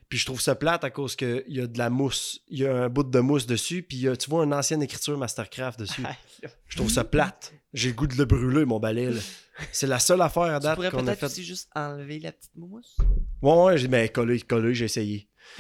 [0.09, 2.39] puis je trouve ça plate à cause qu'il y a de la mousse.
[2.47, 5.15] Il y a un bout de mousse dessus, puis a, tu vois une ancienne écriture
[5.17, 6.03] Mastercraft dessus.
[6.67, 7.53] Je trouve ça plate.
[7.73, 9.19] J'ai le goût de le brûler, mon balai, là.
[9.71, 11.25] C'est la seule affaire à tu date pourrais qu'on a peut-être fait.
[11.27, 12.97] aussi juste enlever la petite mousse
[13.41, 15.27] Ouais, ouais, j'ai ben, collé, collé, j'ai essayé.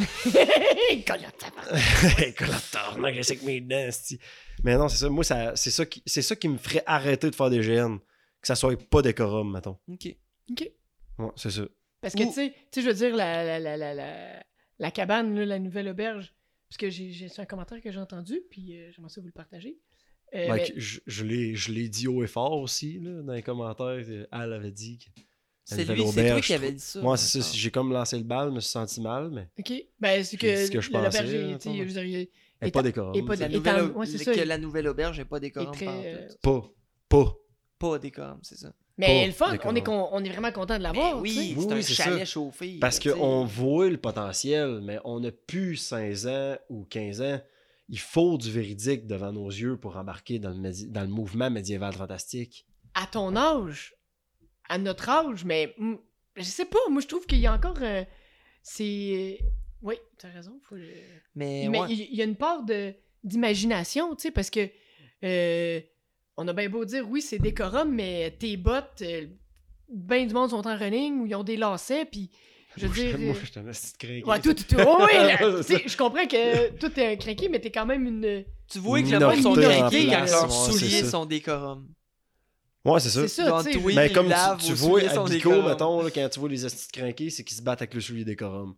[2.37, 4.19] Collateur, non, j'ai que mes dents, esti.
[4.63, 5.09] Mais non, c'est ça.
[5.09, 7.97] Moi, ça, c'est, ça qui, c'est ça qui me ferait arrêter de faire des GN.
[8.41, 9.77] Que ça soit pas décorum, mettons.
[9.87, 10.15] ok
[10.51, 10.69] Ok.
[11.19, 11.61] Ouais, c'est ça.
[12.01, 14.43] Parce que, Ou- tu sais, tu sais, je veux dire, la, la, la, la, la,
[14.79, 16.33] la cabane, là, la nouvelle auberge,
[16.67, 19.27] parce que j'ai j'ai- c'est un commentaire que j'ai entendu, puis euh, j'aimerais ça vous
[19.27, 19.77] le partager.
[20.33, 23.33] Euh, Ben, mais- je je l'ai je l'ai dit haut et fort aussi, là, dans
[23.33, 24.03] les commentaires.
[24.31, 25.21] Al avait dit que.
[25.63, 26.99] C'est lui, c'est toi qui avait dit ça.
[27.01, 27.51] Moi, c'est ça.
[27.53, 29.73] J'ai comme lancé le bal, je me suis senti mal, mais OK.
[29.99, 33.15] Ben, c'est que, ce que je l'auberge, pensais, il- il- elle est Et pas décorum.
[33.15, 34.45] et pas La nouvelle, ouais, c'est que ça.
[34.45, 36.63] la nouvelle auberge n'est pas très, euh, Pas.
[37.09, 37.35] Pas.
[37.79, 38.73] Pas décorum, c'est ça.
[38.97, 41.19] Mais le fun, on est, con- on est vraiment content de l'avoir.
[41.21, 42.25] Oui, Oui, c'est un chalet ça.
[42.25, 42.77] chauffé.
[42.79, 47.39] Parce qu'on voit le potentiel, mais on n'a plus 16 ans ou 15 ans.
[47.91, 51.49] Il faut du véridique devant nos yeux pour embarquer dans le, médi- dans le mouvement
[51.51, 52.65] médiéval fantastique.
[52.95, 53.93] À ton âge,
[54.69, 55.95] à notre âge, mais mm,
[56.37, 57.77] je sais pas, moi je trouve qu'il y a encore.
[57.81, 58.03] euh,
[58.63, 59.39] c'est.
[59.81, 60.59] Oui, t'as raison.
[60.63, 60.75] Faut...
[60.75, 60.87] le-
[61.35, 61.87] Mais, Mais ouais.
[61.89, 62.93] il il y a une part de
[63.23, 64.69] d'imagination, tu sais, parce que
[65.23, 65.79] euh,
[66.37, 69.27] on a bien beau dire oui, c'est décorum, mais tes bottes, euh,
[69.89, 72.31] ben du monde sont en running ou ils ont des lacets, puis
[72.77, 73.19] je veux dire.
[73.19, 74.23] Moi, euh, je suis un petit.
[74.23, 74.75] Ouais, tout, tout, tout.
[74.85, 77.71] Oh, oui, là, C'est tu sais, je comprends que toi t'es un craqué, mais t'es
[77.71, 78.45] quand même une.
[78.67, 81.87] Tu vois que le monde sont craqués quand leurs souliers sont décorum.
[82.83, 83.27] Ouais, c'est ça.
[83.27, 85.67] C'est ça, Mais puis comme tu, vois à Bico, décorum.
[85.67, 88.25] mettons, là, quand tu vois les estis craqués, c'est qu'ils se battent avec le soulier
[88.25, 88.75] décorum.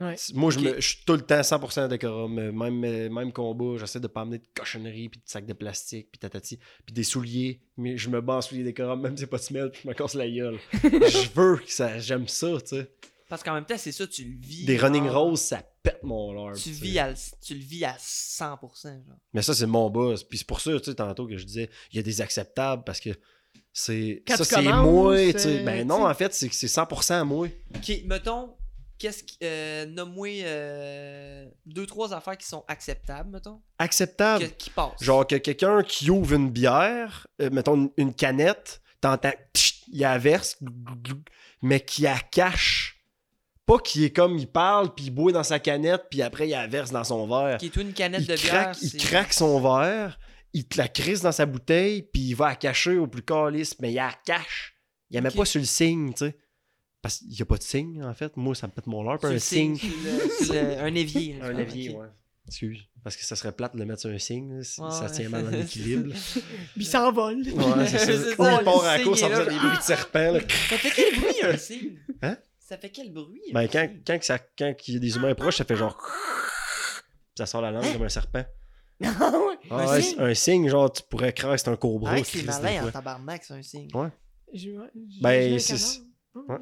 [0.00, 0.14] Ouais.
[0.34, 2.34] Moi, je, me- je suis tout le temps 100% décorum.
[2.34, 2.80] Même,
[3.12, 6.58] même combat, j'essaie de pas amener de cochonneries, puis de sacs de plastique, puis tatati,
[6.84, 7.60] puis des souliers.
[7.78, 9.88] Mais je me bats en souliers décorum, même si c'est pas de semelle, puis je
[9.88, 10.58] me casse la gueule.
[10.82, 11.98] je veux que ça...
[11.98, 12.90] J'aime ça, tu sais.
[13.28, 14.64] Parce qu'en même temps, c'est ça, tu le vis.
[14.66, 16.54] Des running roses, ça pète mon lard.
[16.56, 16.84] Tu, sais.
[16.84, 17.12] vis à,
[17.44, 18.82] tu le vis à 100%.
[18.84, 19.00] Genre.
[19.32, 20.22] Mais ça, c'est mon boss.
[20.22, 22.84] Puis c'est pour ça, tu sais, tantôt que je disais, il y a des acceptables
[22.84, 23.10] parce que
[23.72, 24.22] c'est.
[24.28, 25.60] Quand ça, tu c'est moi, tu sais.
[25.60, 26.10] euh, Ben tu non, sais.
[26.10, 27.48] en fait, c'est que c'est 100% moi.
[27.74, 28.54] Ok, mettons,
[28.98, 29.36] qu'est-ce qui.
[29.42, 33.60] Euh, Nomme-moi euh, deux, trois affaires qui sont acceptables, mettons.
[33.78, 34.44] Acceptable.
[34.48, 35.02] que- qui passent.
[35.02, 39.32] Genre que quelqu'un qui ouvre une bière, euh, mettons une, une canette, t'entends,
[39.88, 41.22] il la verse, glou, glou, glou,
[41.62, 42.94] mais qui la cache.
[43.66, 46.52] Pas qui est comme, il parle, puis il boit dans sa canette, puis après il
[46.52, 47.58] la verse dans son verre.
[47.58, 48.52] Qui est une canette Il de bière.
[48.52, 50.20] craque, il c'est- craque son verre,
[50.52, 53.76] il te la crisse dans sa bouteille, puis il va la cacher au plus calice,
[53.80, 54.76] mais il la cache.
[55.10, 55.36] Il la met Ok.
[55.36, 56.36] pas sur le signe, tu sais.
[57.02, 58.36] Parce qu'il y a pas de signe, en fait.
[58.36, 59.78] Moi, ça me pète mon leurre, un signe.
[60.80, 61.38] un évier.
[61.42, 62.06] Un évier, ouais.
[62.48, 62.84] Excuse.
[63.02, 65.10] Parce que ça serait plate de le mettre sur un signe, Ouais, ça ouais.
[65.10, 66.12] tient mal en équilibre.
[66.34, 66.44] Puis
[66.76, 67.42] il s'envole.
[67.42, 68.12] Ouais, c'est ça.
[68.38, 69.44] Ou ça, il part à la course signe en est là.
[69.44, 70.32] faisant des bruits de serpent.
[70.32, 70.40] là.
[70.40, 71.98] Ça fait quel bruit un signe?
[72.22, 72.36] Hein?
[72.60, 75.56] Ça fait quel bruit un Ben, quand, quand, ça, il y a des humains proches,
[75.56, 76.00] ça fait genre.
[77.36, 78.44] Ça sort la langue comme un serpent.
[79.04, 79.54] Ah ouais.
[79.70, 80.14] Ah Un ouais, signe?
[80.16, 82.12] c'est un signe, genre, tu pourrais croire que c'est un cobra.
[82.12, 83.88] Ah, qui c'est malin en tabarnak, c'est un signe.
[83.92, 84.08] Ouais.
[84.52, 84.90] Ouais,
[85.20, 86.00] Ben, c'est-.
[86.48, 86.58] Ouais.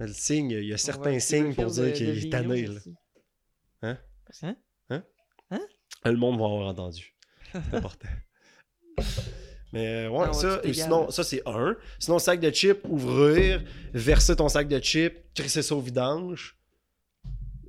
[0.00, 2.66] Le signe, il y a certains signes pour dire qu'il est tanné.
[2.66, 2.74] Là.
[2.80, 2.94] aussi.
[3.82, 3.98] Hein?
[5.50, 5.60] Hein?
[6.04, 7.14] Le monde va avoir entendu.
[7.52, 8.08] C'est important.
[9.72, 11.76] Mais euh, ouais, Ah ça, sinon, ça c'est un.
[12.00, 13.62] Sinon, sac de chips, ouvrir,
[13.94, 16.56] verser ton sac de chips, crisser ça au vidange.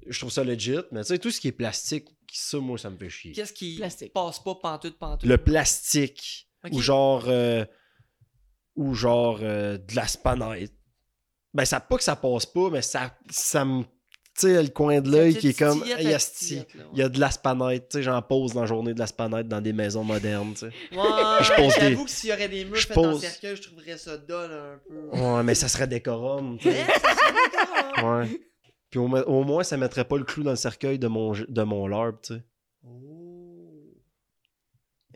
[0.08, 0.78] Je trouve ça legit.
[0.92, 3.32] Mais tu sais, tout ce qui est plastique, ça, moi, ça me fait chier.
[3.34, 4.14] Qu'est-ce qui Plastique.
[4.14, 5.30] passe pas pantoute pantoute?
[5.30, 6.50] Le plastique.
[6.72, 7.26] Ou genre.
[7.28, 7.64] euh,
[8.82, 10.74] ou genre euh, de la spanette.
[11.54, 13.84] Ben, ça pas que ça passe pas, mais ça, ça me.
[13.84, 15.84] Tu sais, le coin de l'œil qui est comme.
[15.84, 16.18] Hey, ouais.
[16.94, 17.90] Il y a de la spanette.
[17.90, 20.60] Tu sais, j'en pose dans la journée de la spanette dans des maisons modernes, tu
[20.60, 20.72] sais.
[20.96, 23.56] Ouais, pose des- j'avoue que s'il y aurait des murs je faits en pose- cercueil,
[23.58, 25.18] je trouverais ça dole un peu.
[25.20, 26.58] Ouais, mais ça serait décorum.
[26.62, 28.06] ça serait.
[28.06, 28.42] Ouais.
[28.90, 31.34] Puis au, mo- au moins, ça mettrait pas le clou dans le cercueil de mon,
[31.34, 32.42] de mon larbe, tu sais.
[32.88, 32.90] Oh.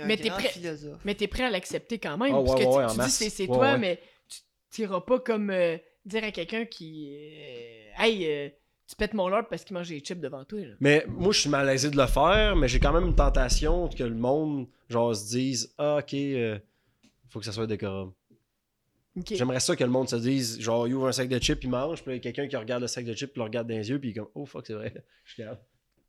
[0.03, 0.99] Mais t'es prêt- philosophe.
[1.05, 2.33] Mais t'es prêt à l'accepter quand même.
[2.33, 3.77] Ah ouais, parce que ouais, tu- dis c'est, c'est Ouais, toi, ouais.
[3.77, 4.39] mais tu
[4.71, 7.15] t'iras pas comme euh, dire à quelqu'un qui.
[7.15, 8.49] euh, hey, euh,
[8.87, 10.59] tu pètes mon lord parce qu'il mange des chips devant toi.
[10.59, 10.73] Là.
[10.79, 14.03] Mais moi, je suis malaisé de le faire, mais j'ai quand même une tentation que
[14.03, 16.59] le monde, genre, se dise Ah, ok, euh,
[17.29, 18.13] faut que ça soit décorum.
[19.31, 21.69] J'aimerais ça que le monde se dise Genre, il ouvre un sac de chips, il
[21.69, 23.67] mange, puis là, il y a quelqu'un qui regarde le sac de chips, le regarde
[23.67, 24.93] dans les yeux, puis il est comme Oh, fuck, c'est vrai.
[25.25, 25.59] Je regarde.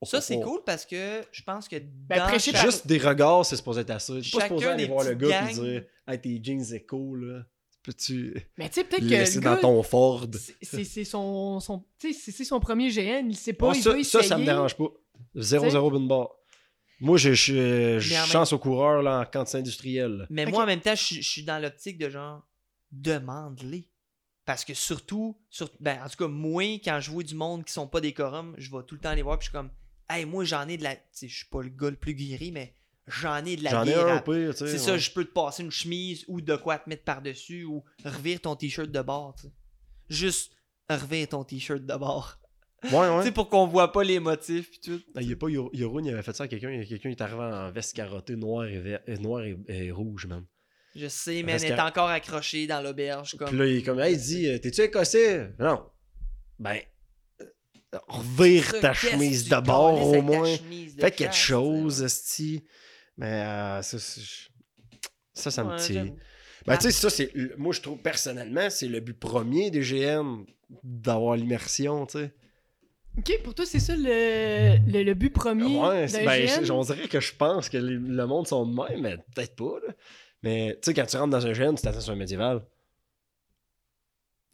[0.02, 1.76] Ça, c'est cool parce que je pense que
[2.08, 4.14] dans chaque- pas- Juste des regards, c'est supposé être assez.
[4.20, 7.24] Je suis pas supposé aller voir le gars et dire Hey, tes jeans, c'est cool,
[7.32, 7.42] là.
[7.82, 9.06] Peux-tu Mais tu sais, peut-être que.
[9.06, 10.26] laisser le dans gars, ton Ford?
[10.62, 11.60] c'est- son.
[11.60, 14.02] son tu sais, c'est, c'est son premier GN, il sait pas, Ah, il ça, veut
[14.02, 14.88] ça, ça me dérange pas.
[15.36, 16.30] 0-0 bin bar.
[17.00, 20.26] Moi, je, je, même- chance au coureur là, en quantité industrielle.
[20.30, 22.42] Mais moi, en même temps, je, suis- je suis dans l'optique de genre,
[22.90, 23.88] demande-les.
[24.44, 27.72] Parce que surtout, sur, ben, en tout cas, moi, quand je vois du monde qui
[27.72, 29.70] sont pas des corums, je vais tout le temps les voir, puis je suis comme,
[30.10, 30.94] hey, moi, j'en ai de la.
[30.96, 32.74] Tu sais, je suis pas le gars le plus guéri, mais
[33.06, 34.68] j'en ai de la J'en ai bière un à- au pire, tu sais.
[34.68, 37.84] C'est ça, je peux te passer une chemise ou de quoi te mettre par-dessus ou
[38.04, 39.52] revire ton t-shirt de bord, tu sais.
[40.08, 40.52] Juste
[40.88, 42.38] revire ton t-shirt de bord.
[42.84, 43.22] Ouais, Tu ouais.
[43.24, 45.00] sais, pour qu'on voit pas les motifs pis tout.
[45.16, 46.68] Ah, Il y a pas Yorun, il avait fait ça à quelqu'un.
[46.84, 48.76] Quelqu'un qui est arrivé en veste carottée noire et,
[49.08, 50.44] euh, noir et, et rouge, man.
[50.94, 53.36] Je sais, mais elle est encore accrochée dans l'auberge.
[53.36, 53.48] Comme...
[53.48, 55.52] Puis là, il est comme, hey, il dit, euh, t'es-tu écossais?
[55.58, 55.84] Non.
[56.58, 56.78] Ben,
[58.08, 60.54] revire ta chemise de bord au moins.
[60.98, 62.64] Fais quelque chose, esti.
[63.16, 66.04] Mais euh, ça, ça, me tire.
[66.04, 66.16] j'avoue.
[66.66, 66.76] Ben, Ah.
[66.78, 67.32] tu sais, ça, c'est.
[67.56, 70.44] Moi, je trouve personnellement, c'est le but premier des GN
[70.82, 72.34] d'avoir l'immersion, tu sais.
[73.18, 76.64] Ok, pour toi, c'est ça le, le, le but premier Ouais, ben, GN?
[76.64, 79.56] je- on dirait que je pense que les- le monde sont de même, mais peut-être
[79.56, 79.94] pas, là.
[80.42, 82.62] Mais, tu sais, quand tu rentres dans un GN, tu t'attends sur un médiéval.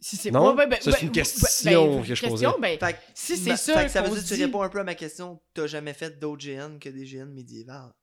[0.05, 0.53] Si c'est Non?
[0.53, 2.45] Ben, ben, Ça, c'est une ben, question ben, que je question, posais.
[2.59, 4.43] ben, Fait que- si c'est Ma- ça, fait que ça veut dire que tu dit-
[4.43, 5.41] réponds un peu à ma question.
[5.53, 7.93] T'as jamais fait d'autres GN que des GN médiévales.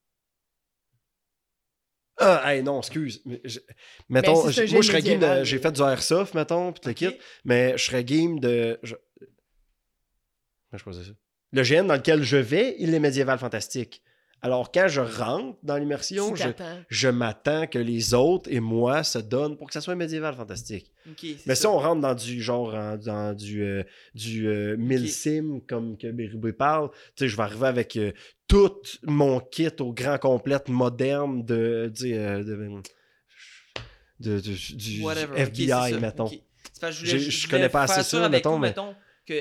[2.19, 3.21] Ah, hey, non, excuse.
[3.27, 3.61] Mais je-
[4.09, 5.45] Mettons, moi, je serais game de.
[5.45, 6.97] J'ai euh, fait du airsoft, mettons, pis le Ok.
[6.97, 8.79] kit, mais je serais game de.
[8.83, 8.95] Je...
[10.71, 11.11] Comment je posais ça?
[11.53, 14.03] Le GN dans lequel je vais, il est médiéval fantastique.
[14.43, 16.35] Alors, quand je rentre dans l'immersion,
[16.89, 20.91] je, m'attends que les autres et moi se donnent pour que ça soit médiéval fantastique.
[21.47, 21.55] Mais ça.
[21.57, 23.83] si on rentre dans du genre, en- dans du, euh,
[24.15, 28.12] du euh, milsim, comme que Bérubé parle, tu sais, je vais arriver avec euh,
[28.49, 28.73] tout
[29.03, 32.81] mon kit au grand complète moderne de, euh, de,
[34.21, 35.39] de- de- du Whatever.
[35.39, 36.31] FBI, mettons.
[36.81, 38.95] Parce que je, voulais- Je- je voulais connais pas assez ça, mettons, vous, mais- mettons
[39.27, 39.35] que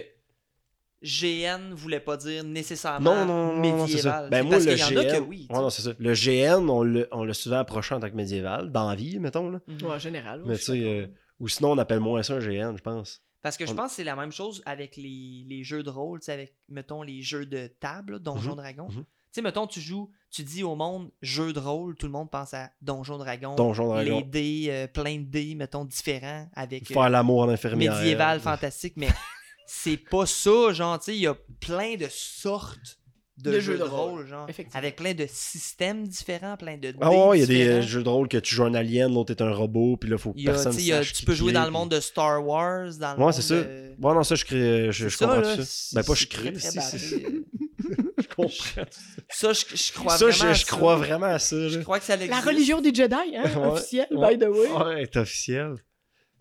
[1.02, 4.22] GN voulait pas dire nécessairement Non, non, non, non, c'est ça.
[4.22, 4.30] médiéval.
[4.30, 5.48] Ben C'est moi, parce le qu'il y en a que GN, oui.
[5.50, 5.92] ouais, non, c'est ça.
[5.98, 9.60] Le GN, on l'a souvent approché en tant que médiéval, dans la vie, mettons, là.
[9.68, 9.82] Mhm.
[9.84, 10.44] Ouais, en général.
[10.46, 11.08] Mais tu sais, euh,
[11.40, 13.22] ou sinon, on appelle moins ça un GN, je pense.
[13.42, 15.90] Parce que je On- pense que c'est la même chose avec les, les jeux de
[15.90, 18.88] rôle, avec, mettons, les jeux de table, là, Donjon Mhm, Dragon.
[18.90, 19.04] mhm.
[19.32, 22.30] Tu sais, mettons, tu joues, tu dis au monde jeu de rôle, tout le monde
[22.32, 23.56] pense à Donjon Dragon.
[23.56, 24.18] Donjon Dragon.
[24.18, 27.94] Les dés, euh, plein de dés, mettons, différents, avec euh, Faire l'amour en infirmière.
[27.96, 29.08] médiéval, fantastique, mais
[29.72, 32.98] c'est pas ça, genre, tu sais, il y a plein de sortes
[33.38, 36.78] de, De jeux, jeux de de rôle, rôle, genre, avec plein de systèmes différents, plein
[36.78, 38.74] de Ah ouais, il y a des euh, jeux de rôle que tu joues un
[38.74, 41.26] alien, l'autre est un robot, puis là, faut que personne y a- sache tu qui
[41.26, 43.56] peux jouer est, dans le monde de Star Wars, dans le Ouais, c'est ça.
[43.56, 45.96] de- Ouais, non, ça, je, crée, je, comprends là, tout ça.
[45.96, 48.84] Ben, pas je crée, je comprends.
[49.30, 50.76] Ça, je, je crois Ça, vraiment je, à je ça.
[50.76, 51.70] crois vraiment à ça.
[51.70, 53.68] Je crois que ça La religion des Jedi, hein, Ouais.
[53.68, 54.36] officielle, Ouais.
[54.36, 54.68] by the way.
[54.70, 55.76] Ouais, c'est officiel.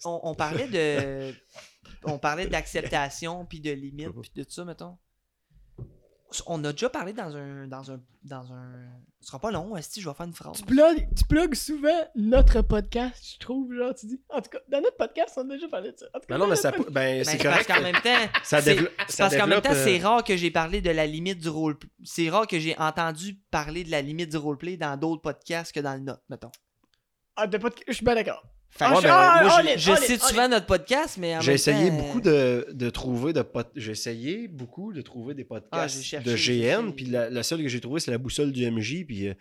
[0.05, 1.33] On, on parlait de...
[2.05, 4.97] on parlait d'acceptation, puis de limites, puis de tout ça, mettons.
[6.47, 7.67] On a déjà parlé dans un...
[7.69, 8.01] Dans un...
[8.23, 8.73] Dans un...
[9.21, 10.59] Ce sera pas long, si je vais faire une phrase.
[10.59, 14.21] Tu plugues, tu plugues souvent notre podcast, je trouve, genre, tu dis.
[14.29, 16.05] En tout cas, dans notre podcast, on a déjà parlé de ça.
[16.15, 17.67] En tout cas, Ben non, mais ça, ben, Ben, c'est parce correct.
[17.67, 18.39] qu'en même temps...
[18.45, 18.93] Ça c'est- développe.
[19.09, 21.39] C'est ça parce qu'en même temps, c'est euh, rare que j'ai parlé de la limite
[21.39, 21.89] du roleplay.
[22.05, 25.81] C'est rare que j'ai entendu parler de la limite du roleplay dans d'autres podcasts que
[25.81, 26.53] dans le nôtre, mettons.
[27.37, 28.45] Ah, de podcast, je suis bien d'accord.
[28.71, 31.37] Fait Ah, je- ben, ah, moi, in, je all in, cite souvent notre podcast, mais
[31.37, 35.01] en J'ai même essayé temps, beaucoup de, de trouver de pod- j'ai essayé beaucoup de
[35.01, 36.93] trouver des Ah, podcasts j'ai cherché, de j'ai GN cherché.
[36.95, 39.35] puis la, la seule que j'ai trouvée c'est la boussole du MJ puis euh,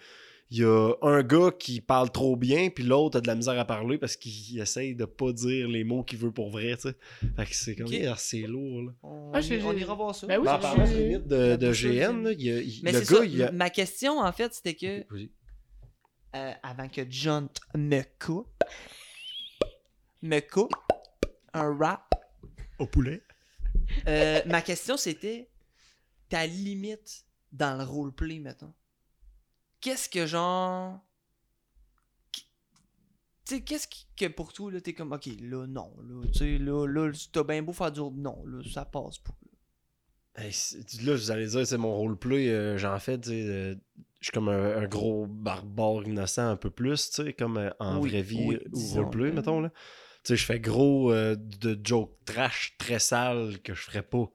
[0.49, 3.59] il y a un gars qui parle trop bien puis l'autre a de la misère
[3.59, 6.83] à parler parce qu'il essaye de pas dire les mots qu'il veut pour vrai tu
[6.89, 6.95] sais
[7.35, 7.95] fait que c'est comme Ok.
[8.09, 10.25] ah, c'est lourd là On, Ah, j'ai- on ira voir ça.
[10.25, 12.23] Ben oui, Ben, en c'est- parlant de j'ai- limite de, la de boussole du GN
[12.23, 14.31] là, il y a- il- Mais le c'est gars ça, il a ma question, en
[14.31, 15.29] fait, c'était que, Vas-y.
[16.37, 18.47] euh, avant que John me coupe,
[20.21, 20.73] me coupe
[21.53, 22.13] un rap,
[22.79, 23.21] au poulet
[24.07, 25.49] euh, ma question, c'était
[26.29, 28.73] ta limite dans le roleplay, mettons.
[29.79, 30.99] Qu'est-ce que genre...
[32.33, 33.87] Tu sais, qu'est-ce
[34.17, 37.43] que pour toi, là, t'es comme, ok, là, non, là, tu sais, là, là, t'as
[37.43, 39.33] bien beau faire du non, là, ça passe pas.
[40.35, 40.51] Hey,
[41.03, 43.75] là, vous allez dire, c'est mon roleplay, euh, j'en fais, tu sais, euh,
[44.19, 47.71] je suis comme un, un gros barbare innocent un peu plus, tu sais, comme euh,
[47.79, 49.71] en Oui, vraie vie oui, ou roleplay, mettons, là.
[50.27, 54.25] Tu sais, je fais gros euh, de jokes trash très sales que je ferais pas,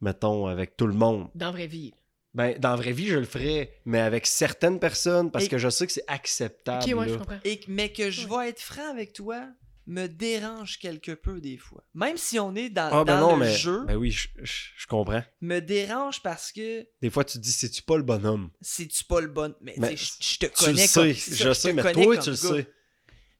[0.00, 1.28] mettons, avec tout le monde.
[1.36, 1.94] Dans la vraie vie.
[2.34, 5.56] Ben, dans la vraie vie, je le ferais, mais avec certaines personnes, parce Et- que
[5.58, 7.12] je sais que c'est acceptable, Ok, ouais, là.
[7.12, 7.38] je comprends.
[7.44, 9.46] Et, mais que je vais être franc avec toi,
[9.86, 11.84] me dérange quelque peu des fois.
[11.94, 13.54] Même si on est dans, Ah, ben dans non, le mais...
[13.56, 15.22] jeu, Ben oui, je, je- je comprends.
[15.42, 18.50] me dérange parce que Des fois, tu te dis, c'est-tu pas le bonhomme?
[18.60, 19.54] c'est-tu pas le bon.
[19.60, 21.92] Mais, tu je je te Tu le connais sais, comme ça, je sais, mais toi,
[22.18, 22.36] tu le gars.
[22.36, 22.68] sais.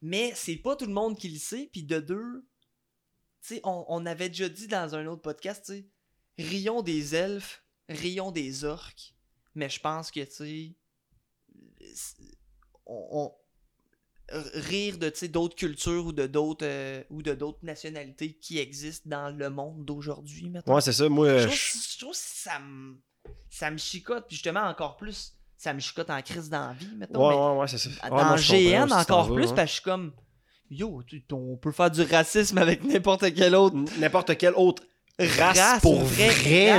[0.03, 1.69] Mais c'est pas tout le monde qui le sait.
[1.73, 2.47] Puis de deux,
[3.43, 5.87] tu sais, on, on avait déjà dit dans un autre podcast, tu sais,
[6.39, 9.15] rions des elfes, rions des orques.
[9.55, 12.15] Mais je pense que, tu sais,
[12.87, 13.35] on, on-
[14.55, 18.59] rire de tu sais, d'autres cultures ou de d'autres euh, ou de d'autres nationalités qui
[18.59, 20.75] existent dans le monde d'aujourd'hui mettons.
[20.75, 21.39] Ouais, c'est ça, moi...
[21.39, 23.01] je, trouve, je- je trouve que ça me
[23.51, 27.35] ça me chicote puis justement encore plus ça me chicote en crise d'envie mettons Ouais,
[27.35, 27.89] mais ouais, ouais, c'est ça.
[27.91, 29.53] Ouais, dans je comprends GN encore plus hein.
[29.55, 30.13] parce que je suis comme
[30.71, 34.83] yo tu- on peut faire du racisme avec n'importe quel autre N'importe quelle autre
[35.19, 36.29] race, race, pour vrai,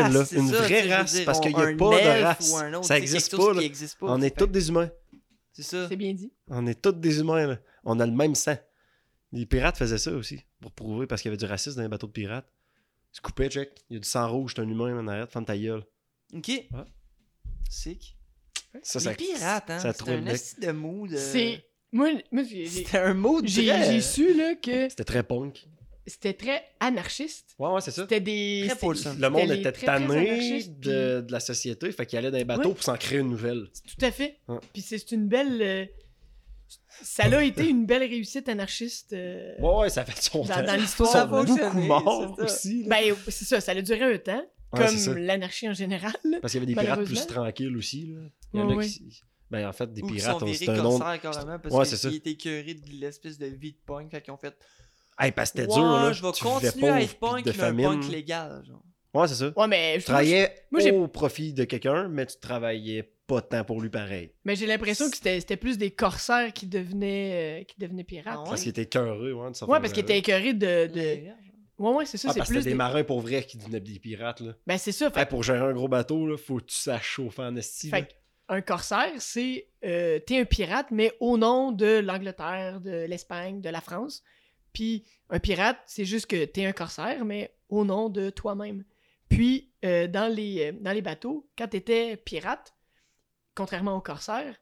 [0.02, 0.26] race, là.
[0.26, 2.52] c'est Une ça, vraie race, dire, parce qu'il n'y a pas de race.
[2.54, 3.60] ou un autre, ça c'est existe quelque chose pas, là.
[3.62, 4.90] qui existe pas On est tous des humains.
[5.54, 5.90] c'est ça
[6.50, 7.58] On est tous des humains, là.
[7.84, 8.56] On a le même sang.
[9.32, 11.88] Les pirates faisaient ça aussi, pour prouver, parce qu'il y avait du racisme dans les
[11.90, 12.46] bateaux de pirates.
[13.12, 13.72] Tu coupais, check.
[13.90, 15.84] Il y a du sang rouge, t'es un humain, en arrête, ferme ta gueule.
[16.36, 16.52] Ok.
[17.70, 18.17] Sick.
[18.84, 19.80] Ça, les ça, pirates, hein.
[19.80, 21.12] ça trouvait un esti de mood.
[21.14, 21.64] euh, C'est.
[21.92, 25.24] Moi, moi j'ai- j'ai C'était un mood j'ai- très- j'ai su là, que C'était très
[25.24, 25.66] punk.
[26.06, 27.56] c'était très anarchiste.
[27.60, 28.02] Ouais, ouais, c'est ça.
[28.04, 28.68] C'était des.
[28.70, 28.88] Très.
[29.20, 32.44] Le monde les était très, tanné de, de la société, fait qu'il allait dans les
[32.46, 32.76] bateaux Ouais.
[32.76, 33.68] pour s'en créer une nouvelle.
[33.88, 34.40] Tout à fait.
[34.48, 34.58] Ouais.
[34.74, 35.62] Puis c'est c'est une belle.
[35.62, 35.86] euh,
[37.02, 39.14] Ça a été une belle réussite anarchiste.
[39.14, 40.64] euh, Ouais, ouais, ça fait son Dans- temps.
[40.64, 42.44] dans l'histoire, ça a beaucoup c'est ça.
[42.44, 42.84] aussi.
[42.84, 42.90] là.
[43.02, 44.46] Ben, c'est ça, ça a duré un temps,
[44.80, 46.14] Ouais, comme l'anarchie en général.
[46.42, 48.08] Parce qu'il y avait des pirates plus tranquilles aussi.
[48.08, 48.20] Là.
[48.54, 49.22] Il y en a qui.
[49.50, 51.00] Ben, en fait, des Ou pirates, sont on- virés c'est un nom.
[51.00, 52.10] corsaires carrément parce Ouais, c'est ça.
[52.10, 54.12] qu'ils étaient écœurés de l'espèce de vie de punk.
[54.12, 54.54] Fait qu'ils ont fait.
[55.20, 56.12] Hey, parce que c'était ouais, dur, là.
[56.12, 58.64] je vais Tu continuer à être punk, mais un punk légal.
[58.68, 58.84] Genre.
[59.14, 59.54] Ouais, c'est ça.
[59.56, 63.42] Ouais, mais Tu je travaillais moi, j'ai- au profit de quelqu'un, mais tu travaillais pas
[63.42, 64.32] tant pour lui pareil.
[64.46, 68.36] Mais j'ai l'impression que c'était c'était plus des corsaires qui devenaient, euh, qui devenaient pirates.
[68.38, 68.50] Ah ouais?
[68.50, 70.88] Parce qu'il était cœureux, ouais, de Ouais, parce qu'ils étaient écœurés de.
[70.88, 71.20] de...
[71.80, 72.64] Ouais, ouais, c'est ça, Ah, c'est parce que plus.
[72.64, 74.54] des des- marins pour vrai qui devenaient des pirates, là.
[74.66, 75.12] Ben, c'est ça.
[75.12, 77.90] Fait, Hey, pour gérer un gros bateau, là, faut que tu saches chauffer en esti.
[77.90, 78.16] fait
[78.50, 79.70] un corsaire, c'est.
[79.86, 84.24] euh, T'es un pirate, mais au nom de l'Angleterre, de l'Espagne, de la France.
[84.74, 88.84] Puis un pirate, c'est juste que t'es un corsaire, mais au nom de toi-même.
[89.30, 92.74] Puis, euh, dans, les, euh, dans les bateaux, quand t'étais pirate,
[93.56, 94.56] contrairement aux corsaires,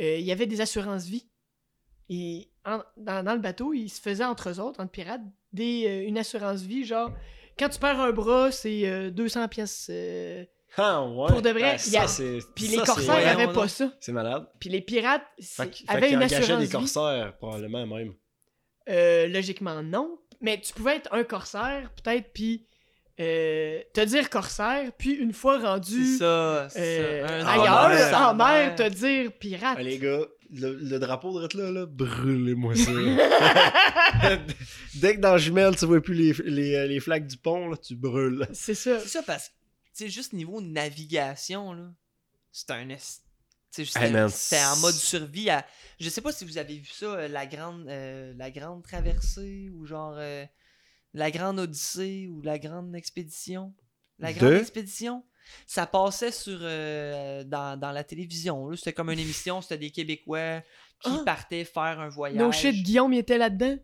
[0.00, 1.26] euh, il y avait des assurances-vie.
[2.14, 5.20] Et en- dans, dans le bateau, ils se faisaient entre eux autres, entre pirates,
[5.52, 7.10] des, euh, une assurance-vie, genre,
[7.58, 9.88] quand tu perds un bras, c'est euh, 200 pièces.
[9.90, 10.44] euh,
[10.76, 11.28] Ah, ouais.
[11.28, 12.06] Pour de vrai, Ah, a-
[12.54, 13.92] Puis ça, les corsaires n'avaient pas ça.
[14.00, 14.46] C'est malade.
[14.58, 16.72] Puis les pirates Fait, fait avaient une assurance des vie.
[16.72, 18.14] corsaires, probablement même.
[18.88, 20.18] Euh, logiquement, non.
[20.40, 22.66] Mais tu pouvais être un corsaire, peut-être, puis
[23.20, 26.66] euh, te dire corsaire, puis une fois rendu C'est ça.
[26.70, 27.34] c'est euh, ça.
[27.34, 28.74] Un ailleurs, mer, en mer, mer.
[28.74, 29.76] te dire pirate.
[29.78, 30.22] Ah, les gars,
[30.52, 32.90] le, le drapeau de là, là, brûlez-moi ça.
[34.94, 37.76] Dès que dans Jumelle, tu vois plus les, les, euh, les flaques du pont, là,
[37.76, 38.46] tu brûles.
[38.52, 39.00] C'est ça.
[39.00, 39.54] C'est ça parce que,
[39.96, 41.92] tu sais, juste niveau navigation, là,
[42.50, 42.88] c'est un.
[42.90, 42.98] Hey,
[44.30, 45.66] c'était en mode c'est- survie à.
[45.98, 49.70] Je sais pas si vous avez vu ça, euh, la grande, euh, la grande traversée
[49.74, 50.44] ou genre euh,
[51.14, 53.72] la grande odyssée ou la grande expédition.
[54.18, 54.38] La De?
[54.38, 55.24] grande expédition?
[55.66, 58.68] Ça passait sur euh, dans, dans la télévision.
[58.68, 58.76] là.
[58.76, 60.60] C'était comme une émission, c'était des Québécois
[61.02, 61.22] qui Ah!
[61.24, 62.38] partaient faire un voyage.
[62.38, 63.76] No shit, Guillaume, il était là-dedans.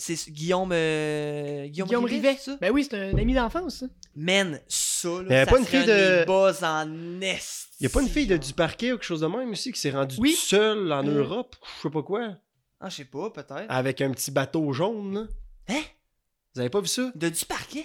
[0.00, 2.56] C'est Guillaume, euh, Guillaume, Guillaume Rivet, ça?
[2.60, 3.86] Ben oui, c'est un ami d'enfance, ça.
[4.14, 7.68] Man, ça, là, Mais y a ça pas une fille un de- buzz en est.
[7.80, 9.90] Y a pas une fille de Duparquet ou quelque chose de même aussi qui s'est
[9.90, 10.34] rendue Oui.
[10.34, 11.18] seule en Euh.
[11.18, 12.36] Europe, ou je sais pas quoi,
[12.80, 13.66] Ah, je sais pas, peut-être.
[13.68, 15.26] avec un petit bateau jaune, là.
[15.68, 15.82] Hein?
[16.54, 17.10] Vous avez pas vu ça?
[17.16, 17.84] De du parquet?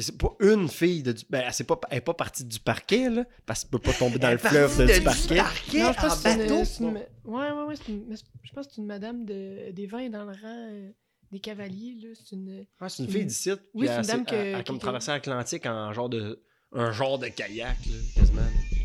[0.00, 1.24] C'est pas une fille de du...
[1.28, 1.80] Ben, elle, c'est pas...
[1.90, 4.78] elle est pas partie du parquet, là, parce qu'elle peut pas tomber dans le fleuve
[4.78, 5.36] de du parquet.
[5.82, 6.64] Non, je pense en une, bateau.
[6.80, 6.86] une-
[7.24, 7.74] Ouais, ouais, ouais.
[7.88, 10.90] une- Je pense que c'est une madame de, des vins dans le rang euh,
[11.32, 12.08] des cavaliers, là.
[12.14, 12.64] C'est une.
[12.80, 15.10] Ouais, c'est une Une- fille d'ici, Oui, c'est une dame que- elle a comme traversé
[15.10, 16.42] l'Atlantique en genre de...
[16.72, 18.40] Un genre de kayak, là, quasiment.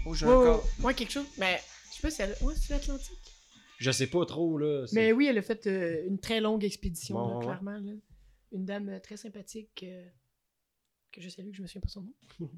[0.06, 1.26] Oh, j'ai Ouais, quelque chose.
[1.38, 1.60] Mais
[1.92, 2.36] je sais pas si elle.
[2.42, 3.20] Ouais, c'est l'Atlantique.
[3.78, 4.86] Je sais pas trop, là.
[4.94, 7.44] Mais oui, elle a fait euh, une très longue expédition, Bon, là, ouais.
[7.46, 7.72] clairement.
[7.80, 7.92] là.
[8.54, 10.06] Une dame euh, très sympathique euh,
[11.14, 12.14] que je salue, que je me souviens pas son nom.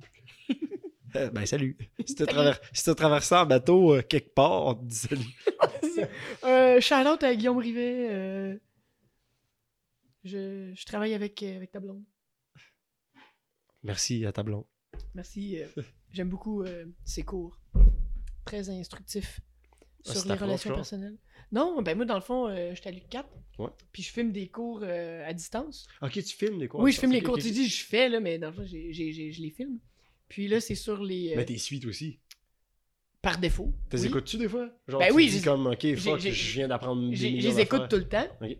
[1.16, 1.78] Euh, Ben, salut.
[2.06, 2.58] Si t'as traver...
[2.74, 5.24] si t'as traversé en bateau euh, quelque part, on te dit salut.
[6.44, 8.10] euh, shout-out à Guillaume Rivet.
[8.12, 8.58] euh,
[10.26, 12.04] je, je travaille avec, euh, avec ta blonde.
[13.84, 14.66] Merci à ta blonde.
[15.14, 15.62] Merci.
[15.62, 15.68] euh,
[16.12, 17.60] J'aime beaucoup euh, ses cours.
[18.44, 19.40] Très instructifs
[20.08, 21.18] Ah, sur c'est les ta personnelles.
[21.52, 23.24] Non, ben moi, dans le fond, euh, je suis à l'UQ4.
[23.60, 23.70] Ouais.
[23.94, 25.88] Puis je filme des cours euh, à distance.
[26.02, 26.80] Ok, tu filmes les cours.
[26.82, 27.38] oui, je filme les cours.
[27.38, 29.78] Tu dis, je fais, là, mais dans le fond, j'ai- j'ai- j'ai- je les filme.
[30.28, 31.32] Puis là, c'est sur les.
[31.32, 32.20] euh, Mais tes suites aussi.
[33.22, 33.74] par défaut.
[33.90, 34.08] T'es oui.
[34.08, 34.70] écoutes-tu des fois?
[34.88, 37.26] Genre, Ben tu oui, dis j'ai- comme, ok, fuck, j'ai- je viens d'apprendre des Je
[37.28, 37.90] millions les écoute d'affaires.
[37.90, 38.28] tout le temps.
[38.42, 38.58] Ok.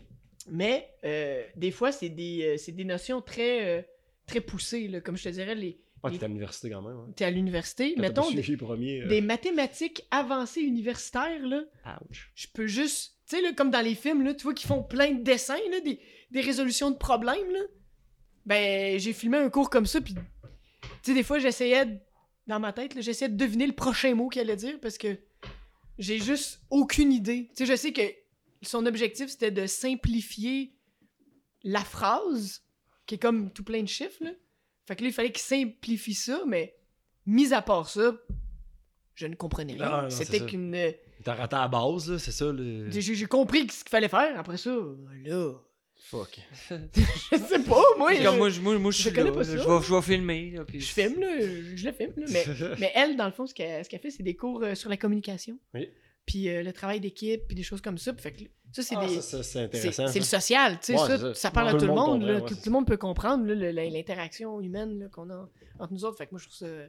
[0.50, 3.82] Mais euh, des fois, c'est des, euh, c'est des notions très, euh,
[4.26, 4.88] très poussées.
[4.88, 5.02] là.
[5.02, 5.78] Comme je te dirais, les,
[6.08, 6.98] Ah, t'es à l'université quand même.
[6.98, 7.14] Hein.
[7.16, 7.96] t'es à l'université.
[7.98, 9.02] Mettons, des, premier.
[9.02, 11.64] euh, des mathématiques avancées universitaires, là,
[12.10, 12.32] Ouch.
[12.36, 13.14] je peux juste.
[13.28, 15.58] Tu sais, là, comme dans les films, là, tu vois qu'ils font plein de dessins,
[15.72, 16.00] là, des,
[16.32, 17.50] des résolutions de problèmes.
[17.52, 17.60] Là.
[18.46, 20.14] Ben, j'ai filmé un cours comme ça, puis.
[20.14, 20.22] Tu
[21.02, 21.98] sais, des fois, j'essayais, de-
[22.48, 25.18] dans ma tête, j'essayais de deviner le prochain mot qu'il allait dire parce que
[25.98, 27.50] j'ai juste aucune idée.
[27.56, 28.02] Tu sais, je sais que
[28.62, 30.76] son objectif, c'était de simplifier
[31.64, 32.64] la phrase,
[33.08, 34.32] qui est comme tout plein de chiffres, là.
[34.86, 36.76] Fait que là, il fallait qu'il simplifie ça, mais
[37.26, 38.14] mis à part ça,
[39.16, 39.86] je ne comprenais rien.
[39.92, 40.76] Ah, c'est C'était qu'une.
[41.24, 42.90] T'as raté à la base, là, c'est ça le.
[42.92, 44.38] J'ai compris ce qu'il fallait faire.
[44.40, 44.76] Après ça,
[45.24, 45.54] là,
[45.98, 46.38] Fuck.
[46.70, 49.42] je sais pas, moi, je, moi, je, moi, moi, je je suis connais là, pas
[49.42, 49.66] je ça.
[49.80, 50.52] vais, je vais filmer.
[50.52, 52.46] là, puis- je filme, là, je, je le filme, là, mais,
[52.80, 54.90] mais elle, dans le fond, ce qu'elle ce qu'elle fait, c'est des cours euh, sur
[54.90, 55.58] la communication.
[55.74, 55.90] Oui.
[56.26, 58.14] Puis euh, le travail d'équipe, puis des choses comme ça.
[58.16, 58.44] Fait que
[58.74, 59.22] Ça, c'est Ah, des.
[59.22, 61.34] ça, c'est C'est le social, tu sais, Ouais, ça, ça.
[61.34, 64.60] ça parle Tout à tout le monde, là, ouais, tout, le monde peut comprendre l'interaction
[64.62, 65.48] humaine qu'on a
[65.80, 66.18] entre nous autres.
[66.18, 66.88] Fait que moi, je trouve ça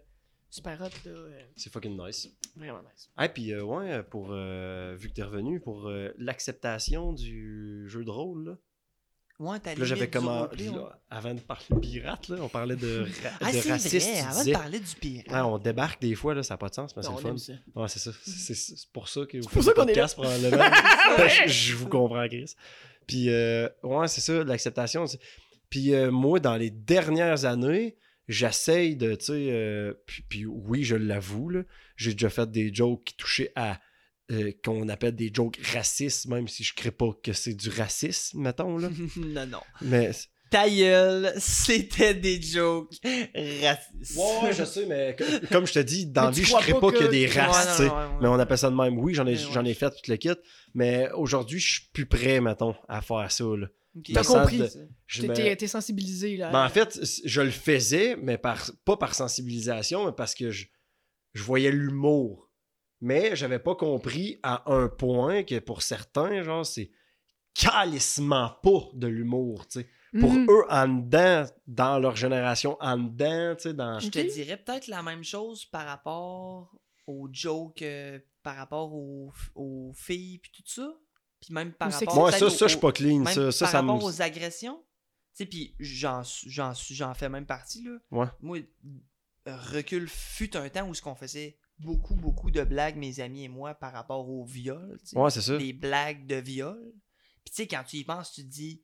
[0.48, 2.28] super hot, euh, C'est fucking nice.
[2.56, 3.10] vraiment nice.
[3.16, 8.10] Ah, puis euh, ouais, pour, euh, vu que t'es revenu, pour l'acceptation du jeu de
[8.10, 8.58] rôle, là.
[9.38, 10.48] Ouais, t'as là, j'avais comment.
[10.50, 13.98] là, avant de parler de pirate, là, on parlait de, ra- Ah, de c'est racisme.
[14.10, 14.52] vrai, tu avant de disais.
[14.52, 15.28] parler du pirate.
[15.28, 17.34] Ouais, on débarque des fois, là, ça n'a pas de sens, mais c'est le fun.
[17.74, 18.10] Ouais, c'est ça.
[18.24, 20.06] C'est c'est pour ça que vous pour faites ça le qu'on est là.
[20.08, 20.64] podcast, probablement.
[21.46, 22.54] je, je vous comprends, Chris.
[23.06, 25.06] Puis, euh, ouais, c'est ça, l'acceptation.
[25.06, 25.20] c'est-
[25.68, 27.96] Puis, euh, moi, dans les dernières années,
[28.28, 31.62] j'essaye de, tu sais, euh, puis, puis oui, je l'avoue, là,
[31.96, 33.78] j'ai déjà fait des jokes qui touchaient à,
[34.32, 37.68] euh, qu'on appelle des jokes racistes, même si je ne crée pas que c'est du
[37.68, 38.88] racisme, mettons, là.
[39.16, 39.60] non, non.
[39.82, 40.10] Mais,
[40.50, 44.16] Ta gueule, c'était des jokes racistes.
[44.16, 46.60] ouais, ouais, je sais, mais que- comme je te dis, dans la vie, je crois
[46.60, 47.88] crée pas pas que, des races, Ouais, tu sais.
[47.88, 48.18] non, ouais, ouais.
[48.22, 48.98] Mais on appelle ça de même.
[48.98, 50.30] Oui, j'en ai, j'en ai fait tout le kit.
[50.74, 53.44] Mais aujourd'hui, je suis plus prêt, mettons, à faire ça.
[53.44, 53.66] Là.
[53.96, 54.04] Ok.
[54.08, 54.58] Je T'as compris.
[54.58, 56.50] T'es- me- T'es sensibilisé, là.
[56.50, 60.66] Ben, en fait, je le faisais, mais par, pas par sensibilisation, mais parce que je,
[61.34, 62.45] je voyais l'humour.
[63.00, 66.90] Mais j'avais pas compris à un point que pour certains, genre, c'est
[67.54, 69.88] calissement pas de l'humour, tu sais.
[70.20, 70.46] Pour Mhm.
[70.48, 73.98] eux, en dedans, dans leur génération, en dedans, tu sais, dans...
[73.98, 76.74] Je te dirais peut-être la même chose par rapport
[77.06, 80.88] aux jokes, euh, par rapport aux, aux filles puis tout ça.
[81.40, 82.14] Puis même par rapport.
[82.14, 83.18] Moi, ça, aux- ça, je suis pas clean.
[83.18, 83.90] même Ça, ça, par ça me...
[83.90, 84.82] rapport aux agressions.
[85.36, 86.22] Tu sais, puis j'en,
[87.14, 87.98] fais même partie, là.
[88.10, 88.26] Ouais.
[88.40, 88.58] Moi,
[89.44, 93.48] recul fut un temps où ce qu'on faisait beaucoup, beaucoup de blagues, mes amis et
[93.48, 94.98] moi, par rapport au viol.
[95.14, 95.56] Ouais, c'est ça.
[95.56, 96.80] Des blagues de viol.
[97.44, 98.82] Puis tu sais, quand tu y penses, tu te dis...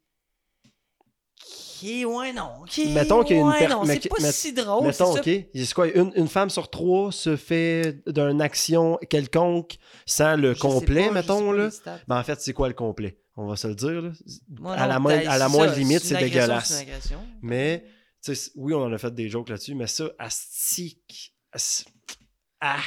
[1.44, 2.60] Ok, ouais, non.
[2.62, 4.86] Ok, Mettons qu'il y a une ouais, per- non, mais c'est qui- pas si drôle,
[4.86, 5.40] Mettons, c'est ça.
[5.40, 5.46] OK.
[5.52, 5.88] C'est quoi?
[5.88, 11.12] Une, une femme sur trois se fait d'une action quelconque sans le Je complet, pas,
[11.14, 11.70] mettons, là.
[12.06, 13.18] Ben, en fait, c'est quoi le complet?
[13.36, 14.12] On va se le dire, là.
[14.60, 16.84] Moi, à, non, la moindre, t'as- à la moindre limite, c'est dégueulasse.
[17.40, 17.84] Mais,
[18.22, 21.34] tu sais, oui, on en a fait des jokes là-dessus, mais ça, astique.
[22.64, 22.80] Ah!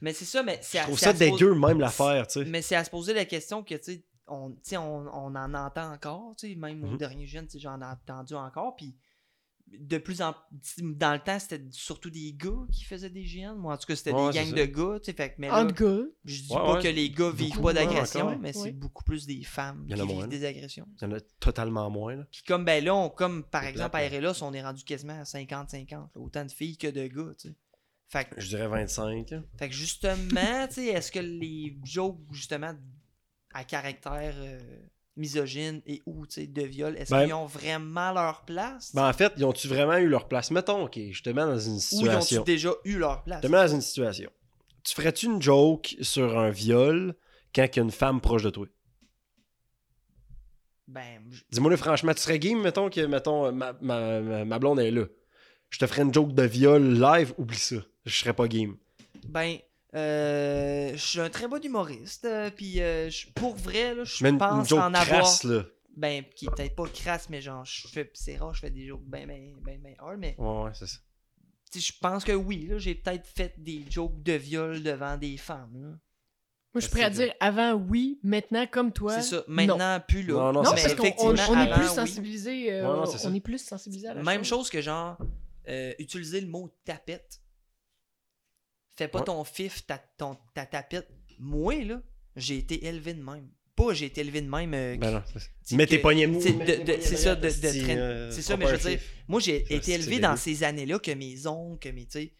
[0.00, 2.44] Mais c'est ça, mais c'est Je à- trouve ça dégueu, même l'affaire, tu sais.
[2.44, 5.92] Mais c'est à se poser la question que, tu sais, on, on, on en entend
[5.92, 6.96] encore, tu sais, même au Mhm.
[6.98, 8.96] dernier jeune, tu sais, j'en ai entendu encore, puis
[9.68, 10.34] de plus en
[10.82, 13.54] dans le temps, c'était surtout des gars qui faisaient des GN.
[13.54, 14.56] Moi, en tout cas, c'était Ouais, des gangs ça.
[14.56, 15.84] de gars, tu sais, fait que, mais là, cas,
[16.24, 16.82] je dis Ouais, pas ouais.
[16.82, 20.44] que les gars vivent pas d'agression, mais c'est beaucoup plus des femmes qui vivent des
[20.44, 20.86] agressions.
[21.00, 22.24] Il y en a totalement moins, là.
[22.30, 25.18] Puis comme, ben là, on, comme par exemple plate, à RLS, on est rendu quasiment
[25.20, 27.54] à 50-50, là, autant de filles que de gars, tu sais.
[28.12, 29.30] Fait que Je dirais 25.
[29.30, 29.42] là.
[29.58, 32.74] Fait que justement, tu sais, est-ce que les jokes, justement,
[33.54, 34.60] à caractère euh,
[35.16, 38.94] misogyne et ou, tu sais, de viol, est-ce Ben- qu'ils ont vraiment leur place?
[38.94, 40.50] Ben, en fait, ils ont-tu vraiment eu leur place?
[40.50, 42.42] Mettons, OK, je te mets dans une ou ils situation.
[42.42, 43.38] ont déjà eu leur place?
[43.42, 44.30] Je te mets dans une situation.
[44.84, 47.14] Tu ferais-tu une joke sur un viol
[47.54, 48.66] quand il y a une femme proche de toi?
[50.86, 54.58] Ben, je- Dis-moi là, franchement, tu serais game, mettons que mettons, ma, ma, ma- ma
[54.58, 55.06] blonde est là.
[55.72, 57.76] Je te ferais une joke de viol live, oublie ça.
[58.04, 58.76] Je serais pas game.
[59.28, 59.56] ben,
[59.94, 64.22] euh, je suis un très bon humoriste, euh, puis euh, je- pour vrai, là, je
[64.22, 65.04] Mais une, une pense joke en avoir...
[65.22, 65.64] crasse, là.
[65.96, 68.86] Ben, qui est peut-être pas crasse, mais genre, je fais, c'est rare, je fais des
[68.86, 70.98] jokes ben, ben, ben, ben hard, mais Ouais, ouais, c'est ça.
[71.70, 75.16] tu sais, je pense que oui, là, j'ai peut-être fait des jokes de viol devant
[75.18, 75.88] des femmes, là.
[75.88, 75.98] moi,
[76.76, 79.20] je suis prêt à C'est dire avant, oui, maintenant, comme toi.
[79.20, 79.44] C'est ça.
[79.48, 79.54] non.
[79.76, 80.32] Maintenant, plus là.
[80.34, 82.72] Non, non, Non, c'est parce qu'on on- effectivement, on est plus sensibilisé.
[82.72, 83.28] euh, Ouais, ça.
[83.28, 84.48] on est plus sensibilisé à la Même chose.
[84.48, 85.18] chose que genre,
[85.68, 87.40] euh, utiliser le mot tapette.
[88.96, 89.24] Fais pas Ouais.
[89.24, 91.08] ton fif, ta, ton, ta tapette.
[91.38, 92.02] Moi, là,
[92.36, 93.48] j'ai été élevé de même.
[93.74, 94.74] Pas j'ai été élevé de même.
[94.74, 95.24] euh, Ben
[95.72, 96.40] Mais t'es poignets mou.
[96.42, 99.00] c'est ça, de- de euh, c'est ça, on mais je veux dire.
[99.28, 102.30] Moi, j'ai été élevé dans ces années-là que mes oncles, que mes, tu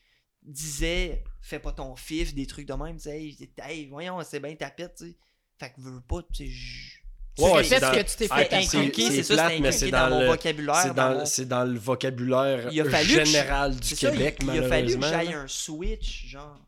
[0.43, 3.35] disaient fais pas ton fif, des trucs de même, tu sais.
[3.62, 5.16] Hey, voyons, c'est bien tapette, tu sais.
[5.59, 7.02] Fait que veux pas, tu sais.
[7.35, 9.35] Tu Ouais, répètes c'est ce dans- que tu t'es Ah, fait C'était c'est- c'est c'est
[9.37, 10.77] ça, mais inculqué c'est dans, mon le- vocabulaire.
[10.77, 13.89] C'est dans dans, mon- c'est dans le vocabulaire Il a fallu que je- général du
[13.89, 15.09] C'est ça, Québec, il, il a fallu que malheureusement.
[15.09, 16.59] j'aille un switch, genre.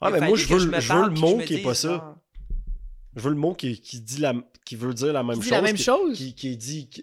[0.00, 0.70] Ah, mais moi, je que veux, le
[1.14, 2.16] que mot qui est pas ça.
[3.14, 4.32] Je veux le mot qui, qui dit la,
[4.64, 5.50] qui veut dire la même dis chose.
[5.50, 6.16] la même qui, chose?
[6.16, 7.02] Qui, qui dit que,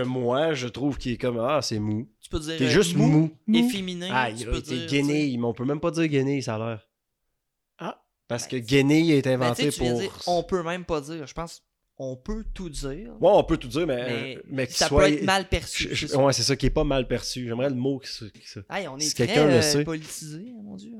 [0.04, 2.08] moi, je trouve qui est comme Ah, c'est mou.
[2.22, 2.56] Tu peux dire.
[2.56, 3.30] T'es euh, juste mou.
[3.52, 3.68] Et Mou.
[3.68, 4.08] féminin.
[4.10, 4.88] Ah, tu il peux a été dire,
[5.38, 6.88] mais on peut même pas dire guéné, ça a l'air.
[7.78, 8.02] Ah.
[8.28, 8.62] Parce que Ben,
[9.10, 9.36] est tu sais.
[9.36, 10.00] Mais tu inventé viens pour.
[10.00, 11.26] dire, on peut même pas dire.
[11.26, 11.62] Je pense,
[11.98, 13.12] on peut tout dire.
[13.20, 15.06] Ouais, on peut tout dire, mais, mais ça soit.
[15.06, 15.88] peut être mal perçu.
[15.90, 16.24] Je- je- c'est ça.
[16.24, 17.46] ouais, c'est ça qui est pas mal perçu.
[17.46, 19.84] J'aimerais le mot qui, qui, qui, Hey, on est Si très quelqu'un le euh, sait.
[19.84, 20.92] politisé, mon dieu.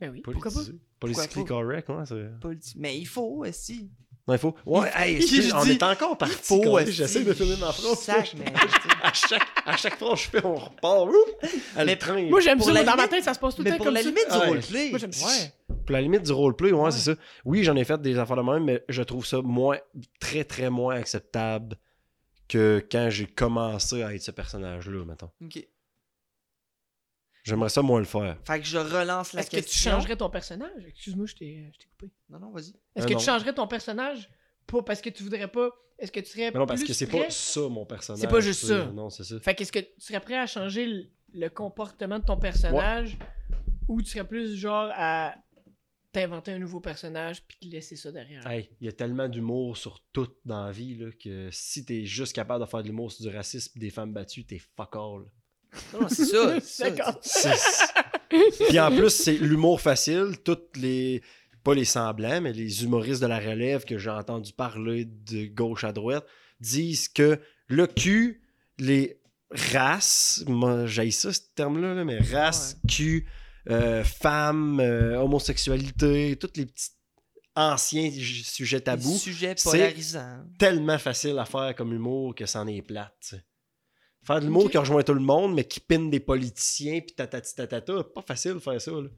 [0.00, 0.50] Ben oui, pourquoi pas?
[0.56, 0.78] politisé.
[1.00, 2.40] Politically Pourquoi correct, ouais, c'est.
[2.40, 3.90] Politi- Mais il faut aussi.
[4.28, 4.54] Non, il faut.
[4.64, 6.54] Ouais, Il- hey, je on dis, est encore parti.
[6.88, 7.98] J'essaie de finir ma phrase.
[7.98, 8.44] Sac, mais,
[9.02, 11.08] à, chaque, à chaque phrase que je fais, on repart.
[11.76, 12.28] Elle Mais traîne.
[12.30, 12.72] Moi, j'aime ça.
[12.72, 14.08] la Dans ma tête, ça se passe tout le temps pour comme la ça.
[14.08, 14.90] limite du roleplay.
[14.90, 15.26] Moi, j'aime ça.
[15.26, 15.52] Ouais.
[15.84, 16.90] Pour la limite du roleplay, ouais, Ouais.
[16.92, 17.18] c'est ça.
[17.44, 19.78] Oui, j'en ai fait des affaires de même, mais je trouve ça moins,
[20.20, 21.76] très, très moins acceptable
[22.48, 25.30] que quand j'ai commencé à être ce personnage-là, mettons.
[25.44, 25.66] Ok.
[27.44, 28.38] J'aimerais ça moins le faire.
[28.46, 29.90] Fait que je relance la Est-ce que tu question.
[29.92, 30.84] changerais ton personnage?
[30.86, 32.12] Excuse-moi, je t'ai je t'ai coupé.
[32.28, 32.68] Non, non, vas-y.
[32.94, 33.18] Est-ce Euh, que non.
[33.18, 34.30] tu changerais ton personnage
[34.66, 35.70] pas parce que tu voudrais pas.
[35.98, 36.50] Est-ce que tu serais.
[36.52, 38.20] Mais non, parce plus que c'est prêt- pas ça, mon personnage.
[38.20, 38.86] C'est pas juste ça.
[38.86, 39.40] Non, c'est ça.
[39.40, 41.04] Fait qu'est-ce que tu serais prêt à changer le,
[41.34, 43.18] le comportement de ton personnage
[43.88, 45.34] ou tu serais plus genre à
[46.12, 48.46] t'inventer un nouveau personnage puis te laisser ça derrière?
[48.46, 52.04] Hey, il y a tellement d'humour sur tout dans la vie là, que si t'es
[52.04, 54.94] juste capable de faire de l'humour sur du racisme et des femmes battues, t'es fuck
[54.94, 55.24] all.
[55.98, 56.58] Non, c'est ça.
[56.84, 57.20] D'accord.
[58.68, 60.36] Puis en plus, c'est l'humour facile.
[60.44, 61.22] Toutes les.
[61.64, 65.84] Pas les semblants, mais les humoristes de la relève que j'ai entendu parler de gauche
[65.84, 66.26] à droite
[66.58, 67.38] disent que
[67.68, 68.42] le cul,
[68.80, 69.20] les
[69.50, 73.28] races, moi j'ai ça ce terme-là, là, mais race, cul,
[73.70, 76.90] euh, femmes, euh, homosexualité, tous les petits
[77.54, 79.16] anciens sujets tabous,
[79.70, 79.78] c'est-
[80.58, 83.34] tellement facile à faire comme humour que c'en est plate.
[84.24, 84.70] Faire de l'humour Ok.
[84.72, 88.54] qui rejoint tout le monde, mais qui pine des politiciens, puis tatati tatata, pas facile
[88.54, 88.90] de faire ça.
[88.92, 89.08] Là.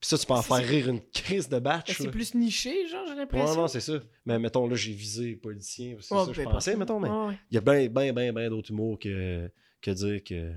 [0.00, 1.96] Puis ça, tu peux en faire rire une crise de batch.
[1.98, 3.54] C'est plus niché, genre, j'ai l'impression.
[3.56, 3.94] non, c'est ça.
[4.24, 5.96] Mais mettons, là, j'ai visé politicien.
[6.00, 7.00] C'est Ouais, ça que je ben, pensais, mettons.
[7.00, 7.36] Mais ouais.
[7.50, 9.50] il y a bien, bien, bien, bien d'autres humours que,
[9.82, 10.52] que dire que.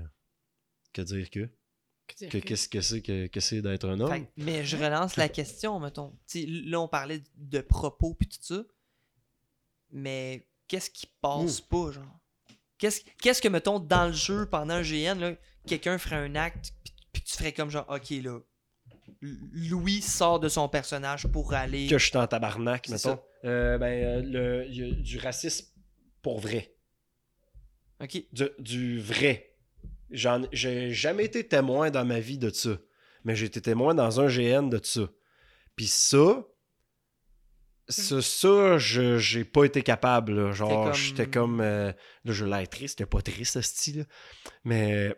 [0.92, 1.48] Que dire que.
[2.30, 4.12] Que qu'est-ce que c'est que, que c'est d'être un homme.
[4.12, 6.10] Fait mais je relance la question, mettons.
[6.26, 8.62] Tu sais, là, on parlait de propos puis tout ça.
[9.90, 11.66] Mais qu'est-ce qui passe Hmm.
[11.68, 12.18] pas, genre?
[12.82, 15.36] Qu'est-ce qu'est-ce que, mettons, dans le jeu, pendant un GN,
[15.68, 16.72] quelqu'un ferait un acte
[17.12, 18.40] puis tu ferais comme genre, ok, là,
[19.20, 21.86] Louis sort de son personnage pour aller.
[21.86, 23.20] Que je suis en tabarnak, mettons.
[23.44, 25.66] Euh, ben, euh, le- du racisme
[26.22, 26.74] pour vrai.
[28.02, 28.20] Ok.
[28.32, 29.54] du, du vrai.
[30.10, 32.78] J'en, j'ai jamais été témoin dans ma vie de ça.
[33.24, 35.02] Mais j'ai été témoin dans un GN de ça.
[35.76, 36.44] Puis ça,
[37.88, 40.34] ça, ça, je, j'ai pas été capable.
[40.34, 40.52] là.
[40.52, 41.60] Genre, comme- j'étais comme.
[41.60, 41.92] euh,
[42.24, 42.98] là, je l'ai triste.
[42.98, 44.06] C'était pas triste, ce style.
[44.64, 45.14] Mais.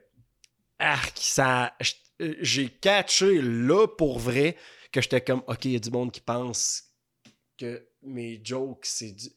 [0.79, 1.75] Arc, ça.
[2.21, 4.57] euh, J'ai catché là pour vrai
[4.93, 6.83] que j'étais comme, ok, il y a du monde qui pense
[7.59, 9.29] que mes jokes, c'est du.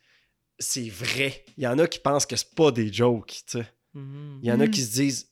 [0.59, 1.45] C'est vrai.
[1.57, 3.67] Il y en a qui pensent que c'est pas des jokes, tu sais.
[3.93, 4.39] Mhm.
[4.41, 4.71] Il y en a Mhm.
[4.71, 5.31] qui se disent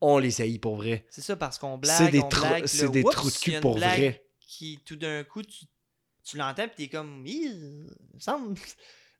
[0.00, 1.06] on les haït pour vrai.
[1.10, 1.96] C'est ça, parce qu'on blague.
[1.96, 3.98] C'est des, on trous- blague, puis c'est là, des oups, trous de cul pour blague
[3.98, 4.24] vrai.
[4.40, 5.64] Qui, tout d'un coup, tu,
[6.28, 7.24] tu l'entends, puis t'es comme.
[7.26, 7.48] Ih,
[8.14, 8.58] me semble.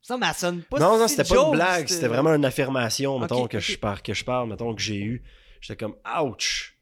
[0.03, 3.47] semble, elle sonne pas non, non, c'était pas une blague, c'était vraiment une affirmation, mettons,
[3.47, 3.59] que.
[3.61, 5.23] Je par- que je parle, mettons, que j'ai eu.
[5.61, 6.77] J'étais comme ouch.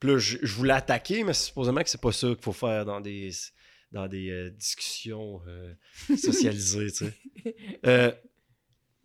[0.00, 2.84] Puis là, je, je voulais attaquer, mais supposément que c'est pas ça qu'il faut faire
[2.84, 3.30] dans des,
[3.90, 5.74] dans des euh, discussions euh,
[6.16, 7.56] socialisées, tu sais.
[7.86, 8.12] Euh,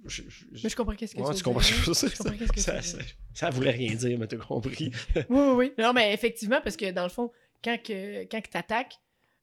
[0.06, 2.38] je- je- Mais je comprends qu'est-ce que Ouais, tu tu veux comprends ce Je comprends
[2.38, 2.98] qu'est-ce que ça, ça,
[3.34, 4.91] ça voulait rien dire, mais t'as compris.
[5.16, 5.74] Oui, oui, oui.
[5.80, 7.32] Non, mais effectivement, parce que dans le fond,
[7.64, 8.58] quand, que, quand tu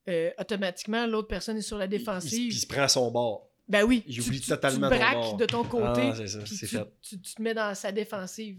[0.07, 2.49] attaques, automatiquement, l'autre personne est sur la Il, il- défensive.
[2.49, 3.49] puis il se prend son bord.
[3.69, 5.37] Ben oui, il oublie tu- totalement tu ton braques bord.
[5.37, 6.85] de ton côté, Ah, c'est ça, c'est tu, fait.
[7.01, 8.59] tu- tu te mets dans sa défensive.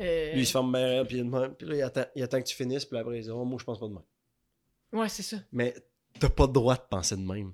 [0.00, 2.40] Euh, Lui, il se ferme bien, puis, il demande- puis là, il attend, il attend
[2.42, 4.02] que tu finisses, puis après, il dit Oh, moi, je pense pas de même.
[4.92, 5.36] Ouais, c'est ça.
[5.52, 5.72] Mais
[6.18, 7.52] t'as pas le droit de penser de même.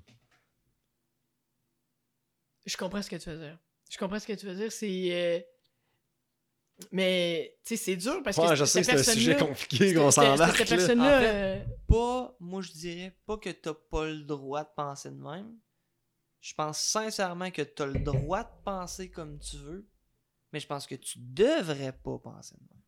[2.65, 3.57] Je comprends ce que tu veux dire.
[3.89, 4.71] Je comprends ce que tu veux dire.
[4.71, 5.47] C'est.
[6.91, 10.11] Mais, tu sais, c'est dur parce Ouais, que je sais, c'est un sujet compliqué qu'on
[10.11, 10.57] cette- s'embarque.
[10.57, 10.77] Cette là.
[10.77, 11.17] personne-là.
[11.17, 15.09] En fait, euh, Pas, moi je dirais pas que t'as pas le droit de penser
[15.09, 15.57] de même.
[16.39, 19.87] Je pense sincèrement que t'as le droit de penser comme tu veux.
[20.53, 22.81] Mais je pense que tu devrais pas penser de même.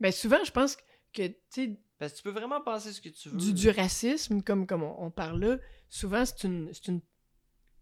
[0.00, 0.76] Ben, souvent, je pense
[1.12, 3.36] que, tu sais, Parce que tu peux vraiment penser ce que tu veux.
[3.38, 5.58] du, du racisme, comme, comme on, on parle là,
[5.88, 6.72] souvent, c'est une.
[6.72, 7.00] c'est une...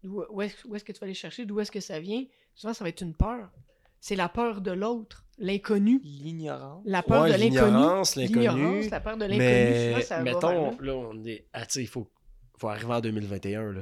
[0.03, 1.45] Où où est-ce où est-ce que tu vas aller chercher?
[1.45, 2.25] D'où est-ce que ça vient?
[2.55, 3.51] Souvent, ça va être une peur.
[3.99, 5.99] C'est la peur de l'autre, l'inconnu.
[6.03, 6.83] L'ignorance.
[6.85, 7.49] La peur Ouais, de l'inconnu.
[7.71, 8.39] l'ignorance, l'inconnu.
[8.39, 9.39] L'ignorance, la peur de l'inconnu.
[9.39, 10.93] Mais ça va vers mettons, là.
[10.95, 11.47] on est.
[11.53, 12.11] Ah, tu sais, il faut,
[12.57, 13.71] faut arriver en 2021.
[13.73, 13.81] Là.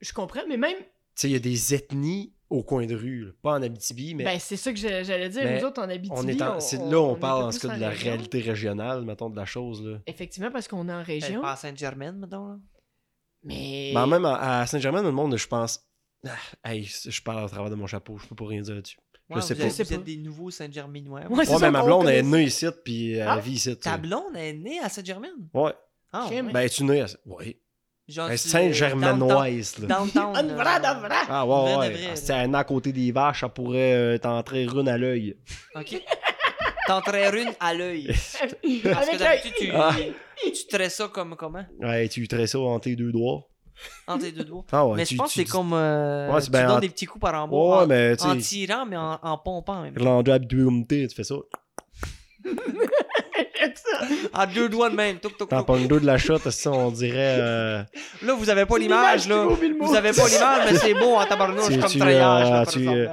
[0.00, 0.76] Tu Je comprends, mais même.
[1.14, 3.30] sais, il y a des ethnies au coin de rue, là.
[3.42, 5.42] pas en Abitibi, mais Ben, c'est ça que j'allais dire.
[5.44, 7.50] Mais Nous autres, en Abitibi, on est en, on- c'est- on- là, on, parle en
[7.52, 8.10] ce cas de la région.
[8.12, 9.84] réalité régionale, mettons, de la chose.
[9.84, 9.98] Là.
[10.06, 11.40] Effectivement, parce qu'on est en Elle région.
[11.40, 12.48] pas à Sainte-Germaine, mettons.
[12.48, 12.58] Là.
[13.42, 13.92] Mais.
[13.94, 15.80] Mais même à, à Saint-Germain, le monde, je pense.
[16.26, 16.30] Ah,
[16.70, 18.96] hey, je parle à travers de mon chapeau, je peux pas rien dire là-dessus.
[19.30, 19.68] Ouais, sais vous pas.
[19.68, 21.20] Je sais vous êtes des nouveaux Saint-Germainois.
[21.30, 23.52] Ouais, c'est Ouais, ça mais ma blonde elle est née ici, puis elle Ah, vit
[23.52, 23.76] ici.
[23.78, 25.48] Ta blonde est née à Sainte-Germaine.
[25.54, 25.72] Ouais.
[26.12, 26.42] Ah, ouais.
[26.42, 27.06] Ben, tu née à.
[27.26, 27.56] Oui.
[28.06, 29.86] Elle Saint-Germainoise, là.
[29.86, 30.32] Downtown.
[30.36, 31.16] Ah, downtown, vrai, là, de vrai.
[31.28, 31.90] Ah, Vrai ouais, ouais.
[31.90, 34.98] vrai, Si elle est née à côté des vaches, ça pourrait euh, t'entrer rune à
[34.98, 35.36] l'œil.
[35.74, 36.02] Ok.
[36.86, 38.06] T'entrerais une à l'œil.
[38.08, 39.18] Parce que Avec l'œil.
[39.18, 39.96] d'habitude, tu, Ah.
[40.44, 41.64] tu tresses ça comme comment?
[41.80, 43.48] Ouais, tu traites ça entre tes deux doigts.
[44.06, 44.64] Entre tes deux doigts.
[44.72, 45.72] Ah ouais, mais tu, je pense que c'est dis- comme.
[45.72, 47.56] euh, Ouais, tu ben donnes en- des petits coups par en bas.
[47.56, 51.34] Ouais, en, mais en tirant, mais en, en pompant en même tu fais ça.
[54.32, 55.18] À deux doigts de même.
[55.18, 55.48] Toc, toc.
[55.48, 57.38] Tampon de la shot, ça, on dirait.
[57.40, 57.82] euh,
[58.22, 59.46] Là, vous avez pas l'image, là.
[59.46, 62.50] Vous avez pas l'image, mais c'est beau en tabarnouche comme tu, treillage.
[62.50, 63.08] euh, tu, euh,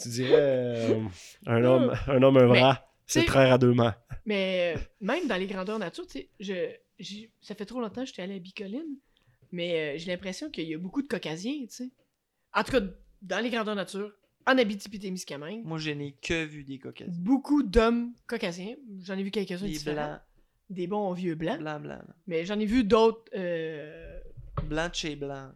[0.00, 1.00] tu dirais euh,
[1.46, 2.84] un homme, un homme, un Mais, bras.
[3.06, 3.94] C'est frère à deux mains.
[4.26, 6.28] Mais même dans les grandeurs nature, tu sais,
[7.00, 8.98] je, ça fait trop longtemps que j'étais allé à Bicoline,
[9.52, 11.90] mais euh, j'ai l'impression qu'il y a beaucoup de caucasiens, tu sais.
[12.54, 12.80] En tout cas,
[13.22, 14.12] dans les grandeurs nature,
[14.46, 17.10] en Abitibi-Témiscamingue, Moi, je n'ai que vu des coquettes.
[17.22, 18.76] beaucoup d'hommes caucasiens.
[19.02, 20.20] J'en ai vu quelques-uns Des blancs,
[20.70, 21.58] Des bons vieux blancs.
[21.58, 22.02] blancs, blancs.
[22.26, 24.18] Mais j'en ai vu d'autres euh,
[24.64, 25.50] Blanc de chez blanc.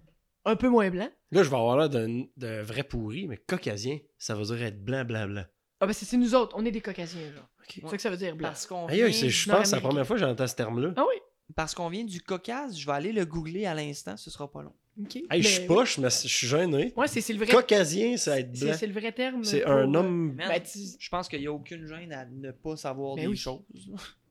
[0.45, 1.11] un peu moins blancs.
[1.31, 4.85] Là, je vais avoir l'air d'un d'un vrai pourri, mais caucasien, ça veut dire être
[4.85, 5.45] blanc, blanc, blanc.
[5.81, 7.49] Ah ben c'est nous autres, on est des caucasiens, genre.
[7.61, 7.73] Ok.
[7.81, 8.49] C'est ça que ça veut dire, blanc.
[8.49, 10.47] Parce qu'on Aïe, vient, aïe, c'est- je pense que c'est la première fois que j'entends
[10.47, 10.93] ce terme-là.
[10.97, 11.15] Ah oui?
[11.55, 14.63] Parce qu'on vient du Caucase, je vais aller le googler à l'instant, ce sera pas
[14.63, 14.73] long.
[15.01, 15.17] Ok.
[15.31, 16.93] Hey, je suis Mais- poche, mais je suis gêné.
[16.97, 17.53] Ouais, c'est c'est le vrai.
[17.53, 18.75] Caucasien, c'est être C'est blanc.
[18.79, 19.43] c'est le vrai terme.
[19.45, 20.35] C'est un euh, homme.
[20.35, 23.23] Man, Ben, tu- Je pense qu'il n'y a aucune gêne à ne pas savoir Ben
[23.23, 23.37] des oui.
[23.37, 23.61] choses.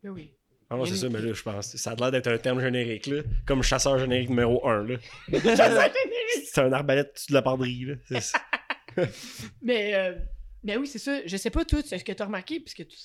[0.03, 0.31] Ben oui.
[0.69, 1.75] Ah non, c'est ça, mais là, je pense.
[1.75, 3.23] Ça a l'air d'être un terme générique, là.
[3.45, 4.95] Comme chasseur générique numéro 1, là.
[6.45, 8.19] C'est un arbalète de la parderie, là.
[8.21, 8.39] Ça.
[9.61, 10.13] Mais, euh,
[10.63, 11.25] mais oui, c'est ça.
[11.25, 12.97] Je sais pas, toi, ce que tu as remarqué, puisque tu,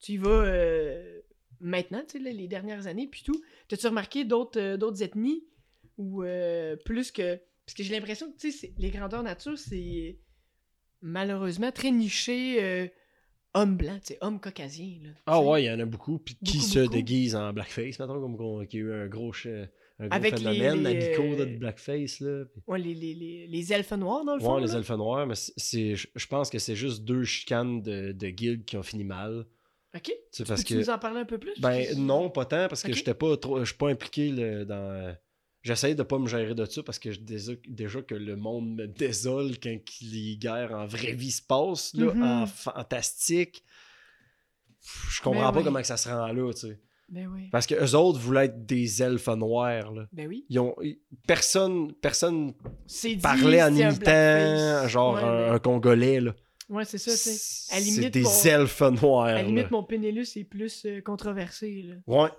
[0.00, 1.20] tu y vas euh,
[1.60, 3.40] maintenant, tu sais, là, les dernières années, puis tout.
[3.68, 5.44] T'as-tu remarqué d'autres euh, d'autres ethnies?
[5.98, 7.36] Ou euh, plus que.
[7.64, 10.18] Parce que j'ai l'impression que, tu sais, c'est- les grandeurs nature, c'est
[11.02, 12.86] malheureusement très niché euh,
[13.54, 14.98] homme blanc, tu sais, homme caucasien.
[15.02, 16.18] Là, Ah ouais, il y en a beaucoup.
[16.18, 16.92] Puis qui Beaucoup, se beaucoup.
[16.94, 20.38] déguise en blackface, mettons, comme qu'on- qui a eu un gros, un gros Avec les-
[20.38, 22.44] phénomène, les, Nabico là, euh, de blackface, là.
[22.66, 24.56] Ouais, les, les, les, les elfes noirs, dans le fond.
[24.56, 24.78] Ouais, les là.
[24.78, 28.82] elfes noirs, mais je pense que c'est juste deux chicanes de, de guildes qui ont
[28.82, 29.46] fini mal.
[29.96, 30.12] Ok.
[30.32, 30.74] Tu parce que.
[30.74, 31.58] nous en parler un peu plus?
[31.60, 33.60] Ben non, pas tant, parce que j'étais pas trop.
[33.60, 35.16] Je suis pas impliqué là, dans.
[35.62, 38.68] J'essaye de pas me gérer de ça parce que je déjà, déjà que le monde
[38.76, 42.22] me désole quand les guerres en vraie vie se passent, là, Mhm.
[42.22, 43.64] en fantastique.
[45.10, 45.64] Je comprends Ben pas oui.
[45.64, 46.78] comment que ça se rend là, tu sais.
[47.08, 47.48] Ben oui.
[47.50, 50.06] Parce que eux autres voulaient être des elfes noirs, là.
[50.12, 50.44] Ben oui.
[50.48, 50.74] Ils ont...
[50.82, 52.52] ils- Personne, personne
[53.22, 56.34] parlait en imitant genre Ouais, un, Congolais, là.
[56.68, 57.30] Ouais, c'est ça, tu sais.
[57.32, 59.68] C'est limite, des mon- elfes noirs, À la limite, là.
[59.70, 61.82] mon Pénélus est plus euh, controversé.
[61.82, 61.94] Là.
[62.06, 62.30] Ouais,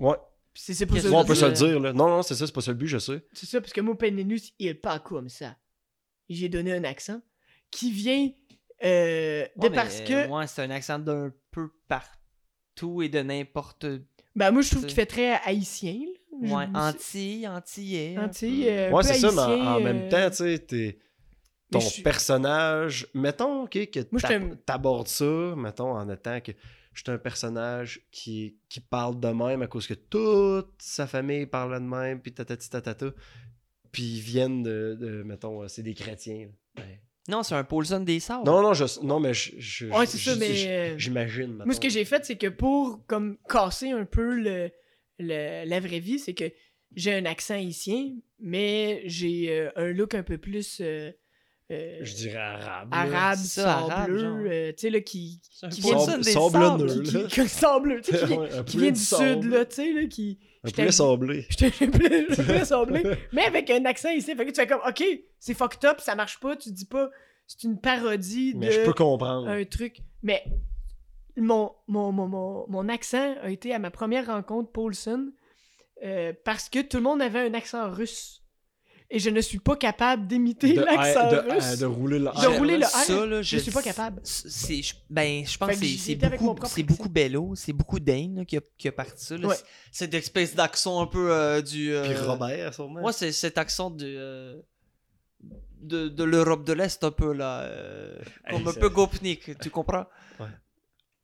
[0.00, 0.16] ouais.
[0.54, 1.14] C'est pas Qu'est-ce ça.
[1.14, 1.92] Ouais, on peut se le dire, là.
[1.92, 3.22] Non, non, c'est ça, c'est pas ça le but, je sais.
[3.32, 5.56] C'est ça, parce que mon Pénélus, il est pas comme ça.
[6.28, 7.20] J'ai donné un accent
[7.70, 8.28] qui vient
[8.84, 10.28] euh, de Ouais, mais, parce que.
[10.28, 13.86] Ouais, c'est un accent d'un peu partout et de n'importe.
[14.36, 15.94] Ben, moi, je trouve qu'il fait très haïtien.
[16.42, 16.56] là.
[16.56, 18.16] Ouais, anti, antillais.
[18.18, 20.98] Anti, euh, Ouais, c'est ça, mais en, haïtien, en euh, même temps, tu sais, t'es-
[21.70, 26.52] ton je personnage, mettons ok, que t'abordes ça, mettons, en étant que
[26.92, 31.46] je suis un personnage qui, qui parle de même à cause que toute sa famille
[31.46, 33.06] parle de même, puis tatati tatata,
[33.92, 36.48] puis ils viennent de, de, mettons, euh, c'est des chrétiens.
[36.76, 36.84] Ben,
[37.28, 38.44] Non, c'est un Paulson des Sables.
[38.44, 41.62] Non, non, je, non, mais je, je- Ouais, c'est je- ça, mais, euh, j'imagine.
[41.64, 44.70] Moi, ce que j'ai fait, c'est que pour comme casser un peu le,
[45.18, 46.50] le- la vraie vie, c'est que
[46.96, 51.12] j'ai un accent haïtien, mais j'ai euh, un look un peu plus euh,
[51.70, 52.90] euh, je dirais arabe.
[52.92, 52.98] là.
[52.98, 55.40] arabe, sableux, euh, tu sais, là, qui,
[55.70, 57.02] qui Paulson Sable- des sablonneux, Sables.
[57.04, 59.42] qui, qui, qui- sableux, tu sais, qui, vient- Ouais, qui poulet vient du sable.
[59.42, 60.38] sud, là, tu sais, là, qui...
[60.64, 61.46] Un poulet sablé.
[61.80, 63.02] Un peu sablé,
[63.32, 65.02] mais avec un accent ici, fait que tu fais comme, ok,
[65.38, 67.10] c'est fucked up, ça marche pas, tu dis pas,
[67.46, 69.48] c'est une parodie de Mais je peux comprendre.
[69.48, 70.00] un truc.
[70.22, 70.44] Mais
[71.36, 75.30] mon, mon, mon, mon, mon accent a été à ma première rencontre Paulson
[76.04, 78.39] euh, parce que tout le monde avait un accent russe.
[79.12, 81.78] Et je ne suis pas capable d'imiter l'accent de, russe.
[81.78, 84.20] de rouler le De rouler le Ça, R, là, je suis pas capable.
[84.22, 87.98] C'est, je- ben, je pense Fait que que c'est, beaucoup, c'est beaucoup Bello, c'est beaucoup
[87.98, 89.34] Dane là, qui, a, qui a parti ça.
[89.34, 89.56] Ouais.
[89.90, 91.92] Cette espèce d'accent un peu euh, du.
[91.92, 93.00] euh, Puis Robert, sûrement.
[93.00, 94.60] Moi, c'est cet accent de, euh,
[95.80, 97.62] de, de l'Europe de l'Est, un peu là.
[97.62, 98.16] euh,
[98.48, 100.06] comme Hey, un ça- peu gopnik, tu comprends?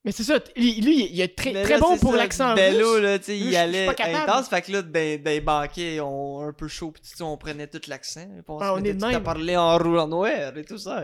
[0.06, 2.92] Mais c'est ça, lui, lui, il est très, Mais très là, bon pour l'accent Bello,
[2.94, 3.02] russe.
[3.02, 4.30] là, tu sais, il allait pas capable.
[4.30, 4.48] intense.
[4.48, 7.66] Fait que là, ben, ben, banquiers, on un peu chaud, pis tu sais, on prenait
[7.66, 8.24] tout l'accent.
[8.46, 9.22] On, Ah, se on mettait est à même.
[9.24, 11.02] parler en roulant noir et tout ça.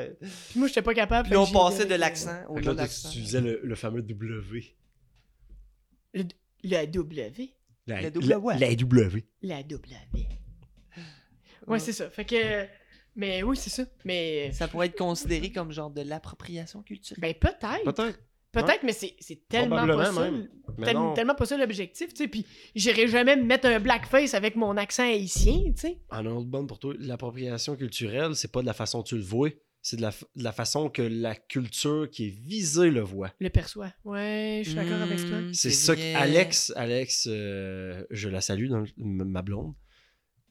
[0.51, 1.29] Puis moi, j'étais pas capable.
[1.29, 3.09] Puis on passait de euh, l'accent au Fait que non là, toi, accent.
[3.11, 4.77] tu utilisais le, le fameux W.
[6.15, 6.23] Le,
[6.63, 7.33] le W.
[7.89, 8.37] La, La W.
[8.47, 9.25] La, la W.
[9.43, 9.97] La W.
[11.67, 12.09] Ouais, c'est ça.
[12.09, 12.67] Fait que.
[13.17, 13.83] Mais oui, c'est ça.
[14.05, 14.53] Mais.
[14.53, 17.21] Ça pourrait être considéré comme genre de l'appropriation culturelle.
[17.21, 17.83] Ben, peut-être.
[17.85, 18.21] Peut-être.
[18.53, 20.23] Peut-être, mais c'est c'est tellement pas ça.
[20.85, 22.29] tel- tellement pas ça l'objectif, tu sais.
[22.29, 25.99] Puis j'irais jamais me mettre un blackface avec mon accent haïtien, tu sais.
[26.11, 29.23] En autre bonne pour toi, l'appropriation culturelle, c'est pas de la façon dont tu le
[29.23, 29.49] vois,
[29.81, 33.33] c'est de la, de la façon que la culture qui est visée le voit.
[33.41, 33.93] Le perçoit.
[34.05, 35.39] Ouais, je suis d'accord avec toi.
[35.55, 39.73] C'est ça qu'Alex, Alex, euh, je la salue, dans le- m- ma blonde,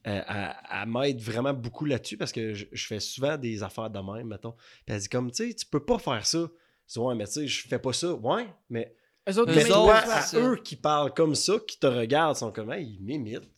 [0.08, 3.88] euh, elle, elle m'aide vraiment beaucoup là-dessus parce que je, je fais souvent des affaires
[3.90, 4.52] de même, mettons.
[4.84, 6.50] Puis elle dit comme, tu sais, tu peux pas faire ça.
[6.92, 8.14] Dis, ouais, mais tu sais, je fais pas ça.
[8.14, 8.94] Ouais, mais
[9.28, 10.50] Eux autres, Eux Mais demain, toi, ils autres, à reçoivent- ça.
[10.50, 13.50] eux qui parlent comme ça, qui te regardent, sont comme, hey, ils m'imitent.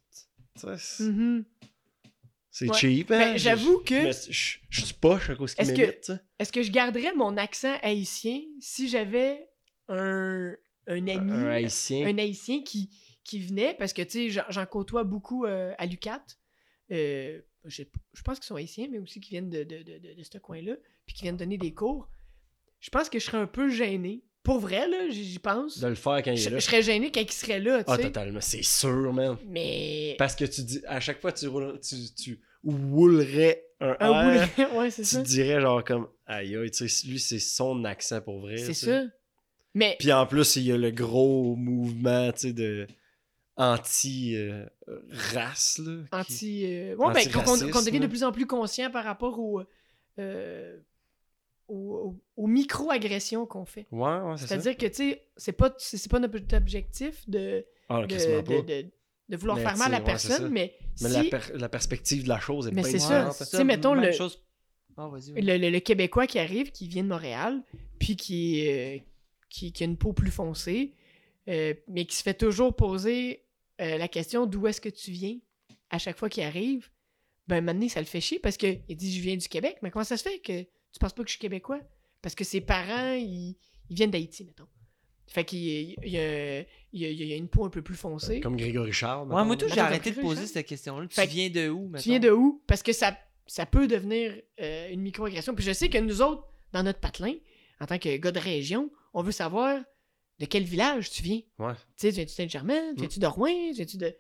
[0.57, 1.45] C'est- Mhm.
[2.69, 2.79] Ouais.
[2.79, 3.19] cheap, hein?
[3.33, 6.13] Ben, j'avoue que- Je, je- suis poche à cause qu'ils m'imitent.
[6.39, 9.49] Est-ce que je garderais mon accent haïtien si j'avais
[9.89, 10.55] un,
[10.87, 12.07] un ami, Un haïtien.
[12.07, 12.91] un haïtien qui,
[13.25, 16.23] qui venait, parce que tu sais, j'en- j'en côtoie beaucoup euh, à l'UCAT.
[16.93, 17.83] Euh, je,
[18.13, 20.39] je pense qu'ils sont haïtiens, mais aussi qui viennent de, de, de, de- de ce
[20.39, 22.09] coin-là, puis qui viennent donner des cours.
[22.85, 24.23] Je pense que je serais un peu gêné.
[24.43, 25.79] Pour vrai, là, j'y pense.
[25.79, 26.59] De le faire quand il Je, est là.
[26.59, 28.03] je serais gêné quand il serait là, tu Ah, sais.
[28.03, 28.43] totalement.
[28.43, 29.39] C'est sûr, man.
[29.47, 30.17] Mais.
[30.19, 34.49] Parce que tu dis, à chaque fois, tu, roules, tu, tu roulerais un, Un R,
[34.77, 35.23] ouais, c'est tu ça.
[35.23, 38.59] dirais genre comme, aïe, aïe, tu sais, lui, c'est son accent pour vrai.
[38.59, 38.87] C'est tu sais.
[38.87, 39.05] ça.
[39.73, 39.97] Mais.
[39.99, 42.87] Puis en plus, il y a le gros mouvement, tu sais, de
[43.57, 46.03] anti-race, là.
[46.11, 46.65] qui- anti.
[46.67, 47.33] euh, ouais, ben,
[47.73, 49.63] qu'on devient de plus en plus conscient par rapport au,
[50.19, 50.77] euh,
[51.69, 51.75] au-
[52.37, 53.87] au- aux micro-agressions qu'on fait.
[53.91, 54.49] Ouais, ouais, c'est ça.
[54.61, 58.43] C'est-à-dire que, tu sais, c'est pas, c'est c'est pas notre objectif de, Ah, de, quasiment
[58.43, 58.63] de, pas.
[58.63, 58.87] de-
[59.31, 61.69] de vouloir Mais faire mal à la ouais, personne, mais, Mais si la, per- la
[61.69, 63.07] perspective de la chose est Mais bien c'est ça.
[63.31, 63.37] différente.
[63.39, 64.43] Tu sais, mettons, même le- chose-
[64.97, 65.43] Ah, vas-y, vas-y.
[65.43, 67.63] le, le- le Québécois qui arrive, qui vient de Montréal,
[67.99, 68.99] puis qui, euh,
[69.49, 70.93] qui, qui a une peau plus foncée,
[71.49, 73.45] euh, mais qui se fait toujours poser
[73.81, 75.39] euh, la question d'où est-ce que tu viens
[75.91, 76.91] à chaque fois qu'il arrive,
[77.49, 80.05] ben maintenant ça le fait chier parce qu'il dit je viens du Québec, mais comment
[80.05, 80.65] ça se fait que
[80.95, 81.81] tu penses pas que je suis québécois?
[82.23, 83.57] Parce que ses parents, ils,
[83.91, 84.67] ils viennent d'Haïti, mettons.
[85.27, 86.67] Fait qu'il il y a, il
[87.01, 88.41] y a- il y a une peau un peu plus foncée.
[88.41, 89.27] Comme Grégory Charles.
[89.33, 91.07] Ouais, moi, tout, j'ai arrêté de poser cette question-là.
[91.09, 92.63] Tu Fait viens de où, Tu viens de où?
[92.67, 95.55] Parce que ça, ça peut devenir euh, une microagression.
[95.55, 97.35] Puis je sais que nous autres, dans notre patelin,
[97.81, 99.83] en tant que gars de région, on veut savoir
[100.39, 101.41] de quel village tu viens.
[101.59, 101.73] Ouais.
[101.75, 102.93] Tu sais, tu viens-tu de Saint-Germain?
[102.93, 102.95] Mm.
[102.95, 103.69] Tu viens-tu de Rouen?
[103.71, 104.15] Tu viens-tu de...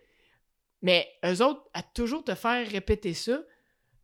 [0.83, 3.43] Mais eux autres, à toujours te faire répéter ça,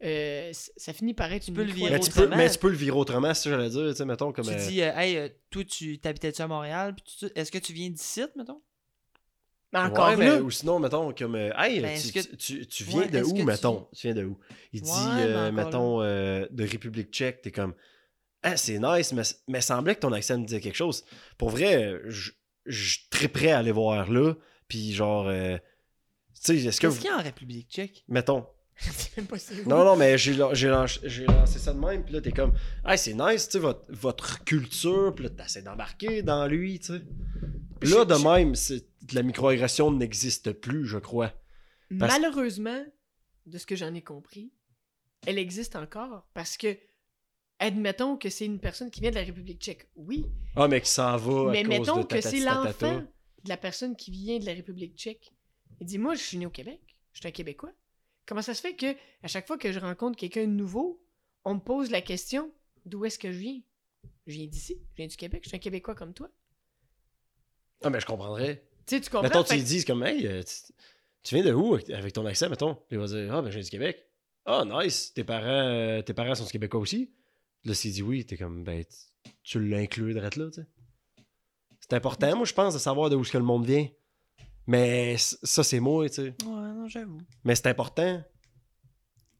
[0.03, 2.37] euh, ça finit par être une peux le virer Mais tu, peux, autrement.
[2.37, 4.47] mais tu peux le virer autrement, si j'allais dire, tu sais, mettons, comme...
[4.47, 6.95] Tu euh, dis, euh, hey, toi, tu t'habitais-tu à Montréal?
[7.05, 8.63] tu- Est-ce que tu viens d'ici, mettons?
[9.73, 12.67] Mais encore ouais, mais- ou sinon, mettons, comme, euh, hey, Ben, tu, que- tu, tu-
[12.67, 13.87] tu viens Ouais, de où, tu- mettons?
[13.95, 14.07] Tu...
[14.09, 14.39] viens de où?
[14.73, 17.75] Il dit, Ouais, euh, mettons, euh, de République tchèque, t'es comme,
[18.43, 21.05] ah, c'est nice, mais, mais semblait que ton accent me disait quelque chose.
[21.39, 22.33] Pour vrai, je
[22.67, 24.35] je suis très prêt à aller voir là,
[24.69, 25.57] puis genre, euh,
[26.35, 28.05] tu sais, est-ce que, Qu'est-ce vous- qu'il y a en République tchèque?
[28.09, 28.47] mettons,
[29.17, 29.37] même pas
[29.67, 32.55] non, non, mais j'ai lan- j'ai lancé, lancé ça de même, puis là, t'es comme,
[32.87, 36.95] hey, c'est nice, tu sais, votre, votre culture, puis là, t'essaies d'embarquer dans lui, tu
[36.95, 37.03] sais.
[37.81, 38.55] Puis Là, de même,
[39.13, 41.33] la microagression n'existe plus, je crois.
[41.99, 42.85] Parce- Malheureusement,
[43.47, 44.53] de ce que j'en ai compris,
[45.27, 46.77] elle existe encore parce que,
[47.59, 50.27] admettons que c'est une personne qui vient de la République tchèque, oui,
[50.57, 53.03] Ah, mais qui s'en va mais à cause mettons de que c'est l'enfant
[53.45, 55.33] de la personne qui vient de la République tchèque.
[55.81, 56.81] Il dit Moi, je suis né au Québec,
[57.13, 57.73] je suis un Québécois.
[58.31, 58.95] Comment ça se fait que,
[59.25, 61.03] à chaque fois que je rencontre quelqu'un de nouveau,
[61.45, 62.53] on me pose la question
[62.87, 63.61] D'où est-ce que je viens?
[64.29, 66.31] Je viens d'ici, je viens du Québec, je suis un Québécois comme toi.
[67.83, 68.63] Ah, mais je comprendrais.
[68.87, 70.73] Tu sais, tu comprends Mettons, tu Fait lui que- dis comme, hey, euh, tu,
[71.25, 72.79] tu viens de où avec- ton accent, mettons?
[72.93, 74.07] Il va dire, ah, ben, je viens du Québec.
[74.47, 75.13] Ah, nice.
[75.13, 77.11] Tes parents, euh, tes parents sont Québécois aussi?
[77.65, 80.67] Là, s'il dit oui, t'es comme, ben, tu, tu l'inclus direct là, tu sais?
[81.81, 83.89] C'est important, moi, je pense, de savoir d'où est-ce que le monde vient.
[84.69, 86.35] Mais ça, c'est moi, tu sais.
[86.47, 87.19] Ouais, non, j'avoue.
[87.45, 88.23] Mais c'est important.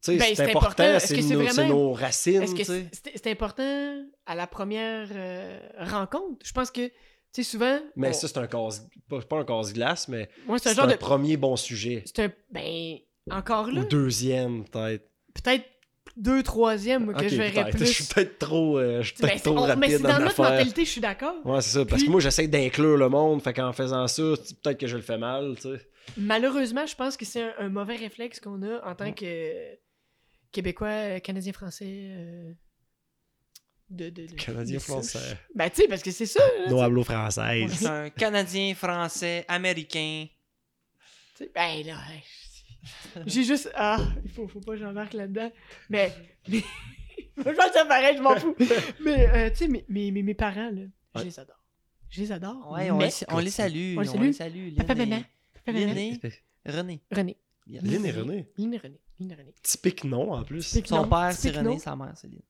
[0.07, 5.07] Ben, c'est important, c'est c'est nos, c'est vraiment- nos racines, c'est important à la première
[5.11, 6.43] euh, rencontre?
[6.43, 6.93] Je pense que, tu
[7.33, 7.79] sais, souvent.
[7.95, 8.87] Mais on- ça, c'est un casse...
[9.07, 10.27] Pas, pas un casse-glace, mais
[10.57, 10.95] c'est un un, genre de.
[10.95, 12.01] premier bon sujet.
[12.07, 12.31] C'est un.
[12.49, 12.97] Ben,
[13.29, 15.07] encore là, Ou deuxième, peut-être.
[15.35, 15.65] peut-être
[16.17, 17.85] deux, troisième, moi, que je verrais plus.
[17.85, 19.99] Je suis peut-être trop, euh, je suis Ben, peut-être c'est- trop on- rapide mais c'est
[20.03, 21.35] dans dans notre mentalité, je suis d'accord.
[21.45, 21.85] Ouais, c'est ça.
[21.85, 23.41] Parce que moi, j'essaie d'inclure le monde.
[23.41, 24.21] Fait qu'en faisant ça,
[24.63, 25.89] peut-être que je le fais mal, tu sais.
[26.17, 29.77] Malheureusement, je pense que c'est un, un mauvais réflexe qu'on a en tant que
[30.51, 31.85] Québécois, euh, Canadien, Français.
[31.87, 32.51] euh,
[33.89, 34.85] de, de, de- Canadien, de ça.
[34.93, 35.37] Français.
[35.55, 36.39] Ben, tu sais, parce que c'est ça.
[36.39, 37.71] là, No tu hablo Moi, française.
[37.77, 40.25] suis un Canadien, Français, Américain.
[41.37, 41.51] sais.
[41.53, 41.97] Ben, là,
[43.25, 43.71] j'ai juste.
[43.75, 45.51] Ah, il faut, faut pas que j'embarque là-dedans.
[45.89, 46.11] Mais.
[46.47, 46.59] mais
[47.37, 48.55] je pense que ça pareil, je m'en fous.
[49.01, 50.81] Mais, euh, tu sais, mes, mes, mes, mes parents, là,
[51.15, 51.63] je les adore.
[52.09, 52.71] Je les adore.
[52.71, 53.07] Ouais, on, mais...
[53.07, 53.95] les, on les salue.
[53.97, 54.23] On les On salue.
[54.25, 54.75] les salue.
[54.75, 55.23] Papa, maman.
[55.53, 55.91] Papa, maman.
[56.65, 57.01] René.
[57.11, 57.37] René.
[57.67, 57.81] Bien.
[57.83, 58.47] Lynn et René.
[58.57, 58.99] Lynn et René.
[59.19, 59.53] Lynn et René.
[59.63, 60.67] Typique nom, en plus.
[60.67, 62.41] Typique Son nom, père, c'est René, sa mère, c'est Lynn.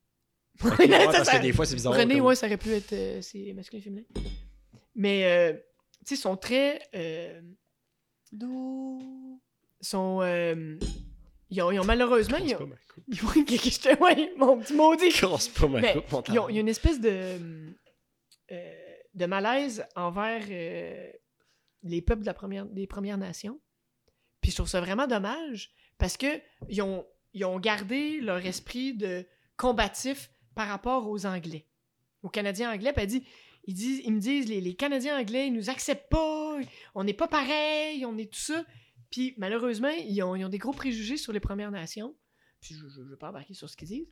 [0.63, 1.93] Ouais, parce que des fois, c'est bizarre.
[1.93, 4.03] René, comme- ouais, ça aurait pu être euh, c'est masculin féminin.
[4.95, 5.59] Mais, euh, tu
[6.07, 6.79] sais, ils sont très.
[6.95, 7.41] euh,
[8.31, 8.99] Do.
[9.81, 10.19] Sont.
[10.21, 10.77] euh,
[11.49, 12.37] ils, ont, ils ont malheureusement.
[12.37, 13.03] Ils ont, pas ma coupe.
[13.07, 15.09] ils ont- que je te- ouais, mon petit maudit.
[15.11, 17.09] Casse pas ma Mais coupe, mon Ils ont, il y a une espèce de.
[18.51, 18.73] euh,
[19.13, 21.11] de malaise envers euh,
[21.83, 23.59] les peuples de la première, des Premières Nations.
[24.41, 26.27] Puis je trouve ça vraiment dommage parce que
[26.69, 29.25] ils ont, ils ont gardé leur esprit de
[29.57, 31.67] combatif par rapport aux Anglais.
[32.23, 33.23] Aux Canadiens anglais, puis elle dit
[33.65, 36.57] Ils, disent, ils me disent, les, les Canadiens anglais, ils nous acceptent pas,
[36.95, 38.63] on n'est pas pareil, on est tout ça.
[39.11, 42.15] Puis malheureusement, ils ont, ils ont des gros préjugés sur les Premières Nations.
[42.61, 44.07] Puis je ne veux pas embarquer sur ce qu'ils disent.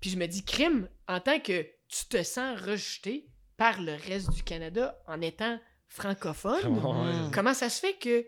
[0.00, 4.30] Puis je me dis, crime, en tant que tu te sens rejeté par le reste
[4.32, 7.30] du Canada en étant francophone, Ouais.
[7.32, 8.26] comment ça se fait que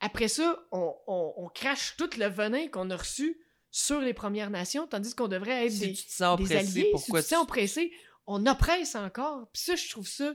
[0.00, 3.38] après ça, on, on- on crache tout le venin qu'on a reçu
[3.70, 6.80] sur les Premières Nations, tandis qu'on devrait être Si des, tu te sens des oppressé,
[6.80, 6.88] alliés?
[6.92, 7.92] pourquoi si tu te sens oppressé,
[8.26, 9.48] on oppresse encore.
[9.52, 10.34] Puis ça, je trouve ça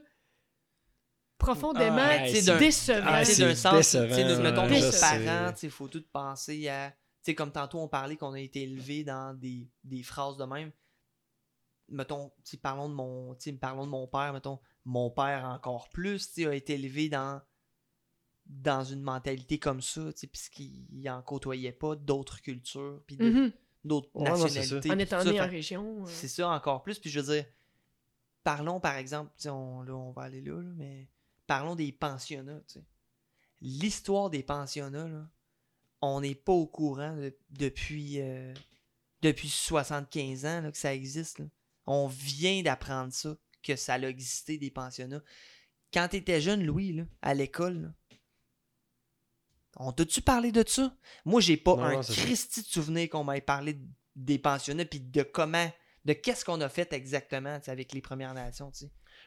[1.41, 2.27] profondément Ah,
[2.59, 3.05] décevant.
[3.07, 3.95] Ah, c'est d'un sens,
[4.41, 4.91] mettons, nos
[5.25, 6.91] parents, il faut tout penser à.
[6.91, 6.97] Tu
[7.31, 10.71] sais, comme tantôt, on parlait qu'on a été élevé dans des, des phrases de même.
[11.89, 12.31] Mettons,
[12.61, 17.09] parlons de mon, parlons de mon père, mettons, mon père encore plus, a été élevé
[17.09, 17.41] dans,
[18.45, 20.01] dans une mentalité comme ça,
[20.31, 23.51] puisqu'il en côtoyait pas d'autres cultures, puis Mhm.
[23.83, 24.89] d'autres Ouais, non, nationalités.
[24.91, 26.03] En étant né en région.
[26.03, 26.97] euh, c'est ça encore plus.
[26.97, 27.45] Puis je veux dire,
[28.43, 31.07] parlons par exemple, on, là, on va aller là, là, mais
[31.55, 32.61] parlons des pensionnats.
[32.67, 32.85] tu sais.
[33.61, 35.29] L'histoire des pensionnats, là,
[36.01, 38.53] on n'est pas au courant de- depuis, euh,
[39.21, 41.39] depuis 75 ans là, que ça existe.
[41.39, 41.45] là.
[41.85, 45.21] On vient d'apprendre ça, que ça a existé des pensionnats.
[45.93, 47.93] Quand tu étais jeune, Louis, là, à l'école,
[49.75, 50.95] on t'a-tu parlé de ça?
[51.25, 52.01] Moi, j'ai pas Non, un non.
[52.01, 53.77] Christy de souvenir qu'on m'ait parlé
[54.15, 55.71] des pensionnats puis de comment,
[56.05, 58.71] de qu'est-ce qu'on a fait exactement avec les Premières Nations.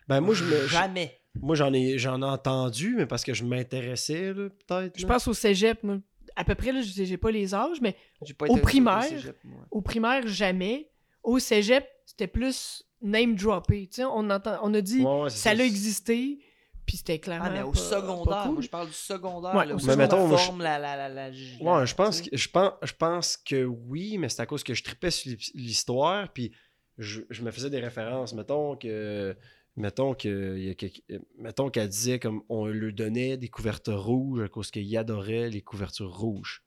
[0.08, 1.18] Ben, moi, je me- je- Jamais.
[1.40, 4.98] moi j'en ai, j'en ai entendu, mais parce que je m'intéressais, là, peut-être.
[4.98, 5.14] Je là.
[5.14, 5.98] pense au cégep, moi.
[6.36, 7.96] À peu près, là, je j'ai pas les âges, mais
[8.36, 9.66] pas Au primaire, cégep, moi.
[9.70, 10.90] au primaire, jamais.
[11.22, 13.86] Au cégep, c'était plus name droppé.
[13.88, 16.38] Tu sais, on, entend, on a dit Ouais, ça a existé,
[16.84, 17.46] puis c'était clairement.
[17.48, 18.52] Ah, mais au pas- secondaire, pas cool.
[18.54, 19.54] moi je parle du secondaire.
[19.54, 22.20] Ouais, là, au Mais mettons, moi, je- la, la, la, la- Ouais, la- je pense,
[22.20, 25.30] que, je, pense, je pense que oui, mais c'est à cause que je tripais sur
[25.30, 26.52] l'hi- l'histoire, puis
[26.98, 28.34] je, je me faisais des références.
[28.34, 29.36] Mettons que.
[29.76, 31.02] Mettons que quelque-
[31.36, 35.62] mettons qu'elle disait comme on lui donnait des couvertures rouges à cause qu'il adorait les
[35.62, 36.62] couvertures rouges.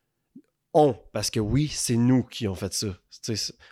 [0.73, 2.97] On, parce que oui, c'est nous qui ont fait ça.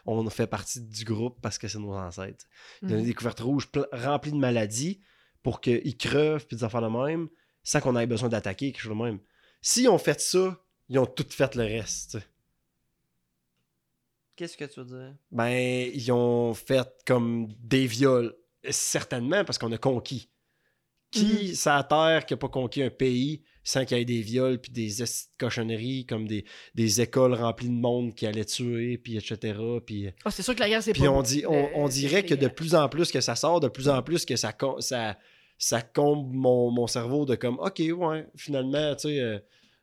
[0.05, 2.45] On fait partie du groupe parce que c'est nos ancêtres.
[2.81, 3.05] Donner Mhm.
[3.07, 5.01] des couvertures rouges remplies de maladies
[5.43, 7.27] pour qu'ils crevent puis des affaires de même
[7.63, 9.19] sans qu'on ait besoin d'attaquer quelque chose de même.
[9.61, 12.17] S'ils ont fait ça, ils ont tout fait le reste.
[14.35, 15.15] Qu'est-ce que tu veux dire?
[15.31, 18.35] Ben, ils ont fait comme des viols.
[18.69, 20.29] Certainement, parce qu'on a conquis.
[21.11, 24.59] Qui, ça terre, qui n'a pas conquis un pays sans qu'il y ait des viols
[24.59, 25.03] puis des
[25.39, 29.57] cochonneries comme des, des écoles remplies de monde qui allaient tuer, puis etc.
[29.85, 32.35] Puis, Ah, c'est sûr que la guerre, c'est puis pas on, dit, on, dirait que
[32.35, 35.17] de plus en plus que ça sort, de plus en plus que ça, ça,
[35.57, 39.39] ça comble mon, mon cerveau de comme, ok, ouais, finalement, tu sais, euh,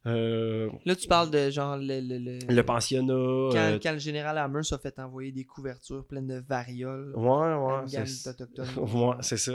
[0.06, 2.00] euh, Là, tu parles de genre le.
[2.00, 3.12] le, le- le pensionnat.
[3.14, 7.12] quand, euh, quand le général Hammer s'est fait envoyer des couvertures pleines de varioles.
[7.16, 8.66] ouais, ouais, c'est- d'Autochtones.
[8.94, 9.52] Ouais, c'est ça.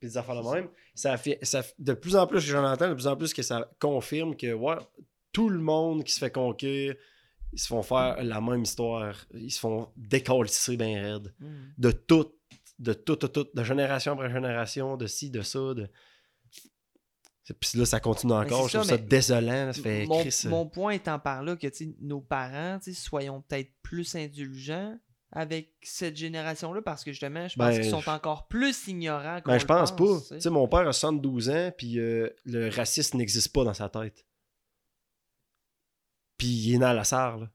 [0.00, 0.68] Puis des affaires de même.
[0.94, 3.42] Ça fait, ça de plus en plus que j'en entends, de plus en plus que
[3.42, 4.76] ça confirme que ouais,
[5.32, 6.96] tout le monde qui se fait conquérir,
[7.52, 9.14] ils se font faire la même histoire.
[9.34, 11.32] Ils se font décalisser bien raide.
[11.38, 11.46] Mm.
[11.78, 12.32] De tout,
[12.80, 15.60] de tout, tout, tout, de génération après génération, de ci, de ça.
[15.74, 15.88] De...
[17.60, 18.62] Puis là, ça continue encore.
[18.70, 19.66] c'est Je trouve ça, ça désolant.
[19.66, 19.72] là.
[19.74, 22.78] Ça fait mon, Chris, euh, mon point étant par là que tu sais, nos parents,
[22.94, 24.98] soyons peut-être plus indulgents
[25.30, 29.58] avec cette génération-là parce que justement, je pense Ben, qu'ils sont encore plus ignorants Ben,
[29.58, 30.20] je le pense pas.
[30.28, 30.48] tu sais.
[30.50, 34.24] mon père a 72 ans, puis euh, le racisme n'existe pas dans sa tête.
[36.38, 37.50] Puis il est né à la sarre, là.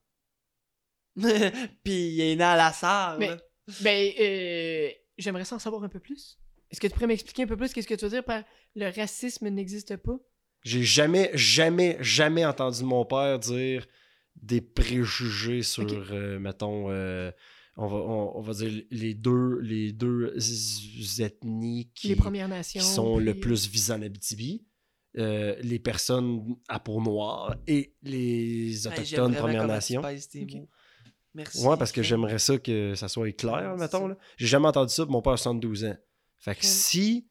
[1.84, 3.20] Puis il est né à la salle.
[3.20, 3.38] Mais- là.
[3.82, 6.40] Ben, euh, j'aimerais ça en savoir un peu plus.
[6.72, 8.44] Est-ce que tu pourrais m'expliquer un peu plus qu'est-ce que tu veux dire par
[8.76, 10.18] le racisme n'existe pas?
[10.64, 13.86] J'ai jamais, jamais, jamais entendu mon père dire
[14.42, 17.32] des préjugés sur, euh, mettons, euh,
[17.78, 20.36] on, va, on, on va dire les deux, les deux
[21.20, 22.82] ethnies qui, les Premières Nations.
[22.82, 24.66] qui sont le plus visées en Abitibi.
[25.18, 30.02] Euh, les personnes à peau noire et les Hey, autochtones vraiment Premières Nations.
[30.04, 30.54] pèses tes Ok.
[30.54, 30.70] mots.
[31.34, 31.66] Merci.
[31.66, 34.16] Ouais, parce que j'aimerais ça que ça soit clair, mettons.
[34.38, 35.98] J'ai jamais entendu ça, puis mon père a 72 ans.
[36.38, 37.28] Fait que si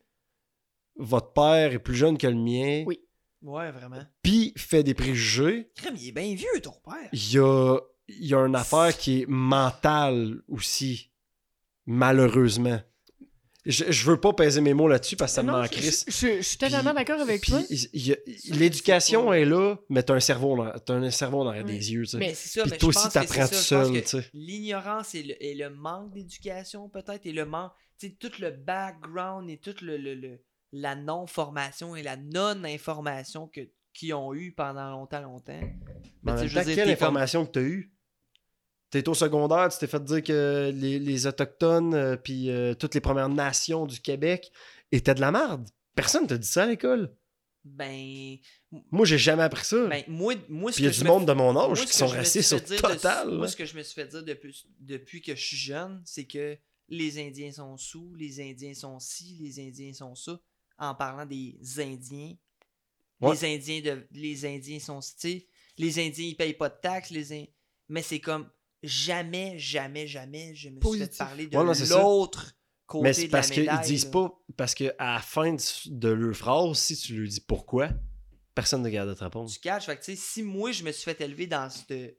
[0.98, 3.00] votre père est plus jeune que le mien, Oui.
[3.42, 4.02] Ouais, vraiment.
[4.22, 7.08] puis fait des préjugés, Crème, il est bien vieux, ton père.
[7.12, 11.12] il y a, il y a une affaire qui est mentale aussi,
[11.86, 12.80] malheureusement.
[13.66, 15.74] Je, je veux pas peser mes mots là-dessus parce que ça me Non, m'en je-.
[15.74, 17.60] Je, je- je suis totalement d'accord avec Puis toi.
[18.50, 22.02] L'éducation est là, mais t'as un cerveau dans, t'as un cerveau dans des yeux.
[22.04, 22.18] tu sais.
[22.18, 23.92] Mais c'est ça, Puis mais toi je aussi, t'apprends tout seul.
[23.92, 24.24] que tu sais.
[24.32, 28.50] L'ignorance et le, et le manque d'éducation, peut-être, et le manque, tu sais, tout le
[28.52, 30.40] background et toute le, le- le-
[30.72, 33.60] la non-formation et la non-information que
[33.94, 35.60] qu'ils ont eu pendant longtemps, longtemps.
[36.22, 37.92] Mais je quelle comme- information que tu as eue?
[38.90, 42.94] T'es au secondaire, tu t'es fait dire que les, les Autochtones euh, puis euh, toutes
[42.94, 44.50] les Premières Nations du Québec
[44.92, 45.68] était de la merde.
[45.94, 47.12] Personne t'a dit ça à l'école.
[47.64, 48.36] Ben,
[48.90, 49.86] Moi, j'ai jamais appris ça.
[49.88, 52.22] ben moi, moi, Puis il y a du monde de mon âge qui sont dire
[52.22, 53.30] de- total.
[53.36, 56.24] moi, ce que je me suis fait dire depuis, depuis que je suis jeune, c'est
[56.24, 56.56] que
[56.88, 60.40] les Indiens sont sous, les Indiens sont ci, les Indiens sont ça,
[60.78, 62.34] en parlant des Indiens.
[63.20, 63.34] Ouais.
[63.34, 65.00] Les Indiens de, les Indiens sont,
[65.76, 67.46] les Indiens ils payent pas de taxes, les In-
[67.88, 68.48] mais c'est comme
[68.82, 72.54] jamais, jamais, jamais, je me suis fait parler de Ouais, l'autre
[72.86, 74.10] côté Mais c'est de la parce qu'ils disent là.
[74.12, 74.40] pas.
[74.56, 75.60] Parce que à la fin de,
[75.90, 77.90] de leur phrase, si tu lui dis pourquoi,
[78.54, 79.50] personne ne garde de te répondre.
[79.50, 82.14] Tu catches, fait que tu sais, si moi je me suis fait élever dans ce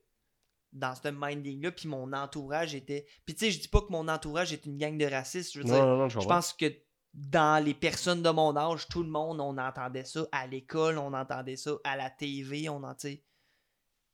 [0.72, 3.07] dans ce minding-là, puis mon entourage était.
[3.26, 5.60] Puis tu sais, je dis pas que mon entourage est une gang de racistes, je
[5.60, 6.72] veux Non, dire, non, non, je pense que
[7.14, 11.14] dans les personnes de mon âge, tout le monde, on entendait ça à l'école, on
[11.14, 12.95] entendait ça à la TV, on en.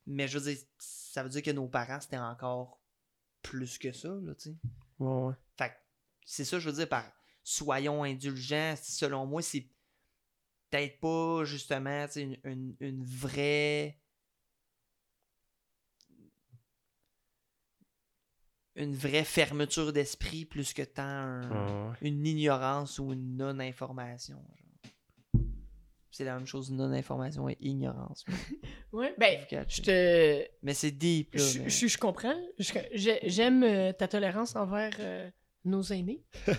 [0.07, 2.79] Mais je veux dire, ça veut dire que nos parents, c'était encore
[3.41, 4.55] plus que ça, là, tu sais.
[4.99, 5.33] Ouais, ouais.
[5.57, 5.75] Fait que
[6.25, 7.05] c'est ça, je veux dire, par
[7.43, 9.67] soyons indulgents, selon moi, c'est
[10.69, 13.99] peut-être pas justement une, une, une vraie.
[18.75, 21.97] Une vraie fermeture d'esprit plus que tant un- Ouais, ouais.
[22.09, 24.35] une ignorance ou une non-information.
[24.35, 24.91] genre.
[26.11, 28.25] C'est la même chose, non-information et ignorance.
[28.93, 30.47] Ouais, ben, je te.
[30.63, 31.43] Mais c'est deep, là.
[31.43, 32.35] Je, mais- je- je comprends.
[32.93, 35.29] J'aime euh, ta tolérance envers euh,
[35.65, 36.23] nos aînés.
[36.47, 36.53] Euh,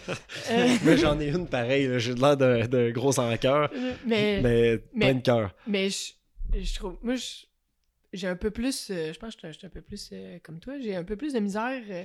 [0.84, 1.98] Mais j'en ai une pareille, là.
[1.98, 2.36] j'ai de l'air
[2.68, 3.70] d'un gros en cœur,
[4.04, 5.54] mais, mais, mais plein de cœur.
[5.88, 6.12] je,
[6.60, 6.98] je trouve.
[7.02, 7.46] Moi, je-
[8.16, 8.88] j'ai un peu plus.
[8.90, 10.74] euh, je pense que je suis un- je suis un peu plus euh, comme toi.
[10.82, 12.04] J'ai un peu plus de misère euh,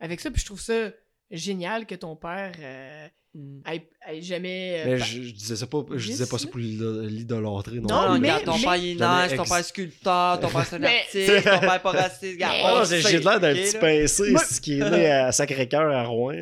[0.00, 0.30] avec ça.
[0.30, 0.90] Puis je trouve ça
[1.30, 3.60] génial que ton père euh, Mm.
[3.70, 4.80] ait, ait jamais.
[4.86, 7.80] euh, Mais je, je disais ça pas, je disais pas ça pour l'ido- l'idolâtrer.
[7.80, 8.20] Non, Non, Non, plus.
[8.20, 10.78] mais- ton mais- père il est nice, ton père est sculpteur, ton père c'est un
[10.78, 14.58] Mais- artiste, ton père est pas raciste, le j'ai l'air d'un petit pincé Moi- ce
[14.58, 16.32] qui est né à Sacré-Cœur à Rouen.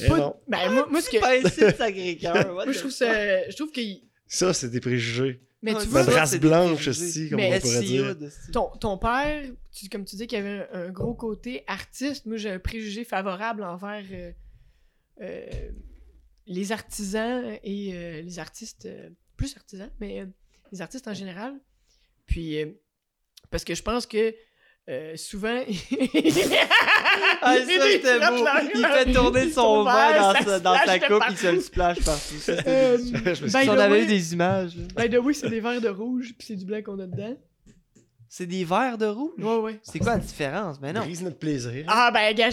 [0.00, 0.36] Eh pas- non.
[0.46, 1.18] ben, moi, moi, ce que.
[1.18, 3.50] Pincé de Sacré-Cœur, Moi, je trouve ça.
[3.50, 3.80] Je trouve que.
[4.28, 5.40] Ça, c'est des préjugés.
[5.64, 8.16] Mais Ouais, tu vois, ça, race blanche aussi, comme Mais on pourrait dire.
[8.52, 12.26] Ton, ton père, tu- comme tu dis qu'il y avait un, un gros côté artiste,
[12.26, 14.32] moi j'ai un préjugé favorable envers euh,
[15.22, 15.70] euh,
[16.46, 20.26] les artisans et euh, les artistes, euh, plus artisans, mais euh,
[20.70, 21.58] les artistes en général.
[22.26, 22.66] Puis, euh,
[23.50, 24.34] parce que je pense que
[24.88, 25.60] euh, souvent.
[27.46, 28.44] Ah, ça, c'était beau.
[28.74, 32.34] Il fait tourner son verre dans sa, dans sa coupe, il se le splash partout.
[32.40, 32.98] Ça, Euh.
[32.98, 34.72] Je me suis- Si on avait eu des images.
[34.96, 37.36] By the way, c'est des verres de rouge, puis c'est du blanc qu'on a dedans.
[38.28, 39.32] C'est des verres de rouge?
[39.38, 39.80] Ouais, ouais.
[39.82, 40.78] C'est quoi la différence?
[40.80, 41.02] Mais non.
[41.02, 41.84] Brise notre plaisir.
[41.86, 42.48] Ah, ben, gars,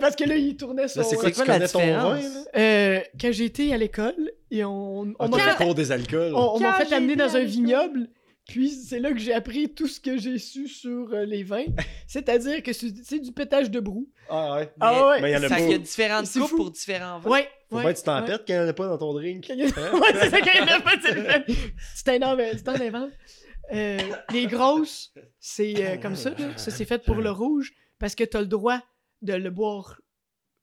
[0.00, 1.00] parce que là, il tournait son.
[1.00, 1.86] Là, c'est quoi, quoi la connais ton vin,
[2.16, 2.24] différence?
[2.54, 2.60] là?
[2.60, 6.32] Euh, quand j'étais à l'école, et on, on On m'a m'a fait, cours des alcools.
[6.34, 8.08] on, on m'a fait amener dans un vignoble,
[8.50, 11.64] puis c'est là que j'ai appris tout ce que j'ai su sur euh, les vins.
[12.06, 14.08] C'est-à-dire que c'est du pétage de brou.
[14.28, 14.72] Ah ouais.
[14.80, 15.20] Ah ouais.
[15.22, 15.56] Mais il y en a Fait pas.
[15.60, 16.56] qu'il y a différentes coupes fou.
[16.56, 17.30] pour différents vins.
[17.30, 17.48] Ouais.
[17.70, 18.26] Faut ouais, bien que tu t'en ouais.
[18.26, 19.46] pètes quand il n'y en a pas dans ton drink.
[19.48, 21.54] ouais, c'est ça qu'il y en a pas, c'est le-
[21.94, 23.10] C'est un inv- c'est un invent.
[23.72, 23.98] Euh,
[24.32, 26.30] les grosses, c'est euh, comme ça.
[26.30, 26.58] là.
[26.58, 28.80] Ça, c'est fait pour le rouge parce que t'as le droit
[29.22, 30.00] de le boire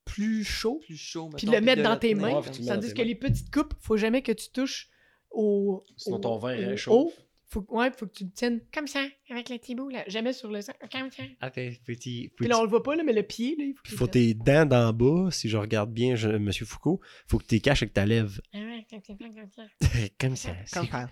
[0.03, 0.79] plus chaud.
[0.85, 2.35] Plus chaud, puis le mettre de dans tes mains.
[2.41, 2.73] Ouais, tu ça.
[2.75, 4.89] Tandis dans que les petites coupes, faut jamais que tu touches
[5.31, 5.85] au.
[5.95, 7.13] Sinon au- ton vin au réchauffe.
[7.49, 10.03] Faut, ouais, faut que tu le tiennes comme ça, avec le petit bout, là.
[10.07, 10.73] Jamais sur le sang.
[10.91, 11.49] Comme ça.
[11.49, 12.31] Petit.
[12.35, 14.33] Puis là, on le voit pas, là, mais le pied, là, il faut faut tes
[14.33, 17.83] dents d'en bas, si je regarde bien, je, Monsieur Foucault, faut que tu les caches
[17.83, 18.39] avec ta lèvre.
[18.53, 19.13] Ah ouais, comme ça,
[20.19, 20.51] comme ça.
[20.89, 21.07] comme.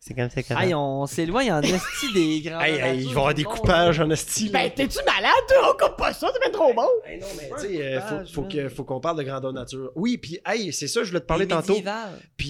[0.00, 2.60] C'est comme ça Aïe, on s'éloigne en esti des grands.
[2.60, 4.48] Hey, hey, il va y avoir des coupages en esti.
[4.48, 5.70] Ben, t'es-tu malade, toi?
[5.70, 6.82] On coupe pas ça, c'est bien trop bon!
[6.82, 9.92] Non, mais tu sais, euh, faut, faut qu'on parle de grandeur nature.
[9.94, 11.76] Oui, puis hey, c'est ça, je voulais te parler tantôt.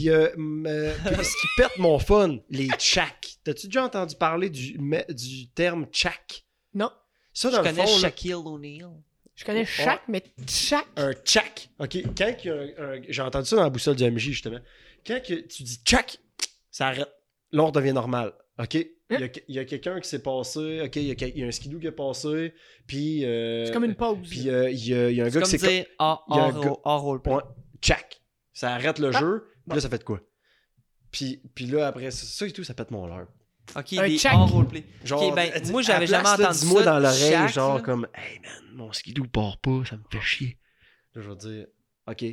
[0.09, 3.37] euh, euh, puis ce qui pète mon fun, les tchaks.
[3.45, 4.78] T'as-tu déjà entendu parler du,
[5.09, 6.44] du terme tchak?
[6.74, 6.90] Non.
[7.32, 8.90] Ça, Je dans le connais fond, Shaquille O'Neal.
[9.35, 10.86] Je connais chaque, mais chaque.
[10.97, 11.70] un tchak.
[11.78, 14.18] OK, quand il y a un- un- j'ai entendu ça dans la boussole du MJ,
[14.32, 14.59] justement.
[15.06, 16.18] Quand que tu dis tchak,
[16.70, 17.09] ça arrête.
[17.52, 18.32] Là, on redevient normal.
[18.59, 18.74] OK?
[18.74, 20.82] Il y a, il y a quelqu'un qui s'est passé.
[20.85, 22.55] OK, il y a, quel- il y a un skidoo qui est passé.
[22.86, 23.24] Puis.
[23.24, 24.28] euh, C'est comme une pause.
[24.28, 25.89] Puis, euh, il y, a, il y a un C'est gars comme qui s'est.
[25.98, 27.35] gars- hors roleplay.
[27.81, 28.20] Tchak.
[28.52, 29.47] Ça arrête le Ah, jeu.
[29.66, 30.20] Puis là, ça fait de quoi?
[31.10, 33.27] Puis, puis là, après ça, ça et tout, ça pète mon leurre.
[33.76, 34.32] Ok, Un des check.
[34.32, 34.84] hors roleplay.
[35.05, 37.82] Genre, ben, moi, j'avais jamais là, entendu Dis-moi ça dans l'oreille, genre là.
[37.82, 40.59] comme, hey man, mon skidoo part pas, ça me fait chier.
[41.14, 41.66] Là, je vais dire,
[42.06, 42.24] ok,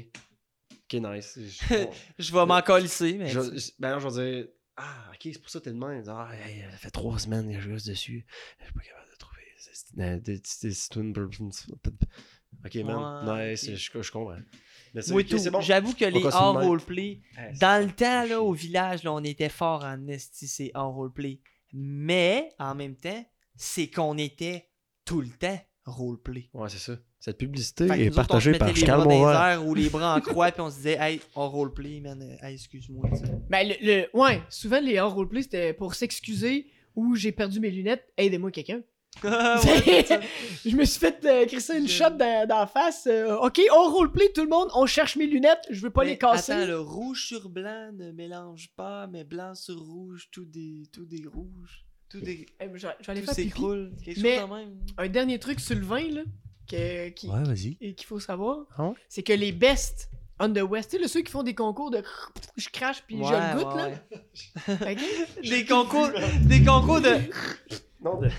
[0.72, 1.38] ok, nice.
[1.39, 3.27] Je, bon, Je vais m'en colisser, mais.
[3.30, 4.47] je- je- ben non, je vais dire,
[4.77, 6.03] ah, ok, c'est pour ça que t'es de même.
[6.07, 8.26] Ah, hey, ça fait trois semaines que je reste dessus.
[8.59, 9.41] Je suis pas capable de trouver.
[9.59, 10.19] c'est- euh.
[12.65, 14.38] Ok, man, Ouais, nice, je comprends.
[15.14, 15.38] Ok, tout.
[15.38, 15.61] c'est bon?
[15.61, 19.49] J'avoue que les hors roleplay, c'est- dans le temps, là, au village, là, on était
[19.49, 21.40] fort en esti, c'est hors roleplay.
[21.74, 23.26] Mais, en même temps,
[23.56, 24.68] c'est qu'on était
[25.06, 26.49] tout le temps roleplay.
[26.53, 26.98] Ouais, c'est ça.
[27.19, 30.52] Cette publicité est autres, on partagée par les Charles airs ou les bras en croix,
[30.52, 32.22] puis on se disait, hey, on roleplay, man.
[32.41, 33.10] Hey, excuse-moi.
[33.49, 37.72] Ben, le, le- ouais, souvent les hors roleplay c'était pour s'excuser ou j'ai perdu mes
[37.72, 38.82] lunettes, aidez-moi quelqu'un.
[40.65, 43.07] Je me suis fait euh, crisser une Je- shot dans, dans la face.
[43.07, 46.11] euh, ok, on roleplay tout le monde, on cherche mes lunettes, je veux pas Mais
[46.11, 46.52] les casser.
[46.53, 51.06] Attends, le rouge sur blanc ne mélange pas, mais blanc sur rouge, tout des, tout
[51.06, 51.84] des rouges.
[52.10, 52.45] Tout des.
[52.61, 53.34] Eh, je, vais- je Tout faire pipi.
[53.34, 53.91] s'écroule.
[54.22, 54.77] Mais- même.
[54.98, 56.22] Un dernier truc sur le vin, là,
[56.69, 57.77] que- qui- Ouais, vas-y.
[57.81, 61.22] et qu'il faut savoir, Ah c'est que les best on the west, tu sais, ceux
[61.22, 62.03] qui font des concours de
[62.57, 63.91] je crache puis je Ouais, le goûte, ouais,
[64.85, 64.95] là.
[65.49, 66.09] Des concours,
[66.41, 67.09] des concours de.
[67.99, 68.30] Non, de...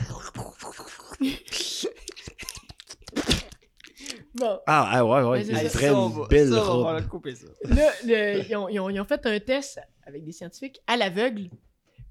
[4.34, 5.38] Bon, Ah, ah, ouais, ouais.
[5.38, 5.68] Mais c'est Il ça.
[5.70, 6.84] ferait Ça, on une va- belle ça, on va robe.
[6.86, 7.46] falloir couper ça.
[7.64, 10.96] là, le- ils, ont, ils ont- ils ont fait un test avec des scientifiques à
[10.96, 11.50] l'aveugle,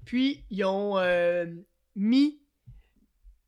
[0.04, 1.46] puis ils ont euh,
[1.96, 2.38] mis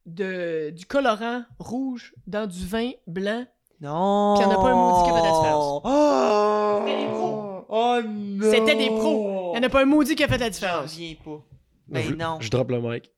[0.06, 3.46] de, du colorant rouge dans du vin blanc.
[3.80, 4.34] Non.
[4.36, 5.82] Puis y en a pas un maudit qui a fait la différence.
[5.84, 6.82] Oh.
[6.86, 7.66] C'était des pros.
[7.68, 8.50] Oh non.
[8.50, 9.52] C'était des pros.
[9.54, 10.92] Il n'y en a pas un maudit qui a fait la J'en différence.
[10.92, 11.44] reviens pas.
[11.88, 12.40] Je- Ben non.
[12.40, 13.10] Je drop le mic.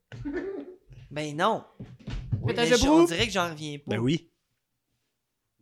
[1.10, 1.64] Ben non.
[2.44, 3.84] Mais je je- on dirait que j'en reviens pas.
[3.90, 4.30] Ben oui.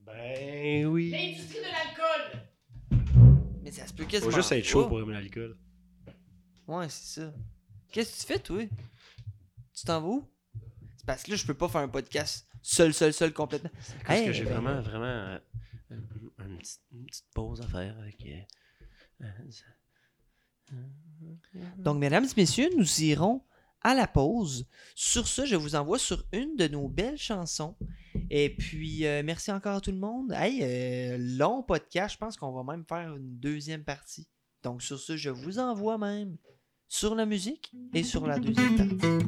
[0.07, 1.11] Ben oui.
[1.11, 3.41] L'industrie de l'alcool.
[3.63, 4.89] Mais ça se peut quasiment Faut juste être chaud pas.
[4.89, 5.57] pour aimer l'alcool.
[6.67, 7.33] Ouais, c'est ça.
[7.93, 8.63] Qu'est-ce que tu fais, toi?
[9.75, 10.25] Tu t'en vas où?
[10.97, 13.71] C'est parce que là, je peux pas faire un podcast seul, seul, seul, complètement.
[14.07, 15.39] Parce Hey, que j'ai ben- vraiment, vraiment euh,
[15.91, 18.25] une, petite, une petite pause à faire avec.
[18.27, 19.27] euh,
[20.73, 20.77] euh.
[21.79, 23.43] Donc, mesdames et messieurs, nous irons
[23.83, 24.67] à la pause.
[24.95, 27.77] Sur ce, je vous envoie sur une de nos belles chansons.
[28.31, 30.33] Et puis, euh, merci encore à tout le monde.
[30.33, 32.15] Hey, euh, long podcast.
[32.15, 34.29] Je pense qu'on va même faire une deuxième partie.
[34.63, 36.37] Donc, sur ce, je vous envoie même
[36.89, 39.21] sur la musique et sur la deuxième partie.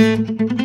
[0.00, 0.59] thank you